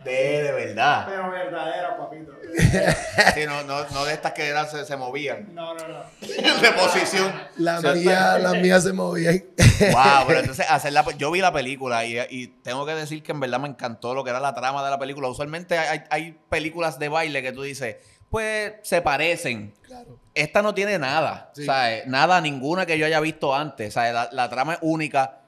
De, 0.03 0.43
de 0.43 0.51
verdad. 0.53 1.05
Pero 1.10 1.30
verdadera, 1.30 1.97
papito. 1.97 2.32
Sí, 3.36 3.45
no, 3.45 3.64
no, 3.64 3.88
no 3.89 4.05
de 4.05 4.14
estas 4.14 4.32
que 4.32 4.47
eran, 4.47 4.68
se, 4.70 4.86
se 4.86 4.95
movían. 4.95 5.53
No, 5.53 5.74
no, 5.76 5.88
no. 5.88 6.03
de 6.22 6.72
posición. 6.72 7.32
La 7.57 7.80
O 7.80 7.82
sea, 7.82 7.93
mía, 7.93 8.39
la 8.39 8.53
mía 8.53 8.80
se 8.80 8.93
movía. 8.93 9.32
Wow, 9.32 10.24
pero 10.28 10.39
entonces 10.39 10.66
hacer 10.70 10.93
la, 10.93 11.05
yo 11.18 11.32
vi 11.32 11.41
la 11.41 11.51
película 11.51 12.05
y, 12.05 12.18
y 12.30 12.47
tengo 12.47 12.86
que 12.86 12.95
decir 12.95 13.22
que 13.22 13.34
en 13.34 13.41
verdad 13.41 13.60
me 13.60 13.68
encantó 13.68 14.14
lo 14.14 14.24
que 14.24 14.30
era 14.30 14.39
la 14.39 14.55
trama 14.55 14.84
de 14.84 14.89
la 14.89 14.97
película. 14.97 15.28
Usualmente 15.28 15.78
hay, 15.78 16.03
hay 16.10 16.39
películas 16.49 16.97
de 16.97 17.10
baile 17.10 17.41
que 17.41 17.51
tú 17.51 17.62
dices, 17.62 17.97
pues 18.30 18.74
se 18.84 19.02
parecen. 19.02 19.74
Claro. 19.82 20.18
Esta 20.34 20.62
no 20.62 20.74
tiene 20.74 20.98
nada, 21.00 21.52
Sí. 21.54 21.66
¿sabes? 21.66 22.06
Nada, 22.08 22.40
ninguna 22.42 22.86
que 22.86 22.98
yo 22.98 23.06
haya 23.06 23.20
visto 23.20 23.54
antes. 23.56 23.94
¿sabes? 23.94 24.14
La, 24.14 24.30
la 24.32 24.50
trama 24.50 24.74
es 24.74 24.80
única. 24.82 25.40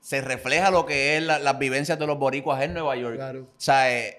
Se 0.00 0.20
refleja 0.20 0.70
lo 0.70 0.86
que 0.86 1.16
es 1.16 1.22
la- 1.22 1.38
las 1.38 1.58
vivencias 1.58 1.98
de 1.98 2.06
los 2.06 2.18
boricuas 2.18 2.62
en 2.62 2.74
Nueva 2.74 2.96
York. 2.96 3.16
Claro. 3.16 3.46
¿sabes? 3.56 4.16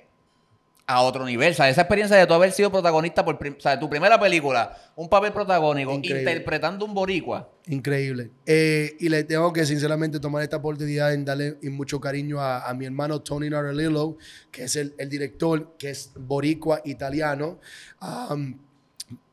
A 0.93 1.01
otro 1.01 1.25
nivel. 1.25 1.55
¿sabes? 1.55 1.71
Esa 1.73 1.81
experiencia 1.81 2.17
de 2.17 2.27
tú 2.27 2.33
haber 2.33 2.51
sido 2.51 2.69
protagonista 2.71 3.23
por 3.23 3.37
prim- 3.37 3.55
¿sabes? 3.59 3.79
tu 3.79 3.89
primera 3.89 4.19
película, 4.19 4.75
un 4.95 5.07
papel 5.07 5.31
protagónico, 5.31 5.93
Increíble. 5.93 6.19
interpretando 6.21 6.85
un 6.85 6.93
boricua. 6.93 7.49
Increíble. 7.67 8.31
Eh, 8.45 8.95
y 8.99 9.07
le 9.09 9.23
tengo 9.23 9.53
que 9.53 9.65
sinceramente 9.65 10.19
tomar 10.19 10.43
esta 10.43 10.57
oportunidad 10.57 11.13
en 11.13 11.23
darle 11.23 11.57
mucho 11.63 11.99
cariño 12.01 12.39
a, 12.41 12.67
a 12.69 12.73
mi 12.73 12.85
hermano 12.85 13.21
Tony 13.21 13.49
Narelillo, 13.49 14.17
que 14.51 14.63
es 14.65 14.75
el, 14.75 14.93
el 14.97 15.07
director, 15.09 15.75
que 15.77 15.91
es 15.91 16.11
boricua 16.15 16.81
italiano. 16.85 17.59
Um, 18.01 18.57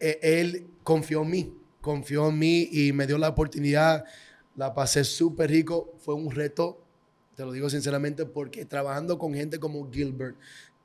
él 0.00 0.66
confió 0.82 1.22
en 1.22 1.30
mí, 1.30 1.54
confió 1.80 2.28
en 2.28 2.38
mí 2.38 2.68
y 2.70 2.92
me 2.92 3.06
dio 3.06 3.18
la 3.18 3.28
oportunidad. 3.28 4.04
La 4.56 4.74
pasé 4.74 5.04
súper 5.04 5.50
rico. 5.50 5.94
Fue 5.98 6.14
un 6.14 6.30
reto, 6.30 6.82
te 7.36 7.44
lo 7.44 7.52
digo 7.52 7.70
sinceramente, 7.70 8.26
porque 8.26 8.64
trabajando 8.64 9.18
con 9.18 9.34
gente 9.34 9.58
como 9.58 9.88
Gilbert, 9.90 10.36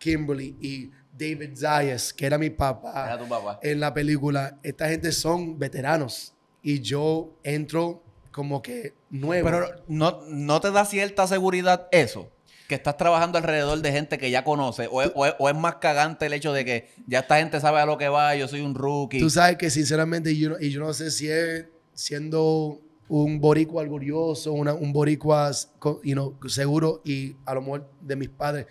Kimberly 0.04 0.56
y 0.60 0.92
David 1.18 1.56
Zayas, 1.56 2.12
que 2.14 2.26
era 2.26 2.38
mi 2.38 2.50
papá 2.50 3.06
Era 3.08 3.18
tu 3.20 3.28
papá. 3.28 3.60
en 3.64 3.80
la 3.80 3.94
película, 3.94 4.58
esta 4.64 4.90
gente 4.90 5.12
son 5.12 5.58
veteranos 5.60 6.34
y 6.62 6.82
yo 6.82 7.34
entro 7.44 8.04
como 8.32 8.62
que 8.62 8.94
nuevo. 9.10 9.46
Pero 9.50 9.68
no, 9.88 10.22
no 10.28 10.60
te 10.60 10.72
da 10.72 10.86
cierta 10.86 11.28
seguridad 11.28 11.88
eso. 11.92 12.30
Que 12.68 12.76
estás 12.76 12.98
trabajando 12.98 13.38
alrededor 13.38 13.80
de 13.82 13.92
gente 13.92 14.18
que 14.18 14.32
ya 14.32 14.44
conoce. 14.44 14.88
O 14.90 15.02
es, 15.04 15.12
o 15.14 15.26
es- 15.28 15.36
o 15.38 15.50
es 15.50 15.56
más 15.56 15.76
cagante 15.76 16.26
el 16.26 16.34
hecho 16.34 16.52
de 16.54 16.66
que 16.66 16.90
ya 17.06 17.20
esta 17.20 17.38
gente 17.38 17.60
sabe 17.60 17.80
a 17.80 17.86
lo 17.86 17.98
que 17.98 18.08
va, 18.10 18.36
yo 18.36 18.48
soy 18.48 18.62
un 18.62 18.74
rookie. 18.74 19.20
Tú 19.20 19.30
sabes 19.30 19.58
que 19.58 19.70
sinceramente 19.70 20.36
yo, 20.36 20.58
y 20.60 20.72
yo 20.72 20.80
no 20.80 20.94
sé 20.94 21.12
si 21.12 21.30
es 21.30 21.66
siendo 21.94 22.80
un 23.08 23.40
boricua 23.40 23.84
orgulloso, 23.84 24.52
una- 24.54 24.74
un 24.74 24.92
boricua 24.94 25.52
you 26.04 26.14
know, 26.14 26.36
seguro 26.48 27.02
y 27.06 27.36
a 27.46 27.54
lo 27.54 27.62
mejor 27.62 27.90
de 28.02 28.16
mis 28.16 28.30
padres, 28.30 28.66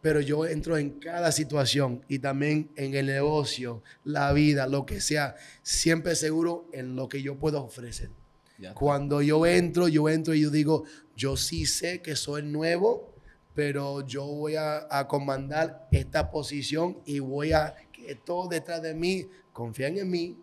pero 0.00 0.20
yo 0.20 0.46
entro 0.46 0.76
en 0.76 0.98
cada 1.00 1.32
situación 1.32 2.04
y 2.08 2.20
también 2.20 2.70
en 2.76 2.94
el 2.94 3.06
negocio, 3.06 3.82
la 4.04 4.32
vida, 4.32 4.66
lo 4.66 4.86
que 4.86 5.00
sea, 5.00 5.34
siempre 5.62 6.14
seguro 6.14 6.68
en 6.72 6.96
lo 6.96 7.08
que 7.08 7.22
yo 7.22 7.36
puedo 7.36 7.62
ofrecer. 7.62 8.10
Ya. 8.58 8.74
Cuando 8.74 9.22
yo 9.22 9.46
entro, 9.46 9.88
yo 9.88 10.08
entro 10.08 10.34
y 10.34 10.42
yo 10.42 10.50
digo, 10.50 10.84
yo 11.16 11.36
sí 11.36 11.66
sé 11.66 12.02
que 12.02 12.16
soy 12.16 12.42
nuevo, 12.42 13.14
pero 13.54 14.06
yo 14.06 14.24
voy 14.24 14.56
a, 14.56 14.86
a 14.90 15.08
comandar 15.08 15.88
esta 15.90 16.30
posición 16.30 16.98
y 17.04 17.18
voy 17.18 17.52
a 17.52 17.74
que 17.92 18.14
todos 18.14 18.48
detrás 18.48 18.82
de 18.82 18.94
mí 18.94 19.28
confíen 19.52 19.98
en 19.98 20.10
mí 20.10 20.36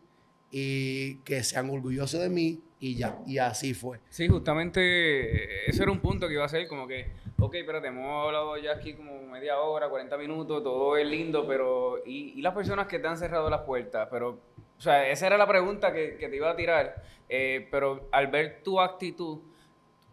y 0.52 1.16
que 1.20 1.44
sean 1.44 1.70
orgullosos 1.70 2.22
de 2.22 2.30
mí 2.30 2.62
y 2.80 2.96
ya. 2.96 3.20
Y 3.26 3.38
así 3.38 3.74
fue. 3.74 4.00
Sí, 4.10 4.28
justamente 4.28 4.80
eh, 4.82 5.50
eso 5.68 5.84
era 5.84 5.92
un 5.92 6.00
punto 6.00 6.28
que 6.28 6.34
iba 6.34 6.46
a 6.46 6.50
ser 6.50 6.68
como 6.68 6.88
que, 6.88 7.12
ok, 7.46 7.56
espérate, 7.56 7.88
hemos 7.88 8.26
hablado 8.26 8.58
ya 8.58 8.74
aquí 8.74 8.94
como 8.94 9.22
media 9.24 9.60
hora, 9.60 9.90
40 9.90 10.18
minutos, 10.18 10.64
todo 10.64 10.98
es 10.98 11.06
lindo, 11.06 11.46
pero 11.48 12.00
¿y, 12.06 12.34
y 12.38 12.42
las 12.42 12.54
personas 12.54 12.88
que 12.88 13.00
te 13.00 13.08
han 13.08 13.18
cerrado 13.18 13.50
las 13.50 13.62
puertas? 13.62 14.08
Pero, 14.12 14.40
o 14.78 14.82
sea, 14.82 15.08
esa 15.10 15.28
era 15.28 15.38
la 15.38 15.48
pregunta 15.48 15.92
que, 15.94 16.18
que 16.18 16.28
te 16.30 16.36
iba 16.36 16.52
a 16.52 16.56
tirar, 16.56 16.96
eh, 17.30 17.68
pero 17.72 18.08
al 18.12 18.28
ver 18.28 18.62
tu 18.64 18.80
actitud, 18.80 19.40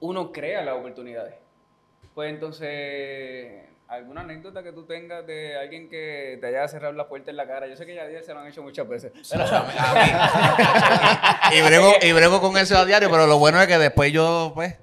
uno 0.00 0.32
crea 0.32 0.64
las 0.64 0.76
oportunidades. 0.76 1.34
Pues 2.14 2.30
entonces, 2.30 3.64
¿alguna 3.88 4.22
anécdota 4.22 4.62
que 4.62 4.72
tú 4.72 4.84
tengas 4.84 5.26
de 5.26 5.56
alguien 5.56 5.88
que 5.88 6.38
te 6.40 6.46
haya 6.46 6.66
cerrado 6.68 6.92
la 6.92 7.08
puerta 7.08 7.30
en 7.30 7.36
la 7.36 7.46
cara? 7.46 7.66
Yo 7.66 7.76
sé 7.76 7.86
que 7.86 7.94
ya 7.94 8.22
se 8.22 8.34
lo 8.34 8.40
han 8.40 8.48
hecho 8.48 8.62
muchas 8.62 8.88
veces. 8.88 9.12
Pero- 9.30 9.44
y, 11.52 11.62
brego, 11.62 11.92
y 12.02 12.12
brego 12.12 12.40
con 12.40 12.56
eso 12.56 12.76
a 12.76 12.84
diario, 12.84 13.10
pero 13.10 13.26
lo 13.26 13.38
bueno 13.38 13.60
es 13.60 13.66
que 13.66 13.78
después 13.78 14.12
yo, 14.12 14.52
pues, 14.54 14.76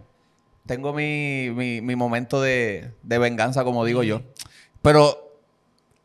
tengo 0.69 0.93
mi, 0.93 1.49
mi- 1.53 1.81
mi 1.81 1.95
momento 1.95 2.39
de, 2.41 2.91
de 3.03 3.17
venganza, 3.17 3.63
como 3.63 3.83
digo 3.85 4.03
yo. 4.03 4.21
Pero 4.81 5.35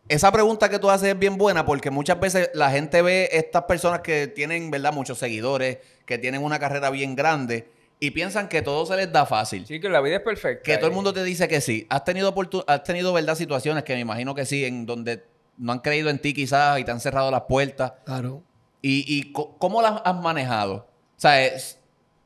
esa 0.09 0.33
pregunta 0.33 0.69
que 0.69 0.79
tú 0.79 0.91
haces 0.91 1.11
es 1.11 1.19
bien 1.19 1.37
buena 1.39 1.65
porque 1.65 1.91
muchas 1.91 2.19
veces 2.19 2.51
la 2.55 2.71
gente 2.71 3.01
ve 3.03 3.29
estas 3.33 3.65
personas 3.65 4.01
que 4.01 4.27
tienen, 4.27 4.71
¿verdad?, 4.71 4.93
muchos 4.93 5.19
seguidores, 5.19 5.79
que 6.07 6.19
tienen 6.19 6.43
una 6.43 6.59
carrera 6.59 6.91
bien 6.91 7.15
grande 7.15 7.69
y 8.01 8.11
piensan 8.11 8.49
que 8.49 8.61
todo 8.63 8.85
se 8.87 8.97
les 8.97 9.13
da 9.13 9.25
fácil. 9.27 9.67
sí, 9.67 9.81
que 9.81 9.89
la 9.89 10.01
vida 10.01 10.17
es 10.17 10.23
perfecta. 10.23 10.63
Que 10.63 10.77
todo 10.79 10.89
el 10.89 10.95
mundo 10.95 11.13
te 11.13 11.23
dice 11.23 11.47
que 11.47 11.61
sí. 11.61 11.87
Has 11.91 12.05
tenido, 12.05 12.35
has 12.67 12.83
tenido 12.85 13.13
¿verdad?, 13.13 13.35
situaciones 13.35 13.85
que 13.85 13.95
me 13.95 14.01
imagino 14.01 14.35
que 14.35 14.45
sí, 14.47 14.65
en 14.65 14.87
donde 14.87 15.25
no 15.59 15.73
han 15.73 15.79
creído 15.81 16.11
en 16.11 16.19
ti 16.19 16.35
quizás 16.35 16.79
y 16.81 16.85
te 16.85 16.91
han 16.91 17.01
cerrado 17.01 17.31
las 17.31 17.43
puertas. 17.43 17.93
Claro. 18.05 18.43
¿Y, 18.83 19.05
y 19.07 19.33
cómo 19.33 19.81
las 19.81 20.01
has 20.05 20.15
manejado? 20.17 20.75
O 21.17 21.21
sea, 21.21 21.45
es- 21.45 21.79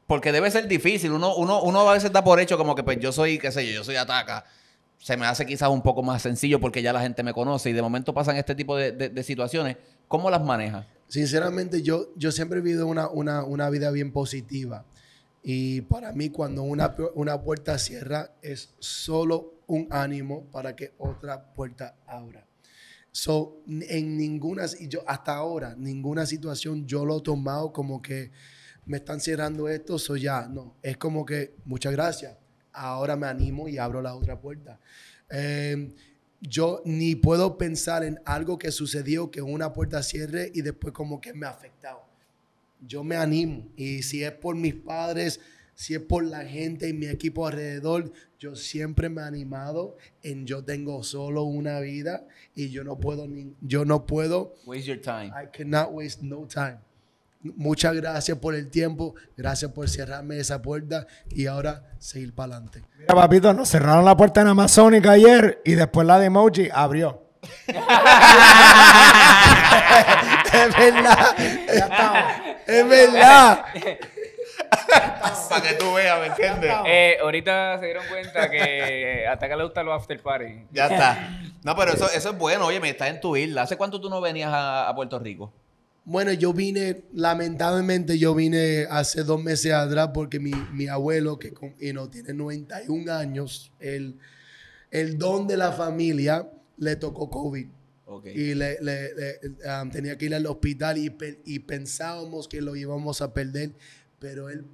porque 0.08 0.32
debe 0.32 0.50
ser 0.50 0.66
difícil. 0.66 1.12
Uno, 1.12 1.36
uno, 1.36 1.62
uno 1.62 1.88
a 1.88 1.92
veces 1.92 2.10
da 2.10 2.24
por 2.24 2.40
hecho 2.40 2.58
como 2.58 2.74
que 2.74 2.82
pues 2.82 2.98
yo 2.98 3.12
soy, 3.12 3.38
qué 3.38 3.52
sé 3.52 3.64
yo, 3.66 3.72
yo 3.72 3.84
soy 3.84 3.94
ataca. 3.96 4.44
Se 4.98 5.16
me 5.16 5.26
hace 5.26 5.46
quizás 5.46 5.68
un 5.68 5.82
poco 5.82 6.02
más 6.02 6.22
sencillo 6.22 6.58
porque 6.58 6.82
ya 6.82 6.92
la 6.92 7.00
gente 7.00 7.22
me 7.22 7.32
conoce 7.32 7.70
y 7.70 7.72
de 7.74 7.82
momento 7.82 8.12
pasan 8.12 8.36
este 8.36 8.56
tipo 8.56 8.76
de, 8.76 8.90
de- 8.90 9.22
situaciones. 9.22 9.76
¿Cómo 10.08 10.28
las 10.30 10.42
manejas? 10.42 10.86
Sinceramente, 11.06 11.82
yo, 11.82 12.08
yo 12.16 12.32
siempre 12.32 12.58
he 12.58 12.62
vivido 12.62 12.86
una, 12.88 13.08
una, 13.08 13.44
una 13.44 13.70
vida 13.70 13.90
bien 13.92 14.10
positiva. 14.10 14.84
Y 15.42 15.82
para 15.82 16.12
mí, 16.12 16.30
cuando 16.30 16.62
una, 16.62 16.96
una 17.14 17.40
puerta 17.40 17.78
cierra, 17.78 18.32
es 18.42 18.74
solo 18.80 19.54
un 19.68 19.86
ánimo 19.90 20.46
para 20.50 20.74
que 20.74 20.94
otra 20.98 21.52
puerta 21.54 21.94
abra. 22.06 22.44
So, 23.12 23.58
en 23.68 24.16
ninguna, 24.16 24.64
y 24.80 24.88
yo 24.88 25.02
hasta 25.06 25.34
ahora, 25.36 25.74
ninguna 25.78 26.26
situación 26.26 26.86
yo 26.86 27.04
lo 27.04 27.18
he 27.18 27.22
tomado 27.22 27.72
como 27.72 28.02
que 28.02 28.30
me 28.88 28.96
están 28.96 29.20
cerrando 29.20 29.68
esto, 29.68 29.98
so 29.98 30.16
ya, 30.16 30.48
no. 30.48 30.74
Es 30.82 30.96
como 30.96 31.24
que, 31.24 31.54
muchas 31.64 31.92
gracias. 31.92 32.36
Ahora 32.72 33.16
me 33.16 33.26
animo 33.26 33.68
y 33.68 33.78
abro 33.78 34.02
la 34.02 34.14
otra 34.14 34.40
puerta. 34.40 34.80
Eh, 35.30 35.94
yo 36.40 36.82
ni 36.84 37.14
puedo 37.14 37.58
pensar 37.58 38.02
en 38.02 38.18
algo 38.24 38.58
que 38.58 38.72
sucedió, 38.72 39.30
que 39.30 39.42
una 39.42 39.72
puerta 39.72 40.02
cierre 40.02 40.50
y 40.54 40.62
después 40.62 40.92
como 40.94 41.20
que 41.20 41.34
me 41.34 41.46
ha 41.46 41.50
afectado. 41.50 42.02
Yo 42.80 43.04
me 43.04 43.16
animo 43.16 43.68
y 43.76 44.02
si 44.02 44.22
es 44.22 44.32
por 44.32 44.54
mis 44.54 44.74
padres, 44.74 45.40
si 45.74 45.94
es 45.94 46.00
por 46.00 46.24
la 46.24 46.44
gente 46.44 46.88
y 46.88 46.92
mi 46.92 47.06
equipo 47.06 47.46
alrededor, 47.46 48.12
yo 48.38 48.56
siempre 48.56 49.08
me 49.08 49.20
he 49.20 49.24
animado 49.24 49.96
en 50.22 50.46
yo 50.46 50.64
tengo 50.64 51.02
solo 51.02 51.42
una 51.42 51.80
vida 51.80 52.26
y 52.54 52.70
yo 52.70 52.84
no 52.84 52.98
puedo 52.98 53.26
ni, 53.26 53.54
yo 53.60 53.84
no 53.84 54.06
puedo 54.06 54.54
Waste 54.64 54.86
your 54.86 55.00
time. 55.00 55.26
I 55.28 55.46
cannot 55.52 55.92
waste 55.92 56.22
no 56.22 56.46
time. 56.46 56.78
Muchas 57.40 57.94
gracias 57.94 58.36
por 58.38 58.54
el 58.54 58.68
tiempo, 58.70 59.14
gracias 59.36 59.70
por 59.72 59.88
cerrarme 59.88 60.38
esa 60.40 60.60
puerta 60.60 61.06
y 61.30 61.46
ahora 61.46 61.84
seguir 61.98 62.34
para 62.34 62.54
adelante. 62.56 62.82
Mira, 62.98 63.14
papito, 63.14 63.54
nos 63.54 63.68
cerraron 63.68 64.04
la 64.04 64.16
puerta 64.16 64.40
en 64.40 64.48
Amazónica 64.48 65.12
ayer 65.12 65.62
y 65.64 65.74
después 65.74 66.06
la 66.06 66.18
de 66.18 66.26
Emoji 66.26 66.68
abrió. 66.72 67.22
es 70.52 70.76
verdad, 70.76 71.36
Ya 71.38 71.74
estamos. 71.74 72.24
es 72.66 72.88
verdad. 72.88 73.64
Para 75.48 75.62
que 75.62 75.74
tú 75.74 75.94
veas, 75.94 76.20
¿me 76.20 76.26
entiendes? 76.26 76.72
Eh, 76.86 77.16
ahorita 77.22 77.78
se 77.78 77.84
dieron 77.86 78.04
cuenta 78.08 78.50
que 78.50 79.26
hasta 79.30 79.46
acá 79.46 79.56
le 79.56 79.64
gustan 79.64 79.86
los 79.86 79.94
after 80.00 80.20
party. 80.20 80.66
Ya 80.72 80.86
está. 80.88 81.40
No, 81.62 81.74
pero 81.76 81.92
eso, 81.92 82.10
eso 82.10 82.30
es 82.30 82.38
bueno. 82.38 82.66
Oye, 82.66 82.80
me 82.80 82.90
estás 82.90 83.08
en 83.08 83.20
tu 83.20 83.36
isla. 83.36 83.62
¿Hace 83.62 83.76
cuánto 83.76 84.00
tú 84.00 84.10
no 84.10 84.20
venías 84.20 84.52
a, 84.52 84.88
a 84.88 84.94
Puerto 84.94 85.18
Rico? 85.18 85.52
Bueno, 86.10 86.32
yo 86.32 86.54
vine, 86.54 87.04
lamentablemente 87.12 88.18
yo 88.18 88.34
vine 88.34 88.86
hace 88.88 89.24
dos 89.24 89.42
meses 89.42 89.72
atrás 89.74 90.08
porque 90.14 90.40
mi, 90.40 90.52
mi 90.72 90.88
abuelo, 90.88 91.38
que 91.38 91.52
con- 91.52 91.74
y 91.78 91.92
no, 91.92 92.08
tiene 92.08 92.32
91 92.32 93.12
años, 93.12 93.70
el, 93.78 94.16
el 94.90 95.18
don 95.18 95.46
de 95.46 95.58
la 95.58 95.72
familia, 95.72 96.50
le 96.78 96.96
tocó 96.96 97.28
COVID. 97.28 97.66
Ok. 98.06 98.24
Y 98.26 98.54
le, 98.54 98.78
le- 98.80 99.14
le, 99.14 99.38
um, 99.82 99.90
tenía 99.90 100.16
que 100.16 100.24
ir 100.24 100.34
al 100.34 100.46
hospital 100.46 100.96
y, 100.96 101.10
pe- 101.10 101.42
y 101.44 101.58
pensábamos 101.58 102.48
que 102.48 102.62
lo 102.62 102.74
íbamos 102.74 103.20
a 103.20 103.34
perder, 103.34 103.72
pero 104.18 104.48
él 104.48 104.64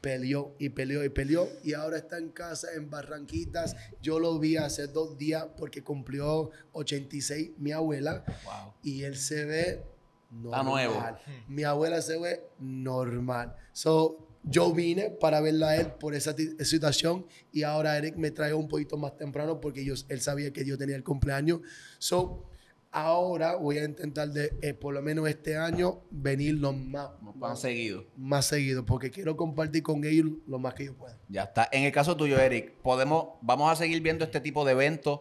peleó 0.00 0.54
y 0.58 0.70
peleó 0.70 1.04
y 1.04 1.10
peleó 1.10 1.46
y 1.62 1.74
ahora 1.74 1.98
está 1.98 2.16
en 2.16 2.30
casa 2.30 2.68
en 2.74 2.88
Barranquitas. 2.88 3.76
Yo 4.00 4.18
lo 4.18 4.38
vi 4.38 4.56
hace 4.56 4.86
dos 4.86 5.18
días 5.18 5.44
porque 5.58 5.82
cumplió 5.84 6.50
86 6.72 7.50
mi 7.58 7.72
abuela 7.72 8.24
Wow. 8.46 8.72
y 8.82 9.02
él 9.02 9.18
se 9.18 9.44
ve 9.44 9.82
Está 10.30 10.62
normal. 10.62 10.64
nuevo. 10.64 11.04
Mi 11.48 11.64
abuela 11.64 12.00
se 12.02 12.18
ve 12.18 12.48
normal. 12.58 13.56
So, 13.72 14.28
yo 14.42 14.72
vine 14.72 15.10
para 15.10 15.40
verla 15.40 15.70
a 15.70 15.76
él 15.76 15.92
por 15.92 16.14
esa 16.14 16.34
situación 16.60 17.26
y 17.52 17.62
ahora 17.62 17.98
Eric 17.98 18.16
me 18.16 18.30
trae 18.30 18.54
un 18.54 18.68
poquito 18.68 18.96
más 18.96 19.16
temprano 19.16 19.60
porque 19.60 19.84
yo, 19.84 19.94
él 20.08 20.20
sabía 20.20 20.52
que 20.52 20.64
yo 20.64 20.78
tenía 20.78 20.96
el 20.96 21.04
cumpleaños. 21.04 21.60
So, 21.98 22.44
ahora 22.90 23.56
voy 23.56 23.78
a 23.78 23.84
intentar 23.84 24.30
de, 24.30 24.56
eh, 24.62 24.74
por 24.74 24.94
lo 24.94 25.02
menos 25.02 25.28
este 25.28 25.56
año, 25.56 26.02
venir 26.10 26.54
lo 26.54 26.72
más, 26.72 27.10
han 27.20 27.38
más, 27.38 27.60
seguido. 27.60 28.04
más 28.16 28.46
seguido 28.46 28.86
porque 28.86 29.10
quiero 29.10 29.36
compartir 29.36 29.82
con 29.82 30.04
ellos 30.04 30.26
lo 30.46 30.58
más 30.58 30.74
que 30.74 30.86
yo 30.86 30.94
pueda. 30.96 31.18
Ya 31.28 31.44
está. 31.44 31.68
En 31.70 31.84
el 31.84 31.92
caso 31.92 32.16
tuyo, 32.16 32.38
Eric, 32.38 32.72
podemos, 32.82 33.38
vamos 33.42 33.70
a 33.70 33.76
seguir 33.76 34.00
viendo 34.00 34.24
este 34.24 34.40
tipo 34.40 34.64
de 34.64 34.72
eventos 34.72 35.20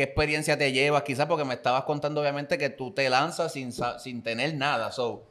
¿Qué 0.00 0.04
experiencia 0.04 0.56
te 0.56 0.72
llevas? 0.72 1.02
Quizás 1.02 1.26
porque 1.26 1.44
me 1.44 1.52
estabas 1.52 1.84
contando 1.84 2.22
obviamente 2.22 2.56
que 2.56 2.70
tú 2.70 2.90
te 2.90 3.10
lanzas 3.10 3.52
sin, 3.52 3.70
sin 3.98 4.22
tener 4.22 4.54
nada. 4.54 4.92
So, 4.92 5.24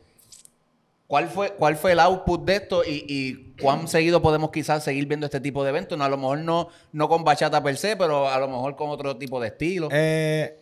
¿cuál, 1.08 1.28
fue, 1.28 1.54
¿Cuál 1.54 1.76
fue 1.76 1.94
el 1.94 2.00
output 2.00 2.46
de 2.46 2.56
esto 2.58 2.84
y, 2.86 3.04
y 3.10 3.56
cuán 3.60 3.88
seguido 3.88 4.22
podemos 4.22 4.52
quizás 4.52 4.84
seguir 4.84 5.08
viendo 5.08 5.26
este 5.26 5.40
tipo 5.40 5.64
de 5.64 5.70
eventos? 5.70 5.98
No, 5.98 6.04
a 6.04 6.10
lo 6.10 6.18
mejor 6.18 6.38
no, 6.38 6.68
no 6.92 7.10
con 7.10 7.24
bachata 7.24 7.64
per 7.64 7.78
se, 7.78 7.98
pero 7.98 8.30
a 8.30 8.38
lo 8.38 8.48
mejor 8.48 8.76
con 8.76 8.92
otro 8.92 9.18
tipo 9.18 9.42
de 9.42 9.48
estilo. 9.48 9.88
Eh, 9.92 10.56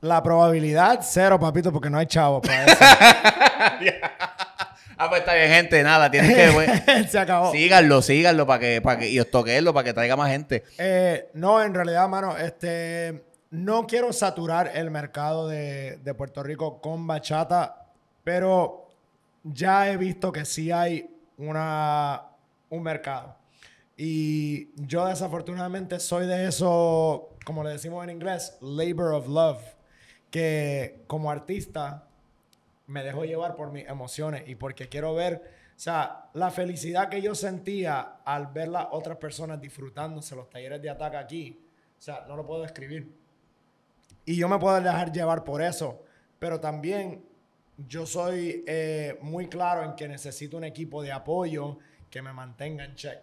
la 0.00 0.20
probabilidad, 0.20 0.98
cero, 1.04 1.38
papito, 1.38 1.72
porque 1.72 1.90
no 1.90 1.98
hay 1.98 2.06
chavo 2.06 2.42
para 2.42 2.64
eso. 2.64 2.84
ah, 4.98 5.08
pues 5.08 5.20
está 5.20 5.34
bien, 5.34 5.48
gente. 5.48 5.82
Nada, 5.82 6.10
tienes 6.10 6.34
que... 6.34 6.50
pues, 6.52 7.10
Se 7.10 7.18
acabó. 7.18 7.52
síganlo, 7.52 8.02
síganlo 8.02 8.46
para 8.46 8.60
que, 8.60 8.80
para 8.80 8.98
que, 9.00 9.10
y 9.10 9.18
os 9.20 9.30
toquenlo 9.30 9.72
para 9.74 9.84
que 9.84 9.92
traiga 9.92 10.16
más 10.16 10.30
gente. 10.30 10.64
Eh, 10.78 11.28
no, 11.34 11.62
en 11.62 11.74
realidad, 11.74 12.08
mano, 12.08 12.36
este, 12.36 13.24
no 13.50 13.86
quiero 13.86 14.12
saturar 14.12 14.70
el 14.74 14.90
mercado 14.90 15.48
de, 15.48 15.98
de 15.98 16.14
Puerto 16.14 16.42
Rico 16.42 16.80
con 16.80 17.06
bachata, 17.06 17.86
pero 18.24 18.90
ya 19.44 19.90
he 19.90 19.96
visto 19.96 20.32
que 20.32 20.44
sí 20.44 20.70
hay 20.70 21.08
una, 21.36 22.22
un 22.70 22.82
mercado. 22.82 23.36
Y 23.96 24.70
yo 24.86 25.06
desafortunadamente 25.06 26.00
soy 26.00 26.26
de 26.26 26.46
eso, 26.48 27.36
como 27.44 27.62
le 27.62 27.70
decimos 27.70 28.02
en 28.04 28.10
inglés, 28.10 28.56
labor 28.60 29.14
of 29.14 29.28
love, 29.28 29.60
que 30.30 31.04
como 31.06 31.30
artista 31.30 32.08
me 32.92 33.02
dejo 33.02 33.24
llevar 33.24 33.56
por 33.56 33.72
mis 33.72 33.88
emociones 33.88 34.44
y 34.46 34.54
porque 34.54 34.88
quiero 34.88 35.14
ver, 35.14 35.42
o 35.74 35.78
sea, 35.80 36.26
la 36.34 36.50
felicidad 36.50 37.08
que 37.08 37.22
yo 37.22 37.34
sentía 37.34 38.18
al 38.24 38.48
ver 38.48 38.68
las 38.68 38.86
otras 38.92 39.16
personas 39.16 39.60
disfrutándose 39.60 40.36
los 40.36 40.48
talleres 40.50 40.80
de 40.82 40.90
ataque 40.90 41.16
aquí, 41.16 41.64
o 41.98 42.00
sea, 42.02 42.24
no 42.28 42.36
lo 42.36 42.44
puedo 42.46 42.62
describir. 42.62 43.16
Y 44.24 44.36
yo 44.36 44.48
me 44.48 44.58
puedo 44.58 44.80
dejar 44.80 45.10
llevar 45.10 45.42
por 45.42 45.62
eso, 45.62 46.04
pero 46.38 46.60
también 46.60 47.24
yo 47.88 48.06
soy 48.06 48.62
eh, 48.66 49.18
muy 49.22 49.48
claro 49.48 49.82
en 49.82 49.94
que 49.94 50.06
necesito 50.06 50.56
un 50.58 50.64
equipo 50.64 51.02
de 51.02 51.10
apoyo 51.12 51.78
que 52.10 52.20
me 52.22 52.32
mantenga 52.32 52.84
en 52.84 52.94
check, 52.94 53.18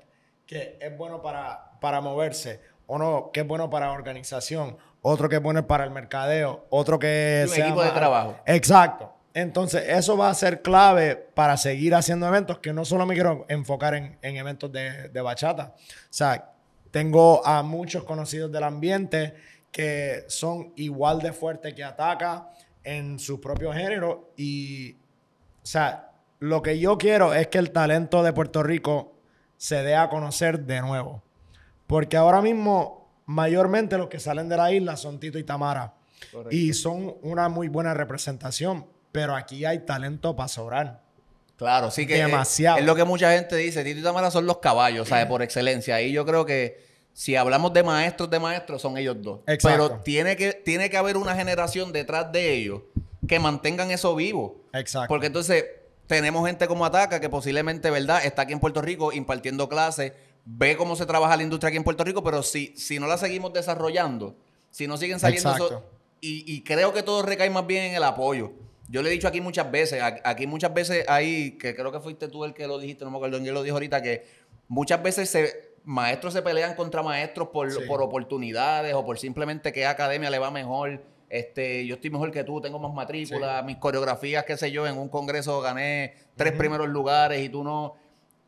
que 0.45 0.78
es 0.82 0.97
bueno 0.97 1.22
para, 1.22 1.80
para 1.80 2.01
moverse, 2.01 2.59
o 2.88 2.97
no, 2.97 3.30
que 3.32 3.41
es 3.41 3.47
bueno 3.47 3.70
para 3.70 3.91
organización, 3.91 4.78
otro 5.03 5.30
que 5.30 5.36
es 5.36 5.41
bueno 5.41 5.65
para 5.67 5.84
el 5.84 5.91
mercadeo, 5.91 6.65
otro 6.72 6.97
que 6.99 7.45
Un 7.47 7.53
equipo 7.53 7.82
de 7.82 7.89
más- 7.91 7.93
trabajo. 7.95 8.36
Exacto. 8.47 9.13
Entonces, 9.34 9.84
eso 9.88 10.18
va 10.18 10.30
a 10.30 10.34
ser 10.34 10.62
clave 10.62 11.16
para 11.16 11.56
seguir 11.58 11.94
haciendo 11.96 12.28
eventos, 12.28 12.60
que 12.60 12.74
no 12.74 12.84
solo 12.86 13.06
me 13.06 13.14
quiero 13.14 13.46
enfocar 13.48 13.94
en, 13.94 14.18
en 14.22 14.38
eventos 14.38 14.72
de, 14.72 15.10
de 15.10 15.22
bachata. 15.22 15.76
O 15.76 16.08
sea, 16.10 16.52
tengo 16.92 17.46
a 17.46 17.62
muchos 17.64 18.04
conocidos 18.04 18.52
del 18.52 18.64
ambiente 18.64 19.36
que 19.72 20.24
son 20.28 20.74
igual 20.76 21.20
de 21.20 21.32
fuertes 21.32 21.74
que 21.74 21.84
Ataca 21.84 22.50
en 22.84 23.20
su 23.20 23.40
propio 23.40 23.72
género. 23.72 24.32
Y, 24.36 24.94
o 24.94 25.66
sea, 25.66 26.12
lo 26.40 26.62
que 26.62 26.80
yo 26.80 26.98
quiero 26.98 27.34
es 27.34 27.48
que 27.48 27.60
el 27.60 27.72
talento 27.72 28.24
de 28.24 28.34
Puerto 28.34 28.64
Rico 28.64 29.14
se 29.58 29.84
dé 29.84 29.96
a 29.96 30.10
conocer 30.10 30.62
de 30.62 30.82
nuevo. 30.82 31.22
Porque 31.86 32.18
ahora 32.18 32.42
mismo, 32.42 33.10
mayormente 33.26 33.98
los 33.98 34.10
que 34.10 34.20
salen 34.20 34.50
de 34.50 34.58
la 34.58 34.72
isla 34.72 34.98
son 34.98 35.20
Tito 35.20 35.38
y 35.38 35.44
Tamara. 35.44 35.94
Y 36.50 36.74
son 36.74 37.16
una 37.22 37.50
muy 37.50 37.68
buena 37.68 37.94
representación. 37.94 38.86
Pero 39.12 39.36
aquí 39.36 39.66
hay 39.66 39.80
talento 39.80 40.36
para 40.36 40.47
sobrar. 40.47 41.01
Claro, 41.57 41.91
sí 41.91 42.07
que 42.07 42.14
es- 42.20 42.26
Demasiado. 42.26 42.78
Es, 42.80 42.86
lo 42.86 42.95
que 42.95 43.03
mucha 43.03 43.34
gente 43.34 43.55
dice. 43.57 43.84
Tito 43.84 43.99
y 43.99 44.03
Tamara 44.03 44.32
son 44.32 44.45
los 44.45 44.60
caballos, 44.60 45.10
¿sabes? 45.10 45.26
Por 45.26 45.41
excelencia. 45.41 46.01
Y 46.01 46.12
yo 46.12 46.26
creo 46.26 46.45
que 46.45 46.88
si 47.14 47.36
hablamos 47.36 47.74
de 47.74 47.84
maestros 47.84 48.30
de 48.30 48.39
maestros, 48.39 48.82
son 48.82 48.97
ellos 48.97 49.18
dos. 49.20 49.41
Exacto. 49.45 49.88
Pero 49.89 50.01
tiene 50.01 50.38
que, 50.38 50.53
tiene 50.53 50.89
que 50.89 50.95
haber 50.97 51.18
una 51.18 51.36
generación 51.36 51.91
detrás 51.91 52.32
de 52.32 52.53
ellos 52.53 52.82
que 53.28 53.39
mantengan 53.39 53.91
eso 53.91 54.16
vivo. 54.16 54.62
Exacto. 54.74 55.10
Porque 55.10 55.28
entonces 55.28 55.66
tenemos 56.07 56.45
gente 56.47 56.66
como 56.68 56.86
Ataca 56.86 57.20
que 57.20 57.30
posiblemente, 57.30 57.89
¿verdad? 57.91 58.26
Está 58.26 58.43
aquí 58.43 58.53
en 58.53 58.60
Puerto 58.62 58.82
Rico 58.82 59.12
impartiendo 59.12 59.68
clases, 59.68 60.14
ve 60.45 60.78
cómo 60.78 60.95
se 60.95 61.05
trabaja 61.05 61.36
la 61.36 61.43
industria 61.43 61.68
aquí 61.68 61.78
en 61.78 61.84
Puerto 61.84 62.03
Rico, 62.05 62.24
pero 62.24 62.41
si, 62.41 62.74
si 62.78 62.99
no 62.99 63.05
la 63.05 63.18
seguimos 63.18 63.51
desarrollando, 63.53 64.36
si 64.72 64.88
no 64.88 64.95
siguen 64.97 65.20
saliendo 65.20 65.51
Exacto. 65.51 65.84
y, 66.22 66.51
y 66.51 66.64
creo 66.64 66.93
que 66.93 67.03
todo 67.03 67.22
recae 67.22 67.49
más 67.49 67.68
bien 67.68 67.84
en 67.84 67.95
el 67.95 68.03
apoyo. 68.03 68.53
Yo 68.90 69.04
le 69.04 69.10
he 69.10 69.12
dicho 69.12 69.28
aquí 69.28 69.40
muchas 69.40 69.70
veces, 69.70 70.02
aquí 70.24 70.48
muchas 70.48 70.74
veces 70.74 71.06
hay, 71.08 71.52
que 71.52 71.76
creo 71.76 71.92
que 71.92 72.00
fuiste 72.00 72.28
tú 72.28 72.44
el 72.44 72.56
que 72.56 72.66
lo 72.68 72.80
dijiste, 72.80 73.06
no 73.06 73.12
me 73.12 73.18
acuerdo 73.18 73.40
quién 73.40 73.54
lo 73.54 73.62
dijo 73.62 73.76
ahorita, 73.76 74.02
que 74.02 74.26
muchas 74.68 75.02
veces 75.04 75.30
se, 75.30 75.74
maestros 75.84 76.34
se 76.34 76.42
pelean 76.42 76.76
contra 76.76 77.04
maestros 77.04 77.50
por, 77.50 77.72
Sí. 77.72 77.80
por 77.88 78.02
oportunidades 78.02 78.94
o 78.96 79.06
por 79.06 79.20
simplemente 79.20 79.72
que 79.72 79.86
a 79.86 79.92
academia 79.92 80.30
le 80.30 80.40
va 80.40 80.50
mejor. 80.50 81.04
Este, 81.30 81.86
yo 81.86 81.96
estoy 81.96 82.10
mejor 82.10 82.32
que 82.32 82.44
tú, 82.44 82.60
tengo 82.60 82.80
más 82.80 82.92
matrículas, 82.92 83.64
mis 83.64 83.78
coreografías, 83.78 84.44
qué 84.46 84.58
sé 84.58 84.72
yo, 84.72 84.88
en 84.88 84.98
un 84.98 85.10
congreso 85.10 85.62
gané 85.62 86.16
tres 86.36 86.54
primeros 86.54 86.90
lugares 86.90 87.44
y 87.44 87.50
tú 87.50 87.64
no. 87.64 87.96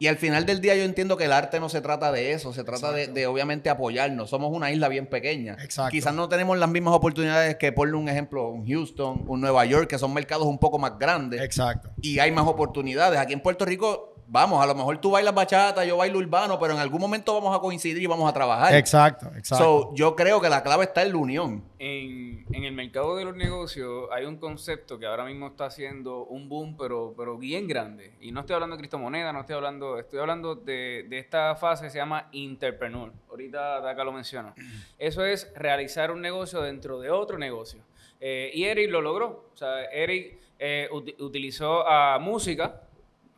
Y 0.01 0.07
al 0.07 0.17
final 0.17 0.47
del 0.47 0.61
día 0.61 0.75
yo 0.75 0.81
entiendo 0.81 1.15
que 1.15 1.25
el 1.25 1.31
arte 1.31 1.59
no 1.59 1.69
se 1.69 1.79
trata 1.79 2.11
de 2.11 2.31
eso, 2.31 2.53
se 2.53 2.63
trata 2.63 2.91
de, 2.91 3.27
obviamente 3.27 3.69
apoyarnos. 3.69 4.31
Somos 4.31 4.51
una 4.51 4.71
isla 4.71 4.87
bien 4.87 5.05
pequeña. 5.05 5.55
Exacto. 5.61 5.91
Quizás 5.91 6.11
no 6.15 6.27
tenemos 6.27 6.57
las 6.57 6.71
mismas 6.71 6.95
oportunidades 6.95 7.57
que, 7.57 7.71
por 7.71 7.87
un 7.93 8.09
ejemplo, 8.09 8.49
un 8.49 8.65
Houston, 8.65 9.25
un 9.27 9.41
Nueva 9.41 9.63
York, 9.65 9.87
que 9.87 9.99
son 9.99 10.11
mercados 10.11 10.47
un 10.47 10.57
poco 10.57 10.79
más 10.79 10.97
grandes 10.97 11.39
Exacto. 11.39 11.91
y 12.01 12.17
hay 12.17 12.31
más 12.31 12.47
oportunidades. 12.47 13.19
Aquí 13.19 13.33
en 13.33 13.41
Puerto 13.41 13.63
Rico, 13.63 14.10
vamos, 14.33 14.63
a 14.63 14.65
lo 14.65 14.73
mejor 14.73 14.97
tú 14.99 15.11
bailas 15.11 15.35
bachata, 15.35 15.83
yo 15.83 15.97
bailo 15.97 16.17
urbano, 16.19 16.57
pero 16.57 16.73
en 16.73 16.79
algún 16.79 17.01
momento 17.01 17.33
vamos 17.33 17.53
a 17.55 17.59
coincidir 17.59 18.01
y 18.01 18.07
vamos 18.07 18.29
a 18.29 18.33
trabajar. 18.33 18.73
Exacto. 18.73 19.27
Exacto. 19.35 19.89
So, 19.89 19.93
yo 19.93 20.15
creo 20.15 20.39
que 20.39 20.47
la 20.47 20.63
clave 20.63 20.85
está 20.85 21.01
en 21.03 21.11
la 21.11 21.17
unión. 21.17 21.63
En, 21.79 22.45
en 22.53 22.63
el 22.63 22.71
mercado 22.73 23.17
de 23.17 23.25
los 23.25 23.35
negocios 23.35 24.07
hay 24.11 24.23
un 24.25 24.37
concepto 24.37 24.97
que 24.97 25.05
ahora 25.05 25.25
mismo 25.25 25.47
está 25.47 25.65
haciendo 25.65 26.23
un 26.23 26.47
boom, 26.47 26.77
pero, 26.77 27.13
pero 27.17 27.37
bien 27.37 27.67
grande. 27.67 28.13
Y 28.21 28.31
no 28.31 28.39
estoy 28.39 28.53
hablando 28.53 28.77
de 28.77 28.79
criptomonedas, 28.81 29.33
no 29.33 29.41
estoy 29.41 29.55
hablando, 29.57 29.99
estoy 29.99 30.19
hablando 30.19 30.55
de, 30.55 31.05
de 31.09 31.19
esta 31.19 31.55
fase 31.55 31.83
que 31.83 31.89
se 31.89 31.97
llama 31.97 32.29
Interpreneur. 32.31 33.11
Ahorita 33.29 33.81
Daca 33.81 34.03
lo 34.05 34.13
menciona. 34.13 34.53
Eso 34.97 35.25
es 35.25 35.51
realizar 35.55 36.09
un 36.11 36.21
negocio 36.21 36.61
dentro 36.61 36.99
de 37.01 37.11
otro 37.11 37.37
negocio. 37.37 37.81
Eh, 38.19 38.51
y 38.53 38.63
Eric 38.65 38.89
lo 38.91 39.01
logró. 39.01 39.49
O 39.53 39.57
sea, 39.57 39.83
Eric 39.85 40.37
eh, 40.59 40.87
uti- 40.91 41.15
utilizó 41.19 41.87
a 41.87 42.19
música, 42.19 42.81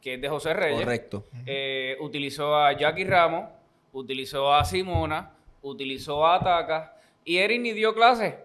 que 0.03 0.15
es 0.15 0.21
de 0.21 0.27
José 0.27 0.53
Reyes. 0.53 0.81
Correcto. 0.81 1.23
Eh, 1.45 1.95
utilizó 2.01 2.57
a 2.57 2.73
Jackie 2.73 3.05
Ramos, 3.05 3.49
utilizó 3.93 4.53
a 4.53 4.65
Simona, 4.65 5.31
utilizó 5.61 6.27
a 6.27 6.35
Ataca 6.35 6.97
y 7.23 7.37
Eric 7.37 7.61
ni 7.61 7.71
dio 7.71 7.95
clase. 7.95 8.37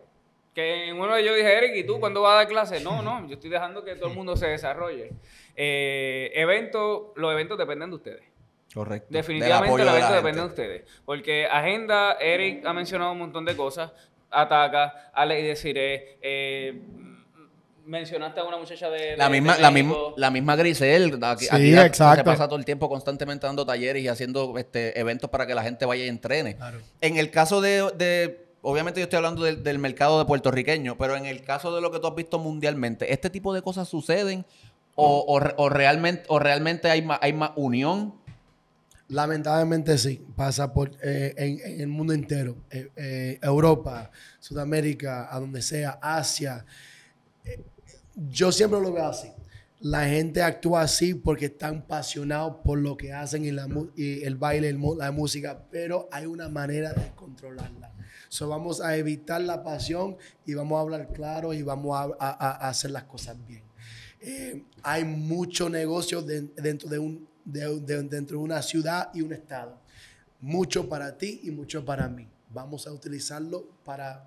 Que 0.55 0.89
en 0.89 1.01
uno 1.01 1.15
de 1.15 1.23
ellos 1.23 1.37
dije, 1.37 1.59
Eric, 1.59 1.77
¿y 1.77 1.85
tú 1.85 1.99
cuándo 1.99 2.23
vas 2.23 2.33
a 2.33 2.37
dar 2.37 2.49
clase? 2.49 2.81
No, 2.81 3.03
no, 3.03 3.27
yo 3.27 3.35
estoy 3.35 3.51
dejando 3.51 3.85
que 3.85 3.97
todo 3.97 4.09
el 4.09 4.15
mundo 4.15 4.37
se 4.37 4.47
desarrolle. 4.47 5.11
Eh, 5.57 6.31
eventos, 6.35 7.09
los 7.17 7.33
eventos 7.33 7.59
dependen 7.59 7.91
de 7.91 7.97
ustedes. 7.97 8.23
Correcto. 8.73 9.09
Definitivamente 9.11 9.67
los 9.67 9.81
apoyo 9.81 9.85
de 9.85 9.99
eventos 9.99 10.17
dependen 10.17 10.45
de 10.45 10.49
ustedes. 10.49 11.03
Porque 11.05 11.47
agenda, 11.47 12.13
Eric 12.21 12.65
ha 12.67 12.73
mencionado 12.73 13.13
un 13.13 13.19
montón 13.19 13.45
de 13.45 13.57
cosas. 13.57 13.93
Ataca, 14.31 15.11
Ale 15.13 15.41
y 15.41 15.43
Desiree, 15.43 16.19
eh, 16.21 16.81
mencionaste 17.89 18.39
a 18.41 18.45
una 18.45 18.59
muchacha 18.59 18.91
de, 18.91 19.16
La 19.16 19.24
de- 19.24 19.30
misma, 19.30 19.57
de 19.57 19.62
la, 19.62 19.70
misma, 19.70 19.95
la 20.16 20.30
misma 20.30 20.57
Grisel, 20.57 21.18
aquí, 21.22 21.47
Sí, 21.47 21.51
aquí 21.51 21.74
exacto. 21.78 22.16
se 22.20 22.24
pasa 22.24 22.47
todo 22.47 22.59
el 22.59 22.64
tiempo 22.64 22.89
constantemente 22.89 23.47
dando 23.47 23.64
talleres 23.64 24.03
y 24.03 24.09
haciendo 24.09 24.57
este, 24.59 24.99
eventos 25.01 25.30
para 25.30 25.47
que 25.47 25.55
la 25.55 25.62
gente 25.62 25.86
vaya 25.86 26.05
y 26.05 26.09
entrene. 26.09 26.57
Claro. 26.57 26.80
En 27.01 27.16
el 27.16 27.30
caso 27.30 27.61
de, 27.61 27.91
de- 27.97 28.47
obviamente 28.62 29.01
yo 29.01 29.05
estoy 29.05 29.16
hablando 29.16 29.43
del, 29.43 29.62
del 29.62 29.78
mercado 29.78 30.18
de 30.18 30.26
puertorriqueño, 30.26 30.99
pero 30.99 31.16
en 31.16 31.24
el 31.26 31.43
caso 31.43 31.74
de 31.74 31.80
lo 31.80 31.91
que 31.91 31.99
tú 31.99 32.07
has 32.09 32.14
visto 32.14 32.39
mundialmente, 32.39 33.12
¿este 33.12 33.30
tipo 33.30 33.55
de 33.55 33.62
cosas 33.62 33.89
suceden 33.89 34.45
o, 34.95 35.24
o 35.26 35.41
re- 35.41 35.55
o 35.57 35.68
realmente, 35.70 36.24
o 36.28 36.39
realmente 36.39 36.91
hay 36.91 37.01
más, 37.03 37.18
hay 37.22 37.32
más 37.32 37.53
unión? 37.57 38.14
Lamentablemente 39.11 39.97
sí, 39.97 40.22
pasa 40.36 40.74
por 40.74 40.91
eh, 41.03 41.32
en, 41.39 41.61
en 41.64 41.80
el 41.80 41.86
mundo 41.89 42.12
entero, 42.12 42.57
Eh, 42.70 42.91
eh, 42.97 43.39
Europa, 43.41 44.11
Sudamérica, 44.39 45.34
a 45.34 45.41
donde 45.41 45.62
sea, 45.62 45.99
Asia. 46.03 46.66
Yo 48.31 48.51
siempre 48.53 48.81
lo 48.81 48.93
veo 48.93 49.07
así. 49.07 49.29
La 49.81 50.07
gente 50.07 50.43
actúa 50.43 50.83
así 50.83 51.14
porque 51.14 51.47
están 51.47 51.79
apasionados 51.79 52.57
por 52.64 52.79
lo 52.81 52.97
que 52.97 53.12
hacen 53.12 53.45
y, 53.45 53.53
la, 53.53 53.69
y 53.95 54.25
el 54.25 54.35
baile, 54.35 54.69
el 54.71 54.81
la 54.99 55.12
música, 55.12 55.66
pero 55.71 56.09
hay 56.11 56.27
una 56.27 56.49
manera 56.49 56.93
de 56.93 57.12
controlarla. 57.14 57.93
So, 58.29 58.49
vamos 58.49 58.81
a 58.81 58.97
evitar 58.97 59.41
la 59.41 59.62
pasión 59.62 60.16
y 60.45 60.55
vamos 60.55 60.79
a 60.79 60.81
hablar 60.81 61.12
claro 61.12 61.55
y 61.55 61.62
vamos 61.62 61.97
a, 61.97 62.03
a- 62.19 62.66
a 62.66 62.69
hacer 62.69 62.91
las 62.91 63.05
cosas 63.05 63.37
bien. 63.47 63.62
Eh, 64.21 64.64
hay 64.83 65.05
mucho 65.05 65.69
negocio 65.69 66.23
de- 66.23 66.43
dentro, 66.57 66.89
de 66.89 66.99
un, 66.99 67.29
de- 67.45 67.79
de- 67.81 68.03
dentro 68.03 68.39
de 68.39 68.43
una 68.45 68.61
ciudad 68.62 69.11
y 69.14 69.23
un 69.23 69.33
estado. 69.33 69.79
Mucho 70.41 70.89
para 70.89 71.16
ti 71.16 71.41
y 71.45 71.53
mucho 71.53 71.85
para 71.85 72.09
mí. 72.09 72.29
Vamos 72.51 72.87
a 72.89 72.93
utilizarlo 72.93 73.69
para 73.85 74.27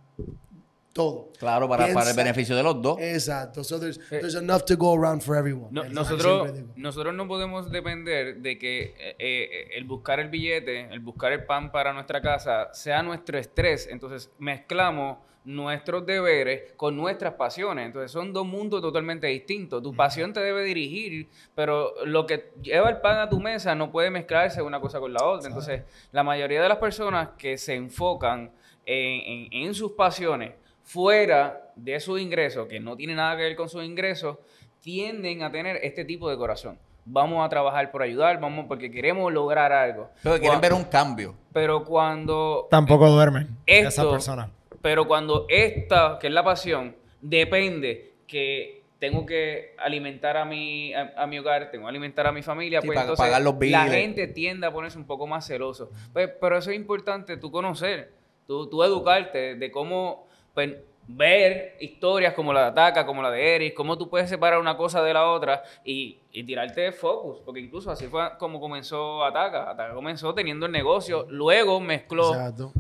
todo. 0.94 1.30
Claro, 1.40 1.68
para, 1.70 1.92
para 1.94 2.10
el 2.10 2.16
beneficio 2.16 2.56
de 2.56 2.64
los 2.64 2.82
dos. 2.82 3.00
Exacto. 3.00 3.64
So 3.64 3.80
there's, 3.80 4.00
there's 4.10 4.36
enough 4.36 4.64
to 4.66 4.76
go 4.76 4.94
around 4.94 5.22
for 5.22 5.36
everyone. 5.38 5.70
No- 5.72 5.84
nosotros, 5.86 6.52
nosotros 6.76 7.14
no 7.16 7.28
podemos 7.28 7.72
depender 7.72 8.38
de 8.38 8.58
que 8.58 8.94
eh, 9.00 9.16
eh, 9.20 9.68
el 9.76 9.86
buscar 9.86 10.20
el 10.20 10.30
billete, 10.30 10.88
el 10.92 11.00
buscar 11.00 11.32
el 11.32 11.46
pan 11.46 11.72
para 11.72 11.94
nuestra 11.94 12.22
casa 12.22 12.70
sea 12.74 13.02
nuestro 13.04 13.38
estrés. 13.40 13.88
Entonces 13.90 14.30
mezclamos 14.38 15.18
nuestros 15.44 16.06
deberes 16.06 16.74
con 16.78 16.96
nuestras 16.96 17.34
pasiones. 17.34 17.88
Entonces 17.88 18.12
son 18.12 18.32
dos 18.34 18.46
mundos 18.46 18.80
totalmente 18.82 19.26
distintos. 19.28 19.82
Tu 19.82 19.96
pasión 19.96 20.34
te 20.34 20.40
debe 20.40 20.64
dirigir, 20.64 21.30
pero 21.56 21.94
lo 22.06 22.28
que 22.28 22.52
lleva 22.62 22.90
el 22.90 22.98
pan 22.98 23.18
a 23.18 23.30
tu 23.30 23.40
mesa 23.40 23.74
no 23.74 23.92
puede 23.92 24.12
mezclarse 24.12 24.62
una 24.62 24.80
cosa 24.80 25.00
con 25.00 25.12
la 25.14 25.24
otra. 25.26 25.48
Entonces 25.48 25.82
la 26.12 26.24
mayoría 26.24 26.62
de 26.62 26.70
las 26.70 26.78
personas 26.78 27.30
que 27.38 27.58
se 27.58 27.74
enfocan 27.74 28.52
en, 28.86 29.48
en- 29.52 29.68
en 29.68 29.74
sus 29.74 29.94
pasiones 29.94 30.54
fuera 30.84 31.72
de 31.76 32.00
sus 32.00 32.20
ingresos, 32.20 32.68
que 32.68 32.80
no 32.80 32.96
tiene 32.96 33.16
nada 33.16 33.36
que 33.38 33.44
ver 33.44 33.56
con 33.56 33.70
sus 33.70 33.84
ingresos, 33.84 34.38
tienden 34.82 35.44
a 35.44 35.52
tener 35.52 35.78
este 35.84 36.06
tipo 36.06 36.30
de 36.30 36.38
corazón. 36.38 36.78
Vamos 37.06 37.44
a 37.46 37.50
trabajar 37.50 37.92
por 37.92 38.04
ayudar, 38.04 38.40
vamos 38.40 38.66
porque 38.68 38.92
queremos 38.92 39.32
lograr 39.34 39.72
algo. 39.72 40.10
Pero 40.22 40.40
quieren 40.40 40.62
ver 40.62 40.74
un 40.74 40.84
cambio. 40.84 41.36
Pero 41.52 41.84
cuando 41.84 42.68
Tampoco 42.70 43.10
duermen 43.10 43.50
Esto- 43.66 43.88
esa 43.90 44.12
persona. 44.12 44.52
pero 44.82 45.08
cuando 45.08 45.46
esta, 45.50 46.18
que 46.20 46.28
es 46.28 46.34
la 46.34 46.44
pasión, 46.44 46.96
depende 47.22 48.14
que 48.28 48.82
tengo 49.00 49.26
que 49.26 49.76
alimentar 49.80 50.38
a 50.38 50.46
mi, 50.46 50.94
a, 50.94 51.14
a 51.18 51.26
mi 51.26 51.40
hogar, 51.40 51.72
tengo 51.72 51.86
que 51.86 51.90
alimentar 51.90 52.28
a 52.28 52.32
mi 52.32 52.44
familia, 52.44 52.82
Sí, 52.82 52.88
pues 52.88 52.96
pa- 52.98 53.02
entonces 53.02 53.26
pagar 53.26 53.42
los 53.42 53.56
la 53.60 53.86
gente 53.88 54.28
tiende 54.28 54.68
a 54.68 54.72
ponerse 54.72 54.98
un 55.00 55.06
poco 55.06 55.26
más 55.26 55.46
celoso. 55.48 55.90
Pues, 56.14 56.30
pero 56.40 56.58
eso 56.58 56.70
es 56.70 56.76
importante, 56.76 57.38
tú 57.38 57.50
conocer, 57.52 58.12
tú, 58.46 58.70
tú 58.70 58.84
educarte 58.84 59.56
de 59.56 59.72
cómo 59.72 60.28
pues, 60.54 60.76
ver 61.08 61.76
historias 61.82 62.34
como 62.34 62.54
la 62.54 62.62
de 62.62 62.68
Ataca, 62.68 63.06
como 63.06 63.22
la 63.22 63.32
de 63.32 63.56
Eric, 63.56 63.74
cómo 63.74 63.98
tú 63.98 64.10
puedes 64.10 64.30
separar 64.30 64.60
una 64.60 64.78
cosa 64.78 65.02
de 65.04 65.14
la 65.14 65.30
otra 65.30 65.64
y, 65.84 66.20
y 66.32 66.44
tirarte 66.44 66.82
de 66.82 66.92
focus, 66.92 67.40
porque 67.44 67.60
incluso 67.60 67.92
así 67.92 68.08
fue 68.08 68.22
como 68.38 68.60
comenzó 68.62 69.24
Ataca. 69.26 69.72
Ataca 69.72 69.94
comenzó 69.94 70.34
teniendo 70.34 70.66
el 70.68 70.72
negocio, 70.72 71.26
luego 71.30 71.80
mezcló 71.82 72.34
Exacto. 72.34 72.72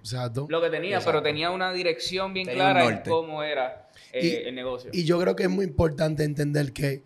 Exacto. 0.00 0.46
lo 0.48 0.60
que 0.60 0.70
tenía, 0.70 1.00
pero 1.04 1.22
tenía 1.22 1.50
una 1.50 1.70
dirección 1.72 2.32
bien 2.32 2.46
Tenía 2.46 2.72
clara 2.72 2.86
en 2.86 3.02
cómo 3.08 3.42
era 3.42 3.88
eh, 4.12 4.42
Y- 4.44 4.48
el 4.48 4.54
negocio. 4.54 4.90
Y 4.92 5.04
yo 5.04 5.20
creo 5.20 5.36
que 5.36 5.44
es 5.44 5.50
muy 5.50 5.66
importante 5.66 6.24
entender 6.24 6.72
que, 6.72 7.04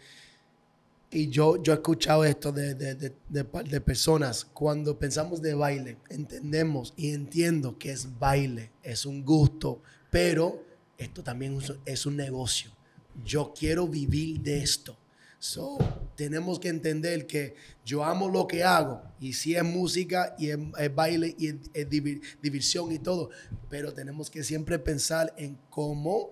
y 1.10 1.28
yo, 1.28 1.60
yo 1.60 1.72
he 1.72 1.76
escuchado 1.76 2.24
esto 2.24 2.52
de, 2.52 2.74
de, 2.74 2.94
de, 2.94 3.12
de 3.28 3.80
personas, 3.80 4.44
cuando 4.44 4.96
pensamos 4.98 5.42
de 5.42 5.54
baile, 5.54 5.96
entendemos 6.08 6.94
y 6.96 7.12
entiendo 7.12 7.76
que 7.76 7.90
es 7.90 8.18
baile, 8.18 8.70
es 8.84 9.04
un 9.04 9.24
gusto, 9.24 9.82
pero 10.10 10.64
esto 10.98 11.22
también 11.22 11.58
es- 11.86 12.06
un 12.06 12.16
negocio. 12.16 12.70
Yo 13.24 13.52
quiero 13.56 13.86
vivir 13.86 14.40
de 14.40 14.58
esto. 14.62 14.96
So, 15.38 15.78
tenemos 16.16 16.60
que 16.60 16.68
entender 16.68 17.26
que 17.26 17.54
yo 17.82 18.04
amo 18.04 18.28
lo 18.28 18.46
que 18.46 18.62
hago 18.62 19.00
y 19.18 19.32
si 19.32 19.54
es 19.56 19.64
música 19.64 20.34
y 20.38 20.50
es, 20.50 20.58
baile 20.94 21.34
y 21.38 21.46
es, 21.48 21.54
es 21.72 21.88
diversión 22.42 22.92
y 22.92 22.98
todo, 22.98 23.30
pero 23.70 23.94
tenemos 23.94 24.30
que 24.30 24.44
siempre 24.44 24.78
pensar 24.78 25.32
en 25.38 25.56
cómo, 25.70 26.30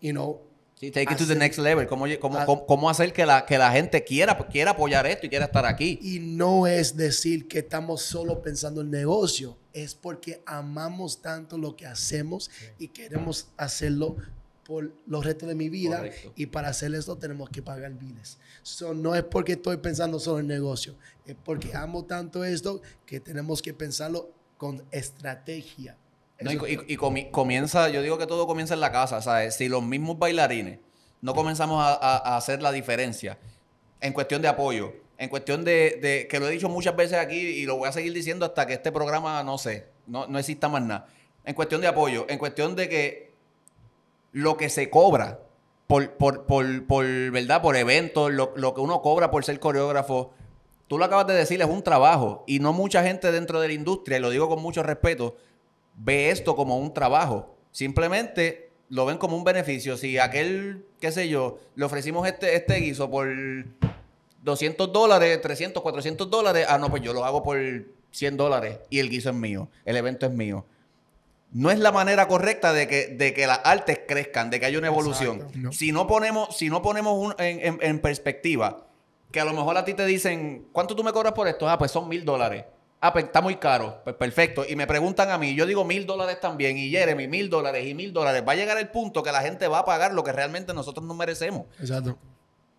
you 0.00 0.10
know, 0.10 0.40
Sí, 0.80 0.90
take 0.90 1.12
it 1.12 1.18
to 1.18 1.26
the 1.26 1.34
next 1.34 1.58
level. 1.58 1.86
¿Cómo, 1.86 2.06
cómo, 2.18 2.42
cómo- 2.46 2.66
cómo 2.66 2.88
hacer 2.88 3.12
que 3.12 3.26
la, 3.26 3.44
que 3.44 3.58
la 3.58 3.70
gente 3.70 4.02
quiera, 4.02 4.38
quiera 4.48 4.70
apoyar 4.70 5.06
esto 5.06 5.26
y 5.26 5.28
quiera 5.28 5.44
estar 5.44 5.66
aquí? 5.66 5.98
Y 6.00 6.20
no 6.20 6.66
es 6.66 6.96
decir 6.96 7.46
que 7.48 7.58
estamos 7.58 8.00
solo 8.00 8.40
pensando 8.40 8.80
en 8.80 8.90
negocio, 8.90 9.58
es 9.74 9.94
porque 9.94 10.42
amamos 10.46 11.20
tanto 11.20 11.58
lo 11.58 11.76
que 11.76 11.84
hacemos 11.84 12.50
y 12.78 12.88
queremos 12.88 13.48
hacerlo 13.58 14.16
por 14.64 14.90
los 15.06 15.22
restos 15.22 15.50
de 15.50 15.54
mi 15.54 15.68
vida 15.68 15.96
Correcto. 15.98 16.32
y 16.34 16.46
para 16.46 16.68
hacer 16.68 16.94
esto 16.94 17.18
tenemos 17.18 17.50
que 17.50 17.60
pagar 17.60 17.92
biles. 17.92 18.38
So, 18.62 18.94
no 18.94 19.14
es 19.14 19.24
porque 19.24 19.52
estoy 19.52 19.76
pensando 19.76 20.18
solo 20.18 20.38
en 20.38 20.46
negocio, 20.46 20.94
es 21.26 21.36
porque 21.44 21.74
amo 21.74 22.06
tanto 22.06 22.42
esto 22.42 22.80
que 23.04 23.20
tenemos 23.20 23.60
que 23.60 23.74
pensarlo 23.74 24.32
con 24.56 24.82
estrategia. 24.92 25.98
No, 26.40 26.50
y 26.52 26.96
comienza, 27.30 27.88
yo 27.90 28.02
digo 28.02 28.16
que 28.18 28.26
todo 28.26 28.46
comienza 28.46 28.74
en 28.74 28.80
la 28.80 28.90
casa, 28.92 29.20
¿sabes? 29.22 29.54
Si 29.56 29.68
los 29.68 29.82
mismos 29.82 30.18
bailarines 30.18 30.78
no 31.20 31.34
comenzamos 31.34 31.82
a, 31.82 31.92
a- 31.94 32.16
a 32.16 32.36
hacer 32.36 32.62
la 32.62 32.72
diferencia 32.72 33.38
en 34.00 34.12
cuestión 34.14 34.40
de 34.40 34.48
apoyo, 34.48 34.92
en 35.18 35.28
cuestión 35.28 35.64
de, 35.64 35.98
de- 36.00 36.26
que 36.28 36.40
lo 36.40 36.48
he 36.48 36.50
dicho 36.50 36.68
muchas 36.70 36.96
veces 36.96 37.18
aquí 37.18 37.36
y 37.36 37.66
lo 37.66 37.76
voy 37.76 37.88
a 37.88 37.92
seguir 37.92 38.12
diciendo 38.14 38.46
hasta 38.46 38.66
que 38.66 38.72
este 38.74 38.90
programa, 38.90 39.42
no 39.42 39.58
sé, 39.58 39.86
no, 40.06 40.26
no 40.26 40.38
exista 40.38 40.68
más 40.68 40.82
nada. 40.82 41.08
En 41.44 41.54
cuestión 41.54 41.80
de 41.82 41.88
apoyo, 41.88 42.24
en 42.28 42.38
cuestión 42.38 42.74
de 42.74 42.88
que 42.88 43.32
lo 44.32 44.56
que 44.56 44.68
se 44.70 44.88
cobra 44.88 45.40
por, 45.86 46.12
por, 46.12 46.46
por, 46.46 46.86
por, 46.86 47.04
¿verdad? 47.30 47.60
Por 47.60 47.76
eventos, 47.76 48.32
lo, 48.32 48.52
lo 48.56 48.74
que 48.74 48.80
uno 48.80 49.02
cobra 49.02 49.30
por 49.30 49.44
ser 49.44 49.58
coreógrafo, 49.60 50.32
tú 50.88 50.96
lo 50.98 51.04
acabas 51.04 51.26
de 51.26 51.34
decir, 51.34 51.60
es 51.60 51.68
un 51.68 51.82
trabajo. 51.82 52.44
Y 52.46 52.60
no 52.60 52.72
mucha 52.72 53.02
gente 53.02 53.30
dentro 53.32 53.60
de 53.60 53.68
la 53.68 53.74
industria, 53.74 54.18
y 54.18 54.20
lo 54.20 54.30
digo 54.30 54.48
con 54.48 54.62
mucho 54.62 54.82
respeto, 54.82 55.36
ve 56.02 56.30
esto 56.30 56.56
como 56.56 56.78
un 56.78 56.92
trabajo. 56.94 57.54
Simplemente 57.72 58.70
lo 58.88 59.06
ven 59.06 59.18
como 59.18 59.36
un 59.36 59.44
beneficio. 59.44 59.96
Si 59.96 60.18
aquel, 60.18 60.84
qué 61.00 61.12
sé 61.12 61.28
yo, 61.28 61.58
le 61.76 61.84
ofrecimos 61.84 62.26
este, 62.26 62.54
este 62.56 62.74
guiso 62.76 63.10
por 63.10 63.28
200 64.42 64.92
dólares, 64.92 65.40
300, 65.40 65.82
400 65.82 66.30
dólares, 66.30 66.66
ah, 66.68 66.78
no, 66.78 66.88
pues 66.90 67.02
yo 67.02 67.12
lo 67.12 67.24
hago 67.24 67.42
por 67.42 67.58
100 68.10 68.36
dólares 68.36 68.78
y 68.88 68.98
el 68.98 69.10
guiso 69.10 69.30
es 69.30 69.36
mío, 69.36 69.68
el 69.84 69.96
evento 69.96 70.26
es 70.26 70.32
mío. 70.32 70.64
No 71.52 71.70
es 71.70 71.78
la 71.80 71.90
manera 71.92 72.28
correcta 72.28 72.72
de 72.72 72.86
que, 72.86 73.08
de 73.08 73.34
que 73.34 73.46
las 73.46 73.60
artes 73.64 74.00
crezcan, 74.06 74.50
de 74.50 74.60
que 74.60 74.66
haya 74.66 74.78
una 74.78 74.86
evolución. 74.86 75.48
No. 75.56 75.72
Si 75.72 75.90
no 75.92 76.06
ponemos, 76.06 76.56
si 76.56 76.70
no 76.70 76.80
ponemos 76.80 77.14
un- 77.18 77.34
en, 77.38 77.60
en- 77.66 77.78
en 77.82 77.98
perspectiva, 78.00 78.86
que 79.32 79.40
a 79.40 79.44
lo 79.44 79.52
mejor 79.52 79.76
a 79.76 79.84
ti 79.84 79.94
te 79.94 80.06
dicen, 80.06 80.66
¿cuánto 80.72 80.94
tú 80.94 81.02
me 81.04 81.12
cobras 81.12 81.32
por 81.32 81.48
esto? 81.48 81.68
Ah, 81.68 81.76
pues 81.76 81.90
son 81.90 82.08
mil 82.08 82.24
dólares. 82.24 82.64
Ah, 83.00 83.12
pues 83.12 83.24
está 83.24 83.40
muy 83.40 83.56
caro. 83.56 84.00
Pues 84.04 84.14
perfecto. 84.16 84.64
Y 84.68 84.76
me 84.76 84.86
preguntan 84.86 85.30
a 85.30 85.38
mí, 85.38 85.54
yo 85.54 85.64
digo 85.66 85.84
mil 85.84 86.04
dólares 86.06 86.38
también, 86.40 86.76
y 86.76 86.90
Jeremy, 86.90 87.28
mil 87.28 87.48
dólares 87.48 87.86
y 87.86 87.94
mil 87.94 88.12
dólares. 88.12 88.42
Va 88.46 88.52
a 88.52 88.56
llegar 88.56 88.76
el 88.78 88.88
punto 88.88 89.22
que 89.22 89.32
la 89.32 89.40
gente 89.40 89.66
va 89.68 89.78
a 89.80 89.84
pagar 89.84 90.12
lo 90.12 90.22
que 90.22 90.32
realmente 90.32 90.74
nosotros 90.74 91.04
nos 91.06 91.16
merecemos. 91.16 91.66
Exacto. 91.80 92.18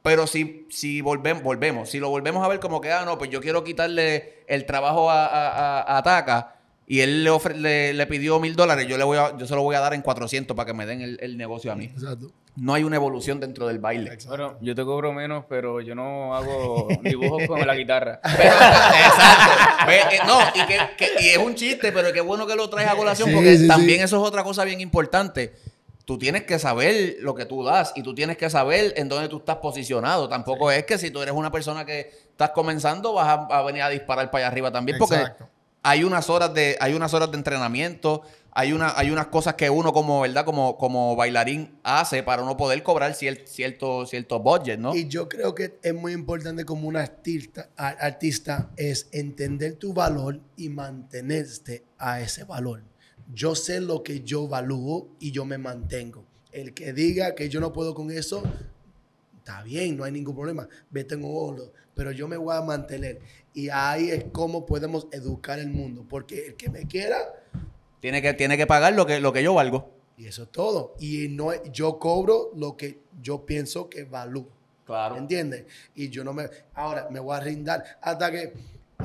Pero 0.04 0.26
si, 0.28 0.68
si 0.70 1.02
volvemos, 1.02 1.44
volvemos, 1.44 1.90
si 1.90 2.00
lo 2.00 2.10
volvemos 2.10 2.44
a 2.44 2.48
ver 2.48 2.60
como 2.60 2.82
que, 2.82 2.92
ah, 2.92 3.04
no, 3.06 3.18
pues 3.18 3.30
yo 3.30 3.40
quiero 3.42 3.64
quitarle 3.64 4.44
el 4.48 4.66
trabajo 4.66 5.10
a, 5.12 5.26
a, 5.28 5.98
a- 5.98 6.56
y 6.88 7.00
él 7.02 7.24
le, 7.24 7.32
ofre- 7.32 7.56
le, 7.56 7.94
le 7.94 8.08
pidió 8.08 8.40
mil 8.40 8.56
dólares, 8.56 8.88
yo, 8.88 8.98
le 8.98 9.04
voy 9.04 9.18
a, 9.18 9.38
yo 9.38 9.46
se 9.48 9.56
lo 9.56 9.62
voy 9.64 9.76
a 9.76 9.80
dar 9.80 9.94
en 9.94 10.02
400 10.02 10.56
para 10.58 10.66
que 10.66 10.74
me 10.74 10.86
den 10.86 11.02
el, 11.02 11.20
el 11.22 11.38
negocio 11.38 11.72
a 11.72 11.76
mí. 11.76 11.86
Exacto. 11.86 12.32
No 12.58 12.74
hay 12.74 12.84
una 12.84 12.97
evolución 12.97 13.39
dentro 13.39 13.66
del 13.68 13.80
baile. 13.80 14.18
Bueno, 14.28 14.58
yo 14.62 14.76
te 14.76 14.84
cobro 14.84 15.14
menos, 15.14 15.45
pero 15.47 15.80
yo 15.80 15.95
no 15.95 16.36
hago 16.36 16.88
dibujos 17.02 17.43
con 17.47 17.66
la 17.66 17.76
guitarra. 17.76 18.20
Exacto. 18.26 19.86
Ve, 19.88 19.99
eh, 19.99 20.20
no, 20.26 20.39
y, 20.54 20.66
que, 20.68 20.78
que- 20.97 21.24
y 21.24 21.30
es 21.30 21.38
un 21.38 21.56
chiste, 21.56 21.91
pero 21.91 22.12
qué 22.12 22.22
bueno 22.22 22.45
que 22.45 22.56
lo 22.56 22.70
traes 22.70 22.89
a 22.89 22.95
colación 22.95 23.30
Sí, 23.30 23.36
porque 23.36 23.58
sí, 23.58 23.68
también 23.68 23.99
sí. 23.99 24.04
eso 24.06 24.22
es 24.22 24.28
otra 24.28 24.43
cosa 24.43 24.64
bien 24.66 24.82
importante. 24.82 25.54
Tú 26.06 26.18
tienes 26.18 26.43
que 26.43 26.60
saber 26.60 27.18
lo 27.22 27.36
que 27.36 27.45
tú 27.45 27.64
das 27.64 27.93
y 27.95 28.04
tú 28.04 28.14
tienes 28.14 28.36
que 28.36 28.49
saber 28.49 28.93
en 28.97 29.08
dónde 29.08 29.30
tú 29.30 29.38
estás 29.38 29.58
posicionado. 29.58 30.28
Tampoco 30.28 30.72
es 30.72 30.84
que 30.86 30.97
si 30.97 31.10
tú 31.12 31.22
eres 31.22 31.34
una 31.34 31.52
persona 31.52 31.86
que 31.86 32.12
estás 32.32 32.49
comenzando 32.49 33.14
vas 33.14 33.28
a, 33.28 33.34
a 33.45 33.62
venir 33.64 33.84
a 33.84 33.89
disparar 33.89 34.30
para 34.30 34.43
allá 34.45 34.52
arriba 34.52 34.72
también 34.72 34.97
porque 34.97 35.16
Exacto. 35.16 35.47
hay 35.84 36.04
unas 36.04 36.30
horas 36.30 36.54
de 36.54 36.76
hay 36.82 36.93
unas 36.95 37.14
horas 37.14 37.32
de 37.32 37.38
entrenamiento, 37.38 38.24
hay 38.54 38.74
una 38.74 38.93
hay 38.97 39.12
unas 39.12 39.28
cosas 39.28 39.56
que 39.56 39.70
uno 39.70 39.93
como, 39.93 40.22
¿verdad? 40.22 40.43
Como 40.45 40.78
como 40.78 41.16
bailarín 41.16 41.80
hace 41.84 42.22
para 42.24 42.43
uno 42.43 42.58
poder 42.58 42.84
cobrar 42.84 43.14
cier- 43.14 43.45
cierto 43.45 44.06
cierto 44.06 44.39
budget, 44.39 44.78
¿no? 44.80 44.93
Y 44.95 45.08
yo 45.08 45.30
creo 45.30 45.56
que 45.56 45.80
es 45.82 45.93
muy 45.93 46.12
importante 46.14 46.66
como 46.66 46.88
un 46.88 46.97
artista, 46.97 47.70
es 48.76 49.08
entender 49.12 49.76
tu 49.76 49.93
valor 49.93 50.39
y 50.58 50.70
mantenerte 50.70 51.84
a 51.97 52.22
ese 52.22 52.43
valor. 52.43 52.84
Yo 53.34 53.56
sé 53.56 53.80
lo 53.80 54.04
que 54.04 54.22
yo 54.22 54.47
valúo 54.47 55.08
y 55.20 55.32
yo 55.32 55.45
me 55.45 55.58
mantengo. 55.58 56.26
El 56.52 56.74
que 56.74 56.91
diga 56.91 57.34
que 57.36 57.47
yo 57.47 57.62
no 57.62 57.72
puedo 57.72 57.93
con 57.95 58.12
eso, 58.12 58.43
está 59.38 59.64
bien, 59.64 59.95
no 59.95 60.04
hay 60.04 60.12
ningún 60.12 60.36
problema. 60.36 60.68
Vete 60.89 61.16
en 61.16 61.22
oro, 61.24 61.72
pero 61.95 62.12
yo 62.12 62.28
me 62.28 62.36
voy 62.36 62.54
a 62.56 62.62
mantener. 62.62 63.22
Y 63.54 63.70
ahí 63.70 64.10
es 64.10 64.26
como 64.34 64.66
podemos 64.66 65.08
educar 65.14 65.60
el 65.60 65.70
mundo, 65.70 66.06
porque 66.10 66.47
el 66.47 66.56
que 66.56 66.70
me 66.70 66.86
quiera, 66.88 67.18
Tiene 68.02 68.22
que 68.22 68.34
tiene 68.34 68.58
que 68.58 68.68
pagar 68.68 68.93
lo 68.93 69.06
que 69.06 69.22
lo 69.22 69.32
que 69.32 69.43
yo 69.43 69.54
valgo. 69.54 69.93
y 70.18 70.26
eso 70.28 70.43
es 70.43 70.52
todo. 70.52 70.95
Y 70.99 71.30
no, 71.30 71.52
yo 71.72 71.97
cobro 71.97 72.52
lo 72.56 72.76
que 72.76 72.99
yo 73.22 73.45
pienso 73.45 73.89
que 73.89 74.04
valúo. 74.04 74.49
Claro. 74.86 75.16
¿Entiendes? 75.16 75.66
Y 75.95 76.10
yo 76.10 76.24
no 76.24 76.34
me. 76.34 76.49
Ahora 76.74 77.08
me 77.10 77.20
voy 77.20 77.36
a 77.38 77.39
rindar. 77.39 77.84
Hasta 78.02 78.30
que 78.30 78.54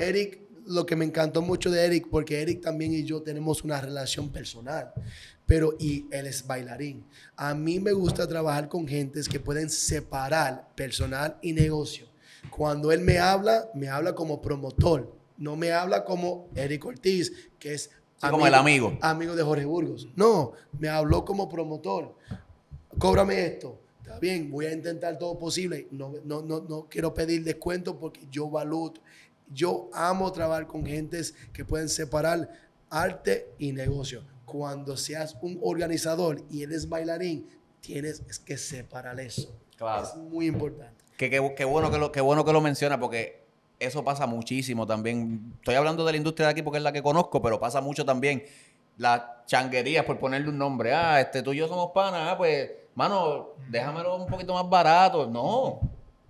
Eric, 0.00 0.40
lo 0.66 0.84
que 0.84 0.96
me 0.96 1.04
encantó 1.04 1.42
mucho 1.42 1.70
de 1.70 1.84
Eric, 1.84 2.08
porque 2.10 2.42
Eric 2.42 2.60
también 2.60 2.92
y 2.92 3.04
yo 3.04 3.22
tenemos 3.22 3.62
una 3.62 3.80
relación 3.80 4.30
personal. 4.30 4.92
Pero, 5.46 5.76
y 5.78 6.06
él 6.10 6.26
es 6.26 6.44
bailarín. 6.44 7.04
A 7.36 7.54
mí 7.54 7.78
me 7.78 7.92
gusta 7.92 8.26
trabajar 8.26 8.68
con 8.68 8.88
gentes 8.88 9.28
que 9.28 9.38
pueden 9.38 9.70
separar 9.70 10.68
personal 10.74 11.38
y 11.40 11.52
negocio. 11.52 12.08
Cuando 12.50 12.90
él 12.90 13.00
me 13.00 13.18
habla, 13.18 13.70
me 13.74 13.88
habla 13.88 14.14
como 14.14 14.42
promotor. 14.42 15.14
No 15.38 15.54
me 15.54 15.70
habla 15.70 16.04
como 16.04 16.48
Eric 16.56 16.84
Ortiz, 16.84 17.50
que 17.60 17.74
es 17.74 17.90
Sí, 18.18 18.28
como 18.30 18.46
el 18.46 18.54
amigo. 18.54 18.96
Amigo 19.02 19.34
de 19.36 19.42
Jorge 19.42 19.64
Burgos. 19.64 20.08
No, 20.16 20.52
me 20.78 20.88
habló 20.88 21.24
como 21.24 21.48
promotor. 21.48 22.14
Cóbrame 22.98 23.44
esto. 23.46 23.78
Está 24.02 24.18
bien, 24.18 24.50
voy 24.50 24.66
a 24.66 24.72
intentar 24.72 25.18
todo 25.18 25.38
posible. 25.38 25.88
No, 25.90 26.14
no, 26.24 26.40
no, 26.42 26.60
no 26.60 26.86
quiero 26.88 27.12
pedir 27.12 27.44
descuento 27.44 27.98
porque 27.98 28.26
yo 28.30 28.48
valoro. 28.48 28.94
Yo 29.52 29.90
amo 29.92 30.30
trabajar 30.32 30.66
con 30.66 30.84
gentes 30.86 31.34
que 31.52 31.64
pueden 31.64 31.88
separar 31.88 32.48
arte 32.88 33.48
y 33.58 33.72
negocio. 33.72 34.22
Cuando 34.44 34.96
seas 34.96 35.36
un 35.42 35.58
organizador 35.62 36.42
y 36.50 36.62
eres 36.62 36.88
bailarín, 36.88 37.46
tienes 37.80 38.20
que 38.44 38.56
separar 38.56 39.20
eso. 39.20 39.54
Claro. 39.76 40.04
Es 40.06 40.14
muy 40.16 40.46
importante. 40.46 41.04
Que, 41.16 41.28
que- 41.30 41.54
que 41.54 41.64
bueno 41.64 41.90
que 41.90 41.98
lo, 41.98 42.12
que 42.12 42.20
bueno 42.20 42.44
que 42.44 42.52
lo 42.52 42.60
menciona 42.60 42.98
porque 42.98 43.45
eso 43.78 44.02
pasa 44.04 44.26
muchísimo 44.26 44.86
también. 44.86 45.52
Estoy 45.58 45.74
hablando 45.74 46.04
de 46.04 46.12
la 46.12 46.16
industria 46.18 46.46
de 46.46 46.52
aquí 46.52 46.62
porque 46.62 46.78
es 46.78 46.82
la 46.84 46.92
que 46.92 47.02
conozco, 47.02 47.40
pero 47.42 47.58
pasa 47.60 47.80
mucho 47.80 48.04
también. 48.04 48.44
Las 48.98 49.22
changuerías, 49.46 50.04
por 50.04 50.18
ponerle 50.18 50.48
un 50.48 50.58
nombre. 50.58 50.94
Ah, 50.94 51.20
este, 51.20 51.42
tú 51.42 51.52
y 51.52 51.58
yo 51.58 51.68
somos 51.68 51.90
panas. 51.92 52.20
Ah, 52.32 52.38
pues, 52.38 52.70
mano, 52.94 53.48
déjamelo 53.68 54.16
un 54.16 54.26
poquito 54.26 54.54
más 54.54 54.68
barato. 54.68 55.26
No. 55.26 55.80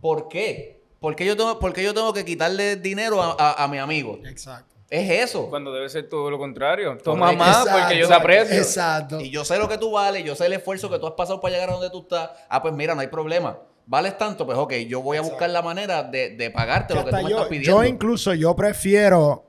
¿Por 0.01 0.29
qué? 0.29 0.81
¿Por 1.01 1.15
qué 1.15 1.25
yo 1.25 1.37
tengo, 1.37 1.59
por 1.61 1.73
qué 1.73 1.85
yo 1.85 1.95
tengo 1.95 2.13
que 2.13 2.25
quitarle 2.25 2.77
dinero 2.77 3.23
a, 3.23 3.37
a- 3.39 3.65
a 3.65 3.69
mi 3.69 3.79
amigo? 3.79 4.19
Exacto. 4.25 4.75
Es 4.91 5.11
eso. 5.11 5.49
Cuando 5.51 5.73
debe 5.73 5.89
ser 5.89 6.09
todo 6.09 6.31
lo 6.31 6.39
contrario. 6.39 6.97
Toma 7.03 7.27
Correcto. 7.27 7.45
más 7.45 7.69
porque 7.69 7.99
yo 7.99 8.07
te 8.09 8.15
aprecio. 8.15 8.57
Exacto. 8.57 9.21
Y 9.21 9.31
yo 9.31 9.45
sé 9.45 9.59
lo 9.59 9.69
que 9.69 9.79
tú 9.79 9.91
vales, 9.93 10.25
yo 10.25 10.35
sé 10.37 10.47
el 10.47 10.53
esfuerzo 10.55 10.89
que 10.91 10.99
tú 10.99 11.07
has 11.07 11.13
pasado 11.15 11.41
para 11.41 11.55
llegar 11.55 11.71
a 11.71 11.73
donde 11.75 11.91
tú 11.91 12.01
estás. 12.03 12.31
Ah, 12.49 12.63
pues 12.63 12.73
mira, 12.75 12.95
no 12.95 13.01
hay 13.01 13.09
problema. 13.09 13.59
¿Vales 13.87 14.19
tanto? 14.19 14.45
Pues 14.45 14.59
ok, 14.59 14.73
yo 14.89 15.01
voy 15.01 15.17
a 15.17 15.21
buscar 15.23 15.49
la 15.51 15.63
manera 15.63 16.03
de, 16.03 16.31
de 16.31 16.51
pagarte 16.51 16.93
Que 16.95 17.01
lo 17.01 17.05
que 17.07 17.11
tú 17.13 17.17
me 17.17 17.23
yo, 17.23 17.29
estás 17.37 17.49
pidiendo. 17.49 17.83
yo 17.83 17.89
incluso 17.89 18.35
yo 18.35 18.55
prefiero 18.57 19.45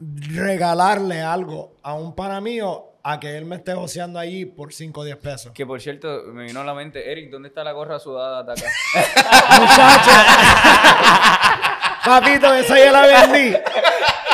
regalarle 0.00 1.20
algo 1.22 1.74
a 1.82 1.94
un 1.94 2.14
pana 2.14 2.40
mío 2.40 2.84
a 3.02 3.20
que 3.20 3.36
él 3.36 3.44
me 3.44 3.56
esté 3.56 3.74
joseando 3.74 4.18
allí 4.18 4.46
por 4.46 4.72
5 4.72 5.00
o 5.00 5.04
10 5.04 5.16
pesos. 5.18 5.52
Que 5.52 5.66
por 5.66 5.80
cierto, 5.80 6.22
me 6.32 6.44
vino 6.44 6.60
a 6.60 6.64
la 6.64 6.74
mente, 6.74 7.10
Eric, 7.12 7.30
¿dónde 7.30 7.48
está 7.48 7.62
la 7.62 7.72
gorra 7.72 7.98
sudada 7.98 8.42
de 8.42 8.52
acá? 8.52 8.64
Papito, 12.04 12.54
eso 12.54 12.76
ya 12.76 12.92
la 12.92 13.06
vendí. 13.06 13.56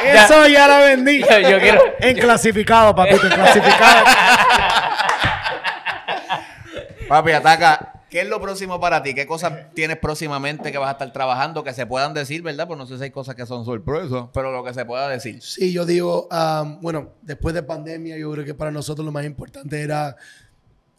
Eso 0.04 0.46
ya 0.46 0.68
la 0.68 0.78
vendí. 0.78 1.20
Yo- 1.20 1.38
yo 1.50 1.58
quiero- 1.58 1.82
En 2.00 2.16
clasificado, 2.18 2.94
papito, 2.94 3.26
en 3.26 3.32
clasificado. 3.32 4.04
Papi, 7.08 7.32
ataca. 7.32 7.91
¿Qué 8.12 8.20
es 8.20 8.28
lo 8.28 8.42
próximo 8.42 8.78
para 8.78 9.02
ti? 9.02 9.14
¿Qué 9.14 9.26
cosas 9.26 9.72
tienes 9.72 9.96
próximamente 9.96 10.70
que 10.70 10.76
vas 10.76 10.90
a 10.90 10.92
estar 10.92 11.10
trabajando 11.14 11.64
que 11.64 11.72
se 11.72 11.86
puedan 11.86 12.12
decir, 12.12 12.42
verdad? 12.42 12.66
Pues 12.66 12.78
no 12.78 12.84
sé 12.86 12.98
si 12.98 13.04
hay 13.04 13.10
cosas 13.10 13.34
que 13.34 13.46
son 13.46 13.64
sorpresas, 13.64 14.26
pero 14.34 14.52
lo 14.52 14.62
que 14.62 14.74
se 14.74 14.84
pueda 14.84 15.08
decir. 15.08 15.40
Sí, 15.40 15.72
yo 15.72 15.86
digo, 15.86 16.28
am, 16.30 16.78
bueno, 16.82 17.12
después 17.22 17.54
de 17.54 17.62
pandemia, 17.62 18.18
yo 18.18 18.30
creo 18.32 18.44
que 18.44 18.52
para 18.52 18.70
nosotros 18.70 19.02
lo 19.06 19.12
más 19.12 19.24
importante 19.24 19.80
era 19.80 20.14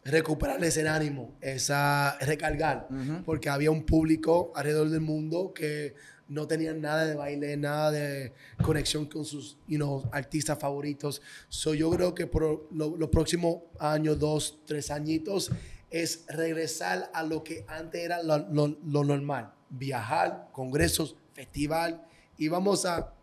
recuperar 0.03 0.63
ese 0.63 0.89
ánimo, 0.89 1.35
esa 1.39 2.17
recargar, 2.19 2.87
porque 3.25 3.47
había 3.47 3.69
un 3.69 3.83
público 3.83 4.51
alrededor 4.55 4.89
del 4.89 5.01
mundo 5.01 5.53
que 5.53 5.93
no 6.27 6.47
tenían 6.47 6.81
nada 6.81 7.05
de 7.05 7.13
baile, 7.13 7.55
nada 7.57 7.91
de 7.91 8.33
conexión 8.63 9.05
con 9.05 9.23
sus 9.23 9.55
you 9.67 9.77
know, 9.77 10.03
artistas 10.11 10.57
favoritos. 10.57 11.21
So, 11.47 11.75
yo 11.75 11.91
creo 11.91 12.15
que 12.15 12.25
por 12.25 12.65
lo- 12.71 12.97
los 12.97 13.09
próximos 13.09 13.57
años, 13.79 14.17
dos, 14.17 14.57
tres 14.65 14.89
añitos, 14.89 15.51
es 15.93 16.25
regresar 16.27 17.09
a 17.13 17.23
lo 17.23 17.43
que 17.43 17.63
antes 17.67 18.01
era 18.03 18.21
lo, 18.23 18.39
lo- 18.39 18.77
lo 18.85 19.03
normal. 19.03 19.53
Viajar, 19.69 20.49
congresos, 20.51 21.15
festival, 21.33 22.03
y 22.37 22.47
vamos 22.47 22.85
a, 22.85 23.13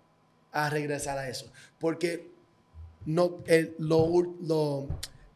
a 0.53 0.71
regresar 0.71 1.19
a 1.19 1.29
eso. 1.29 1.53
Porque 1.79 2.31
no, 3.05 3.39
el, 3.47 3.75
lo, 3.79 4.09
lo- 4.41 4.89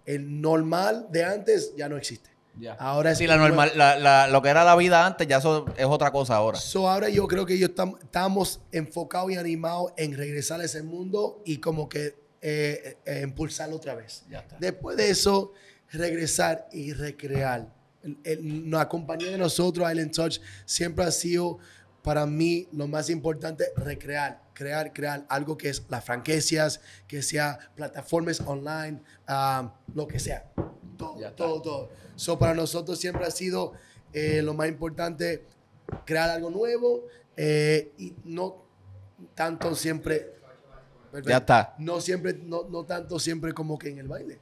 el 0.06 0.40
normal 0.40 1.08
de 1.10 1.24
antes 1.24 1.74
ya 1.76 1.88
no 1.88 1.96
existe. 1.96 2.30
Ya. 2.56 2.74
Ahora 2.74 3.10
es 3.10 3.18
Sí, 3.18 3.26
la 3.26 3.36
normal, 3.36 3.72
la- 3.74 3.98
la- 3.98 4.28
lo 4.28 4.40
que 4.40 4.48
era 4.48 4.62
la 4.62 4.76
vida 4.76 5.04
antes 5.04 5.26
ya 5.26 5.38
eso 5.38 5.64
es 5.76 5.86
otra 5.86 6.12
cosa 6.12 6.36
ahora. 6.36 6.56
So, 6.56 6.88
ahora 6.88 7.08
yo 7.08 7.26
creo 7.26 7.44
que 7.46 7.58
yo 7.58 7.74
tam- 7.74 7.98
estamos 8.00 8.60
enfocados 8.70 9.32
y 9.32 9.36
animados 9.36 9.92
en 9.96 10.16
regresar 10.16 10.60
a 10.60 10.64
ese 10.64 10.84
mundo 10.84 11.42
y 11.44 11.58
como 11.58 11.88
que 11.88 12.22
eh, 12.46 12.98
eh, 13.06 13.20
impulsarlo 13.24 13.74
otra 13.76 13.94
vez. 13.96 14.24
Ya 14.30 14.40
está. 14.40 14.56
Después 14.60 14.96
de 14.96 15.10
eso, 15.10 15.52
regresar 15.94 16.68
y 16.72 16.92
recrear. 16.92 17.72
El- 18.02 18.18
el- 18.24 18.70
la 18.70 18.88
compañía 18.88 19.30
de 19.30 19.38
nosotros, 19.38 19.90
Island 19.90 20.12
Touch, 20.12 20.38
siempre 20.66 21.04
ha 21.04 21.10
sido 21.10 21.58
para 22.02 22.26
mí 22.26 22.68
lo 22.72 22.86
más 22.86 23.08
importante, 23.08 23.64
recrear, 23.76 24.42
crear, 24.52 24.92
crear 24.92 25.24
algo 25.30 25.56
que 25.56 25.70
es 25.70 25.82
las 25.88 26.04
franquicias, 26.04 26.80
que 27.08 27.22
sea 27.22 27.58
plataformas 27.74 28.40
online, 28.40 29.00
ah, 29.26 29.72
lo 29.94 30.06
que 30.06 30.18
sea. 30.18 30.52
Todo, 30.98 31.18
Ya 31.18 31.30
todo, 31.34 31.62
todo. 31.62 31.88
So, 32.14 32.38
para 32.38 32.52
nosotros 32.54 32.98
siempre 33.00 33.24
ha 33.24 33.30
sido 33.30 33.72
eh, 34.12 34.42
lo 34.42 34.54
más 34.54 34.68
importante 34.68 35.44
crear 36.04 36.30
algo 36.30 36.50
nuevo 36.50 37.06
eh, 37.36 37.92
y 37.98 38.14
no 38.24 38.64
tanto 39.34 39.74
siempre. 39.74 40.34
Ya 41.24 41.38
está. 41.38 41.74
No 41.78 42.00
siempre, 42.00 42.34
no, 42.34 42.64
no 42.68 42.84
tanto 42.84 43.18
siempre 43.18 43.52
como 43.52 43.78
que 43.78 43.88
en 43.88 43.98
el 43.98 44.08
baile. 44.08 44.38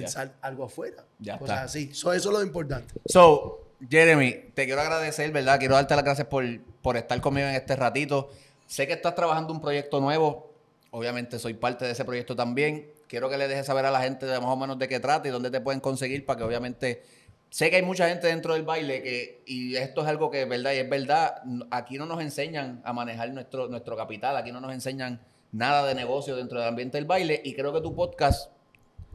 Pensar 0.00 0.32
algo 0.40 0.64
afuera. 0.64 1.04
Ya 1.18 1.38
cosas 1.38 1.56
está. 1.56 1.64
así. 1.64 1.94
So, 1.94 2.12
eso 2.12 2.30
es 2.30 2.34
lo 2.34 2.42
importante. 2.42 2.94
So, 3.06 3.64
Jeremy, 3.88 4.50
te 4.54 4.64
quiero 4.66 4.80
agradecer, 4.80 5.30
¿verdad? 5.30 5.58
Quiero 5.58 5.74
darte 5.74 5.94
las 5.94 6.04
gracias 6.04 6.26
por, 6.28 6.44
por 6.82 6.96
estar 6.96 7.20
conmigo 7.20 7.46
en 7.46 7.54
este 7.54 7.76
ratito. 7.76 8.30
Sé 8.66 8.86
que 8.86 8.94
estás 8.94 9.14
trabajando 9.14 9.52
un 9.52 9.60
proyecto 9.60 10.00
nuevo. 10.00 10.50
Obviamente 10.90 11.38
soy 11.38 11.54
parte 11.54 11.84
de 11.84 11.92
ese 11.92 12.04
proyecto 12.04 12.36
también. 12.36 12.90
Quiero 13.08 13.28
que 13.28 13.36
le 13.36 13.48
dejes 13.48 13.66
saber 13.66 13.84
a 13.84 13.90
la 13.90 14.00
gente 14.00 14.26
de 14.26 14.38
más 14.40 14.50
o 14.50 14.56
menos 14.56 14.78
de 14.78 14.88
qué 14.88 15.00
trata 15.00 15.28
y 15.28 15.30
dónde 15.30 15.50
te 15.50 15.60
pueden 15.60 15.80
conseguir 15.80 16.24
para 16.24 16.38
que 16.38 16.44
obviamente... 16.44 17.02
Sé 17.50 17.70
que 17.70 17.76
hay 17.76 17.82
mucha 17.82 18.08
gente 18.08 18.26
dentro 18.26 18.54
del 18.54 18.64
baile 18.64 19.00
que, 19.00 19.44
y 19.46 19.76
esto 19.76 20.02
es 20.02 20.08
algo 20.08 20.28
que 20.28 20.42
es 20.42 20.48
verdad 20.48 20.72
y 20.72 20.78
es 20.78 20.90
verdad, 20.90 21.40
aquí 21.70 21.98
no 21.98 22.04
nos 22.04 22.20
enseñan 22.20 22.82
a 22.84 22.92
manejar 22.92 23.30
nuestro, 23.30 23.68
nuestro 23.68 23.96
capital, 23.96 24.36
aquí 24.36 24.50
no 24.50 24.60
nos 24.60 24.72
enseñan 24.72 25.20
nada 25.52 25.86
de 25.86 25.94
negocio 25.94 26.34
dentro 26.34 26.58
del 26.58 26.68
ambiente 26.68 26.98
del 26.98 27.04
baile 27.04 27.40
y 27.44 27.54
creo 27.54 27.72
que 27.72 27.80
tu 27.80 27.94
podcast 27.94 28.50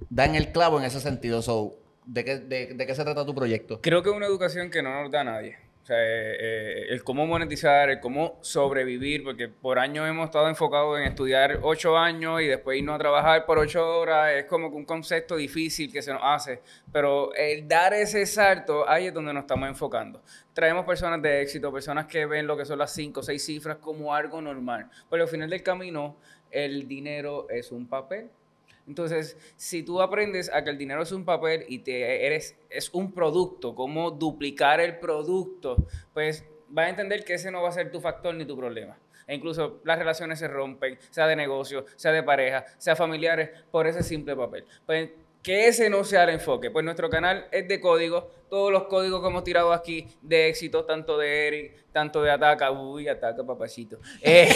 da 0.10 0.26
en 0.26 0.36
el 0.36 0.52
clavo 0.52 0.80
en 0.80 0.86
ese 0.86 1.00
sentido. 1.00 1.42
So, 1.42 1.76
¿de 2.06 2.24
qué, 2.24 2.38
de, 2.38 2.86
qué 2.86 2.96
se 2.96 3.04
trata 3.04 3.26
tu 3.26 3.36
proyecto? 3.36 3.82
Creo 3.82 4.04
que 4.04 4.10
es 4.10 4.16
una 4.16 4.26
educación 4.26 4.70
que 4.70 4.82
no 4.82 5.02
nos 5.02 5.12
da 5.12 5.24
nadie. 5.24 5.58
O 5.82 5.86
sea, 5.86 5.98
eh, 5.98 6.36
eh, 6.40 6.86
el 6.90 7.04
cómo 7.04 7.26
monetizar, 7.26 7.90
el 7.90 8.00
cómo 8.00 8.38
sobrevivir, 8.42 9.24
porque 9.24 9.48
por 9.48 9.80
años 9.80 10.08
hemos 10.08 10.26
estado 10.26 10.48
enfocados 10.48 11.00
en 11.00 11.06
estudiar 11.06 11.60
ocho 11.64 11.98
años 11.98 12.42
y 12.42 12.46
después 12.46 12.78
irnos 12.78 12.96
a 12.96 13.00
trabajar 13.00 13.46
por 13.46 13.58
ocho 13.58 14.00
horas. 14.00 14.34
Es 14.34 14.46
como 14.46 14.68
un 14.68 14.86
concepto 14.86 15.36
difícil 15.36 15.92
que 15.92 16.02
se 16.02 16.14
nos 16.14 16.22
hace. 16.24 16.62
Pero 16.92 17.34
el 17.34 17.68
dar 17.68 17.94
ese 17.94 18.26
salto, 18.28 18.88
ahí 18.88 19.08
es 19.08 19.14
donde 19.14 19.34
nos 19.34 19.42
estamos 19.42 19.68
enfocando. 19.68 20.22
Traemos 20.54 20.86
personas 20.86 21.22
de 21.22 21.42
éxito, 21.42 21.72
personas 21.72 22.06
que 22.06 22.26
ven 22.26 22.46
lo 22.46 22.56
que 22.56 22.66
son 22.66 22.78
las 22.78 22.94
cinco 22.94 23.22
o 23.22 23.24
seis 23.24 23.44
cifras 23.44 23.78
como 23.78 24.14
algo 24.14 24.42
normal. 24.42 24.90
Pero 25.10 25.24
al 25.24 25.30
final 25.30 25.50
del 25.50 25.64
camino, 25.64 26.18
el 26.52 26.88
dinero 26.88 27.48
es 27.50 27.72
un 27.72 27.88
papel. 27.88 28.30
Entonces, 28.90 29.38
si 29.56 29.84
tú 29.84 30.02
aprendes 30.02 30.52
a 30.52 30.64
que 30.64 30.72
el 30.72 30.78
dinero 30.80 31.04
es 31.04 31.12
un 31.12 31.24
papel 31.24 31.64
y 31.68 31.80
te 31.80 32.26
eres 32.26 32.58
es 32.72 32.90
un 32.92 33.12
producto, 33.14 33.76
cómo 33.76 34.10
duplicar 34.10 34.82
el 34.82 34.98
producto, 34.98 35.86
pues 36.12 36.44
vas 36.70 36.88
a 36.88 36.90
entender 36.90 37.24
que 37.24 37.36
ese 37.36 37.52
no 37.52 37.62
va 37.62 37.70
a 37.70 37.72
ser 37.72 37.92
tu 37.92 38.02
factor 38.02 38.34
ni 38.34 38.46
tu 38.46 38.58
problema. 38.58 38.98
E 39.28 39.36
incluso 39.36 39.80
las 39.84 40.00
relaciones 40.00 40.40
se 40.40 40.48
rompen, 40.48 40.98
sea 41.12 41.28
de 41.28 41.36
negocio, 41.36 41.86
sea 41.98 42.12
de 42.12 42.24
pareja, 42.24 42.66
sea 42.80 42.96
familiares, 42.96 43.52
por 43.70 43.86
ese 43.86 44.02
simple 44.02 44.36
papel. 44.36 44.66
Pues 44.88 45.12
que 45.44 45.68
ese 45.68 45.90
no 45.90 46.04
sea 46.04 46.24
el 46.24 46.32
enfoque. 46.32 46.70
Pues 46.70 46.84
nuestro 46.84 47.10
canal 47.10 47.48
es 47.52 47.68
de 47.68 47.80
códigos, 47.80 48.26
todos 48.50 48.72
los 48.72 48.86
códigos 48.86 49.22
que 49.22 49.28
hemos 49.28 49.44
tirado 49.44 49.74
aquí 49.74 50.08
de 50.22 50.50
éxito, 50.50 50.86
tanto 50.86 51.18
de 51.18 51.48
Eric, 51.48 51.86
tanto 51.92 52.22
de 52.22 52.32
Ataca, 52.32 52.72
uy, 52.72 53.08
Ataca, 53.08 53.46
papacito. 53.46 54.00
Eh, 54.22 54.50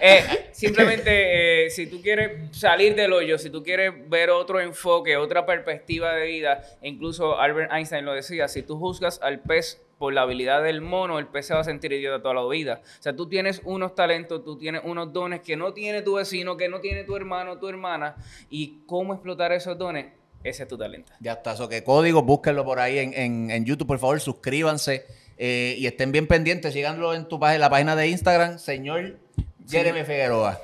eh, 0.00 0.48
simplemente, 0.52 1.66
eh, 1.66 1.70
si 1.70 1.86
tú 1.86 2.00
quieres 2.00 2.56
salir 2.56 2.94
del 2.94 3.12
hoyo, 3.12 3.38
si 3.38 3.50
tú 3.50 3.62
quieres 3.62 3.92
ver 4.08 4.30
otro 4.30 4.60
enfoque, 4.60 5.16
otra 5.16 5.44
perspectiva 5.44 6.14
de 6.14 6.26
vida, 6.26 6.62
e 6.80 6.88
incluso 6.88 7.38
Albert 7.38 7.72
Einstein 7.72 8.04
lo 8.04 8.12
decía, 8.12 8.48
si 8.48 8.62
tú 8.62 8.78
juzgas 8.78 9.20
al 9.22 9.40
pez 9.40 9.82
por 10.02 10.12
la 10.12 10.22
habilidad 10.22 10.64
del 10.64 10.80
mono, 10.80 11.20
el 11.20 11.28
pez 11.28 11.46
se 11.46 11.54
va 11.54 11.60
a 11.60 11.64
sentir 11.64 11.92
idiota 11.92 12.20
toda 12.20 12.34
la 12.34 12.44
vida. 12.48 12.80
O 12.98 13.02
sea, 13.02 13.14
tú 13.14 13.28
tienes 13.28 13.60
unos 13.62 13.94
talentos, 13.94 14.42
tú 14.44 14.58
tienes 14.58 14.80
unos 14.84 15.12
dones 15.12 15.42
que 15.42 15.54
no 15.56 15.72
tiene 15.72 16.02
tu 16.02 16.14
vecino, 16.16 16.56
que 16.56 16.68
no 16.68 16.80
tiene 16.80 17.04
tu 17.04 17.14
hermano, 17.14 17.58
tu 17.60 17.68
hermana, 17.68 18.16
y 18.50 18.80
cómo 18.86 19.12
explotar 19.14 19.52
esos 19.52 19.78
dones, 19.78 20.06
ese 20.42 20.64
es 20.64 20.68
tu 20.68 20.76
talento. 20.76 21.12
Ya 21.20 21.34
está, 21.34 21.52
eso 21.52 21.68
que 21.68 21.84
código, 21.84 22.20
búsquenlo 22.22 22.64
por 22.64 22.80
ahí 22.80 22.98
en, 22.98 23.14
en- 23.14 23.50
en 23.52 23.64
YouTube, 23.64 23.86
por 23.86 24.00
favor, 24.00 24.20
suscríbanse 24.20 25.06
eh, 25.38 25.76
y 25.78 25.86
estén 25.86 26.10
bien 26.10 26.26
pendientes, 26.26 26.72
síganlo 26.72 27.14
en 27.14 27.28
tu 27.28 27.38
página, 27.38 27.60
la 27.60 27.70
página 27.70 27.94
de 27.94 28.08
Instagram, 28.08 28.58
señor 28.58 29.20
Jeremy 29.68 30.02
Figueroa. 30.02 30.60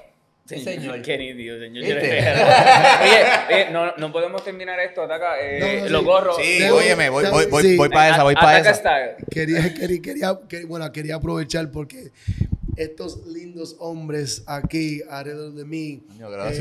Sí, 0.48 0.64
señor. 0.64 1.02
Qué 1.02 1.18
nítido, 1.18 1.58
señor. 1.58 1.84
Oye, 3.52 3.70
no, 3.70 3.94
no 3.96 4.12
podemos 4.12 4.42
terminar 4.44 4.80
esto, 4.80 5.02
ataca. 5.02 5.40
Eh, 5.40 5.60
No, 5.60 5.84
no, 5.84 5.88
lo 5.90 5.98
sí. 6.00 6.04
gorro. 6.04 6.36
Sí, 6.36 6.58
Debo- 6.60 6.76
óyeme, 6.76 7.08
voy, 7.10 7.24
voy, 7.30 7.46
voy, 7.46 7.62
Sí. 7.62 7.76
voy 7.76 7.88
para 7.90 8.14
esa, 8.14 8.22
voy 8.22 8.34
para 8.34 8.58
esa. 8.60 8.74
style. 8.74 9.16
Quería, 9.30 9.74
quería, 9.74 10.02
quería- 10.02 10.38
que- 10.48 10.64
bueno, 10.64 10.90
quería 10.90 11.16
aprovechar 11.16 11.70
porque 11.70 12.10
estos 12.76 13.26
lindos 13.26 13.76
hombres 13.80 14.44
aquí 14.46 15.02
alrededor 15.10 15.52
de 15.52 15.64
mí. 15.64 16.02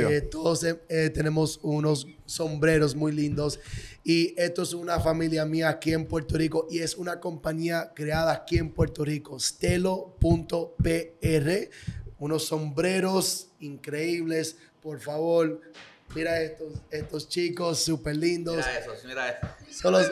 Eh, 0.10 0.22
todos 0.22 0.64
eh, 0.64 0.76
eh, 0.90 1.10
tenemos 1.14 1.60
unos 1.62 2.08
sombreros 2.26 2.96
muy 2.96 3.12
lindos 3.12 3.60
y 4.04 4.34
esto 4.38 4.64
es 4.64 4.74
una 4.74 5.00
familia 5.00 5.46
mía 5.46 5.70
aquí 5.70 5.94
en 5.94 6.06
Puerto 6.06 6.36
Rico 6.38 6.68
y 6.72 6.80
es 6.80 6.96
una 6.98 7.20
compañía 7.20 7.92
creada 7.96 8.34
aquí 8.34 8.58
en 8.58 8.72
Puerto 8.72 9.06
Rico, 9.06 9.40
stelo.pr, 9.40 10.10
unos 12.20 12.46
sombreros 12.46 13.50
increíbles, 13.60 14.58
por 14.82 15.00
favor. 15.00 15.62
Mira 16.16 16.42
estos, 16.42 16.74
estos 16.90 17.30
chicos 17.30 17.80
súper 17.84 18.16
lindos. 18.16 18.56
Mira 18.56 18.80
eso, 18.80 18.92
mira 19.06 19.30
eso. 19.30 19.48
Solo 19.70 20.00
le, 20.00 20.08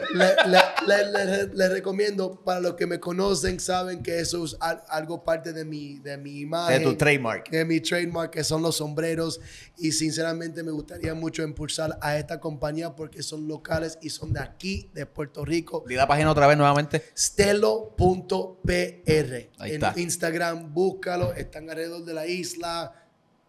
le- 0.46 0.86
le- 0.86 1.24
le- 1.26 1.46
le 1.54 1.68
recomiendo, 1.70 2.38
para 2.44 2.60
los 2.60 2.74
que 2.74 2.86
me 2.86 3.00
conocen, 3.00 3.58
saben 3.58 4.02
que 4.02 4.20
eso 4.20 4.44
es 4.44 4.56
al- 4.60 4.84
algo 4.88 5.24
parte 5.24 5.52
de 5.52 5.64
mi, 5.64 5.98
de 5.98 6.16
mi 6.18 6.40
imagen. 6.40 6.78
De 6.78 6.84
tu 6.84 6.94
trademark. 6.96 7.48
De 7.50 7.64
mi 7.64 7.80
trademark, 7.80 8.30
que 8.30 8.44
son 8.44 8.62
los 8.62 8.76
sombreros. 8.76 9.40
Y 9.78 9.92
sinceramente 9.92 10.62
me 10.62 10.70
gustaría 10.70 11.14
mucho 11.14 11.42
impulsar 11.42 11.98
a 12.02 12.18
esta 12.18 12.38
compañía 12.40 12.94
porque 12.94 13.22
son 13.22 13.48
locales 13.48 13.98
y 14.02 14.10
son 14.10 14.32
de 14.32 14.40
aquí, 14.40 14.90
de 14.94 15.06
Puerto 15.06 15.44
Rico. 15.44 15.82
Di 15.88 15.94
la 15.96 16.06
página 16.06 16.30
otra 16.30 16.46
vez 16.46 16.56
nuevamente. 16.58 17.02
Stelo.pr. 17.16 18.66
Ahí 19.58 19.70
en 19.70 19.74
está. 19.74 19.94
Instagram, 19.96 20.72
búscalo. 20.72 21.32
Están 21.34 21.68
alrededor 21.70 22.04
de 22.04 22.14
la 22.14 22.26
isla. 22.26 22.92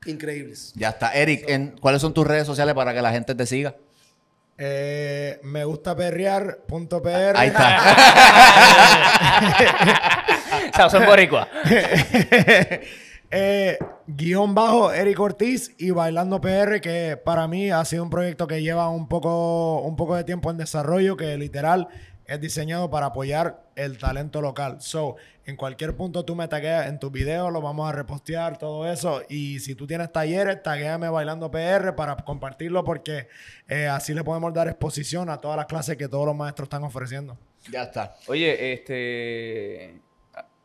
Increíbles. 0.08 0.74
Ya 0.76 0.90
está. 0.90 1.12
Eric, 1.12 1.46
¿en, 1.48 1.76
¿cuáles 1.80 2.02
son 2.02 2.14
tus 2.14 2.26
redes 2.26 2.48
sociales 2.48 2.74
para 2.74 2.94
que 2.94 3.02
la 3.02 3.12
gente 3.12 3.36
te 3.36 3.46
siga? 3.46 3.76
Eh, 4.58 5.40
me 5.44 5.66
gusta 5.66 5.96
perrear.pr. 5.96 7.36
Ahí 7.36 7.50
está. 7.50 7.96
Sazón 10.76 11.06
boricua. 11.06 11.48
Eh, 13.30 13.78
guion 14.08 14.56
bajo 14.56 14.94
Eric 14.94 15.20
Ortiz 15.20 15.76
y 15.78 15.92
Bailando 15.92 16.40
PR, 16.40 16.80
que 16.80 17.18
para 17.18 17.46
mí 17.46 17.70
ha 17.70 17.84
sido 17.84 18.04
un 18.04 18.10
proyecto 18.10 18.48
que 18.48 18.62
lleva 18.62 18.88
un 18.88 19.10
poco, 19.10 19.82
un 19.82 19.98
poco 19.98 20.16
de 20.16 20.24
tiempo 20.24 20.50
en 20.50 20.56
desarrollo, 20.56 21.18
que 21.18 21.38
literal 21.38 21.90
es 22.26 22.40
diseñado 22.40 22.90
para 22.90 23.08
apoyar 23.08 23.64
el 23.76 23.98
talento 23.98 24.42
local. 24.42 24.78
So, 24.80 25.18
en 25.48 25.56
cualquier 25.56 25.96
punto 25.96 26.26
tú 26.26 26.36
me 26.36 26.50
tagueas 26.50 26.88
en 26.88 27.00
tus 27.00 27.10
videos, 27.10 27.54
lo 27.54 27.62
vamos 27.62 27.88
a 27.88 27.94
repostear, 27.94 28.58
todo 28.58 28.86
eso. 28.86 29.22
Y 29.30 29.60
si 29.62 29.76
tú 29.76 29.88
tienes 29.88 30.12
talleres, 30.12 30.62
taguéame 30.62 31.08
Bailando 31.08 31.50
PR 31.50 31.96
para 31.96 32.18
compartirlo, 32.18 32.84
porque 32.84 33.30
eh, 33.70 33.88
así 33.88 34.14
le 34.14 34.26
podemos 34.26 34.54
dar 34.54 34.68
exposición 34.68 35.30
a 35.30 35.38
todas 35.38 35.56
las 35.56 35.66
clases 35.66 35.96
que 35.96 36.10
todos 36.10 36.26
los 36.26 36.36
maestros 36.36 36.66
están 36.66 36.84
ofreciendo. 36.84 37.38
Ya 37.72 37.84
está. 37.84 38.18
Oye, 38.28 38.74
este. 38.74 40.02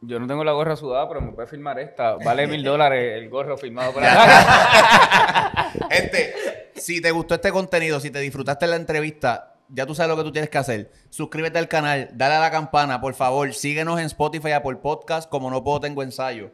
Yo 0.01 0.18
no 0.18 0.26
tengo 0.26 0.43
la 0.43 0.51
gorra 0.51 0.74
sudada, 0.74 1.09
pero 1.09 1.20
me 1.20 1.30
puedes 1.30 1.49
filmar 1.49 1.78
esta. 1.78 2.16
Vale 2.16 2.49
mil 2.49 2.64
dólares 2.64 3.22
el 3.22 3.30
gorro 3.30 3.57
firmado 3.57 3.93
por 3.93 4.03
la 4.03 5.72
Gente, 5.93 6.35
si 6.74 7.01
te 7.01 7.12
gustó 7.12 7.37
este 7.37 7.53
contenido, 7.53 8.01
si 8.01 8.11
te 8.11 8.18
disfrutaste 8.18 8.66
la 8.66 8.74
entrevista, 8.74 9.52
ya 9.75 9.87
tú 9.87 9.95
sabes 9.95 10.11
lo 10.11 10.16
que 10.16 10.25
tú 10.25 10.33
tienes 10.33 10.51
que 10.51 10.59
hacer. 10.59 10.93
Suscríbete 11.11 11.59
al 11.59 11.68
canal, 11.68 12.11
dale 12.12 12.35
a 12.35 12.41
la 12.41 12.51
campana, 12.51 13.01
por 13.01 13.14
favor. 13.14 13.53
Síguenos 13.55 13.99
en 13.99 14.07
Spotify, 14.07 14.53
Apple 14.53 14.77
Podcast, 14.77 15.29
como 15.29 15.51
no 15.51 15.64
puedo 15.64 15.81
tengo 15.81 16.03
ensayo. 16.03 16.51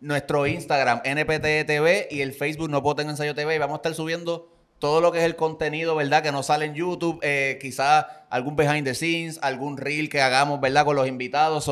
Nuestro 0.00 0.46
Instagram, 0.46 1.00
NPTTV, 1.04 2.06
y 2.10 2.20
el 2.22 2.32
Facebook, 2.32 2.70
no 2.70 2.82
puedo 2.82 2.96
tengo 2.96 3.10
ensayo 3.10 3.34
TV. 3.34 3.56
Y 3.56 3.58
vamos 3.58 3.74
a 3.74 3.78
estar 3.78 3.94
subiendo 3.94 4.48
todo 4.78 5.00
lo 5.00 5.12
que 5.12 5.18
es 5.18 5.24
el 5.24 5.36
contenido, 5.36 5.96
¿verdad? 5.96 6.22
Que 6.22 6.32
no 6.32 6.42
sale 6.42 6.64
en 6.66 6.74
YouTube. 6.74 7.18
Eh, 7.22 7.58
quizás 7.60 8.06
algún 8.30 8.56
behind 8.56 8.84
the 8.84 8.94
scenes, 8.94 9.38
algún 9.42 9.76
reel 9.76 10.08
que 10.08 10.22
hagamos, 10.22 10.60
¿verdad? 10.60 10.84
Con 10.84 10.96
los 10.96 11.08
invitados. 11.08 11.64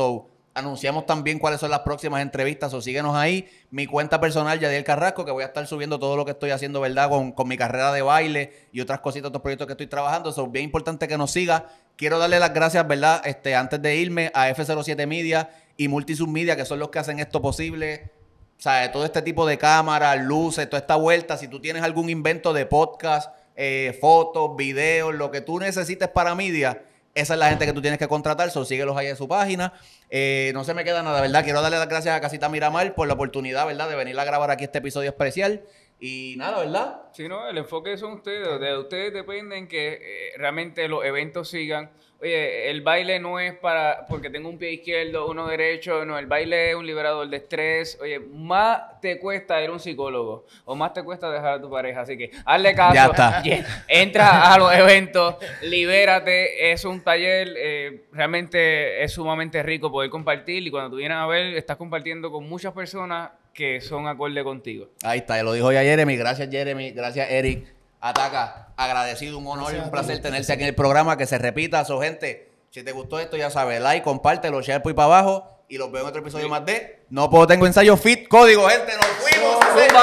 Anunciamos 0.53 1.05
también 1.05 1.39
cuáles 1.39 1.59
son 1.59 1.71
las 1.71 1.79
próximas 1.79 2.21
entrevistas. 2.21 2.73
O 2.73 2.81
síguenos 2.81 3.15
ahí. 3.15 3.49
Mi 3.71 3.87
cuenta 3.87 4.19
personal, 4.19 4.59
Yadiel 4.59 4.83
Carrasco, 4.83 5.25
que 5.25 5.31
voy 5.31 5.43
a 5.43 5.47
estar 5.47 5.65
subiendo 5.67 5.99
todo 5.99 6.17
lo 6.17 6.25
que 6.25 6.31
estoy 6.31 6.51
haciendo, 6.51 6.81
¿verdad? 6.81 7.09
Con, 7.09 7.31
con 7.31 7.47
mi 7.47 7.57
carrera 7.57 7.91
de 7.91 8.01
baile 8.01 8.67
y 8.71 8.81
otras 8.81 8.99
cositas, 8.99 9.29
otros 9.29 9.41
proyectos 9.41 9.67
que 9.67 9.73
estoy 9.73 9.87
trabajando. 9.87 10.29
Es 10.29 10.51
bien 10.51 10.65
importante 10.65 11.07
que 11.07 11.17
nos 11.17 11.31
siga. 11.31 11.67
Quiero 11.95 12.19
darle 12.19 12.39
las 12.39 12.53
gracias, 12.53 12.87
¿verdad? 12.87 13.21
Este, 13.25 13.55
antes 13.55 13.81
de 13.81 13.95
irme 13.95 14.31
a 14.33 14.49
F07 14.49 15.05
Media 15.07 15.49
y 15.77 15.87
Multisub 15.87 16.27
Media, 16.27 16.55
que 16.55 16.65
son 16.65 16.79
los 16.79 16.89
que 16.89 16.99
hacen 16.99 17.19
esto 17.19 17.41
posible. 17.41 18.11
O 18.57 18.61
sea, 18.61 18.91
todo 18.91 19.05
este 19.05 19.21
tipo 19.21 19.45
de 19.45 19.57
cámaras, 19.57 20.21
luces, 20.21 20.69
toda 20.69 20.81
esta 20.81 20.95
vuelta. 20.95 21.37
Si 21.37 21.47
tú 21.47 21.59
tienes 21.61 21.83
algún 21.83 22.09
invento 22.09 22.51
de 22.51 22.65
podcast, 22.65 23.33
eh, 23.55 23.97
fotos, 23.99 24.55
videos, 24.55 25.13
lo 25.15 25.31
que 25.31 25.41
tú 25.41 25.59
necesites 25.59 26.07
para 26.07 26.35
media, 26.35 26.81
esa 27.19 27.33
es 27.33 27.39
la 27.39 27.49
gente 27.49 27.65
que 27.65 27.73
tú 27.73 27.81
tienes 27.81 27.99
que 27.99 28.07
contratar. 28.07 28.49
So, 28.51 28.65
síguelos 28.65 28.97
ahí 28.97 29.07
en 29.07 29.15
su 29.15 29.27
página. 29.27 29.73
Eh, 30.09 30.51
no 30.53 30.63
se 30.63 30.73
me 30.73 30.83
queda 30.83 31.03
nada, 31.03 31.21
¿verdad? 31.21 31.43
Quiero 31.43 31.61
darle 31.61 31.77
las 31.77 31.87
gracias 31.89 32.15
a 32.15 32.21
Casita 32.21 32.49
Miramar 32.49 32.95
por 32.95 33.07
la 33.07 33.13
oportunidad, 33.13 33.65
¿verdad? 33.67 33.89
De 33.89 33.95
venir 33.95 34.19
a 34.19 34.23
grabar 34.23 34.51
aquí 34.51 34.63
este 34.63 34.79
episodio 34.79 35.09
especial. 35.09 35.63
Y 35.99 36.35
nada, 36.37 36.59
¿verdad? 36.59 37.01
Sí, 37.11 37.27
no, 37.27 37.47
el 37.49 37.57
enfoque 37.57 37.97
son 37.97 38.13
ustedes. 38.13 38.59
De 38.59 38.77
ustedes 38.77 39.13
dependen 39.13 39.67
que 39.67 39.93
eh, 39.93 40.31
realmente 40.37 40.87
los 40.87 41.03
eventos 41.03 41.49
sigan. 41.49 41.91
Oye, 42.21 42.69
el 42.69 42.81
baile 42.81 43.17
no 43.17 43.39
es 43.39 43.53
para 43.53 44.05
porque 44.07 44.29
tengo 44.29 44.49
un 44.49 44.57
pie 44.57 44.73
izquierdo, 44.73 45.29
uno 45.29 45.47
derecho. 45.47 46.03
No, 46.03 46.17
el 46.17 46.25
baile 46.25 46.71
es 46.71 46.75
un 46.75 46.85
liberador 46.85 47.29
de 47.29 47.37
estrés. 47.37 47.97
Oye, 48.01 48.19
más 48.19 48.99
te 48.99 49.19
cuesta 49.19 49.61
ir 49.63 49.69
a 49.69 49.71
un 49.71 49.79
psicólogo 49.79 50.45
o 50.65 50.75
más 50.75 50.91
te 50.93 51.01
cuesta 51.01 51.31
dejar 51.31 51.53
a 51.53 51.61
tu 51.61 51.69
pareja. 51.69 52.01
Así 52.01 52.17
que 52.17 52.31
hazle 52.43 52.75
caso. 52.75 52.93
Ya 52.93 53.05
está. 53.05 53.43
Entra 53.87 54.53
a 54.53 54.57
los 54.57 54.73
eventos, 54.73 55.35
libérate. 55.61 56.73
Es 56.73 56.83
un 56.83 57.01
taller, 57.01 57.53
eh, 57.55 58.03
realmente 58.11 59.01
es 59.01 59.13
sumamente 59.13 59.63
rico 59.63 59.89
poder 59.89 60.09
compartir. 60.09 60.67
Y 60.67 60.71
cuando 60.71 60.89
tú 60.89 60.95
vienes 60.97 61.17
a 61.17 61.25
ver, 61.25 61.55
estás 61.55 61.77
compartiendo 61.77 62.31
con 62.31 62.49
muchas 62.49 62.73
personas 62.73 63.31
que 63.53 63.79
son 63.79 64.07
acorde 64.07 64.43
contigo. 64.43 64.89
Ahí 65.03 65.19
está, 65.19 65.37
ya 65.37 65.43
lo 65.43 65.53
dijo 65.53 65.71
ya 65.71 65.83
Jeremy. 65.83 66.17
Gracias, 66.17 66.49
Jeremy. 66.51 66.91
Gracias, 66.91 67.31
Eric. 67.31 67.78
Ataca, 68.01 68.69
agradecido, 68.77 69.37
un 69.37 69.47
honor 69.47 69.73
y 69.75 69.77
un 69.77 69.91
placer 69.91 70.21
tenerte 70.21 70.53
aquí 70.53 70.63
en 70.63 70.69
el 70.69 70.75
programa, 70.75 71.17
que 71.17 71.25
se 71.25 71.37
repita. 71.37 71.83
So, 71.83 71.99
gente, 71.99 72.49
si 72.69 72.83
te 72.83 72.91
gustó 72.91 73.19
esto, 73.19 73.35
ya 73.35 73.49
sabes, 73.49 73.81
like, 73.81 74.03
compártelo, 74.03 74.61
share 74.61 74.81
por 74.81 74.91
ahí 74.91 74.95
para 74.95 75.05
abajo. 75.05 75.63
Y 75.67 75.77
los 75.77 75.91
veo 75.91 76.01
en 76.01 76.07
otro 76.07 76.21
episodio 76.21 76.49
más 76.49 76.65
de 76.65 77.03
No 77.09 77.29
Puedo 77.29 77.45
Tengo 77.45 77.67
Ensayo 77.67 77.95
Fit 77.97 78.27
Código, 78.27 78.67
gente, 78.69 78.93
nos 78.95 79.05
fuimos. 79.05 79.59
No, 79.93 79.99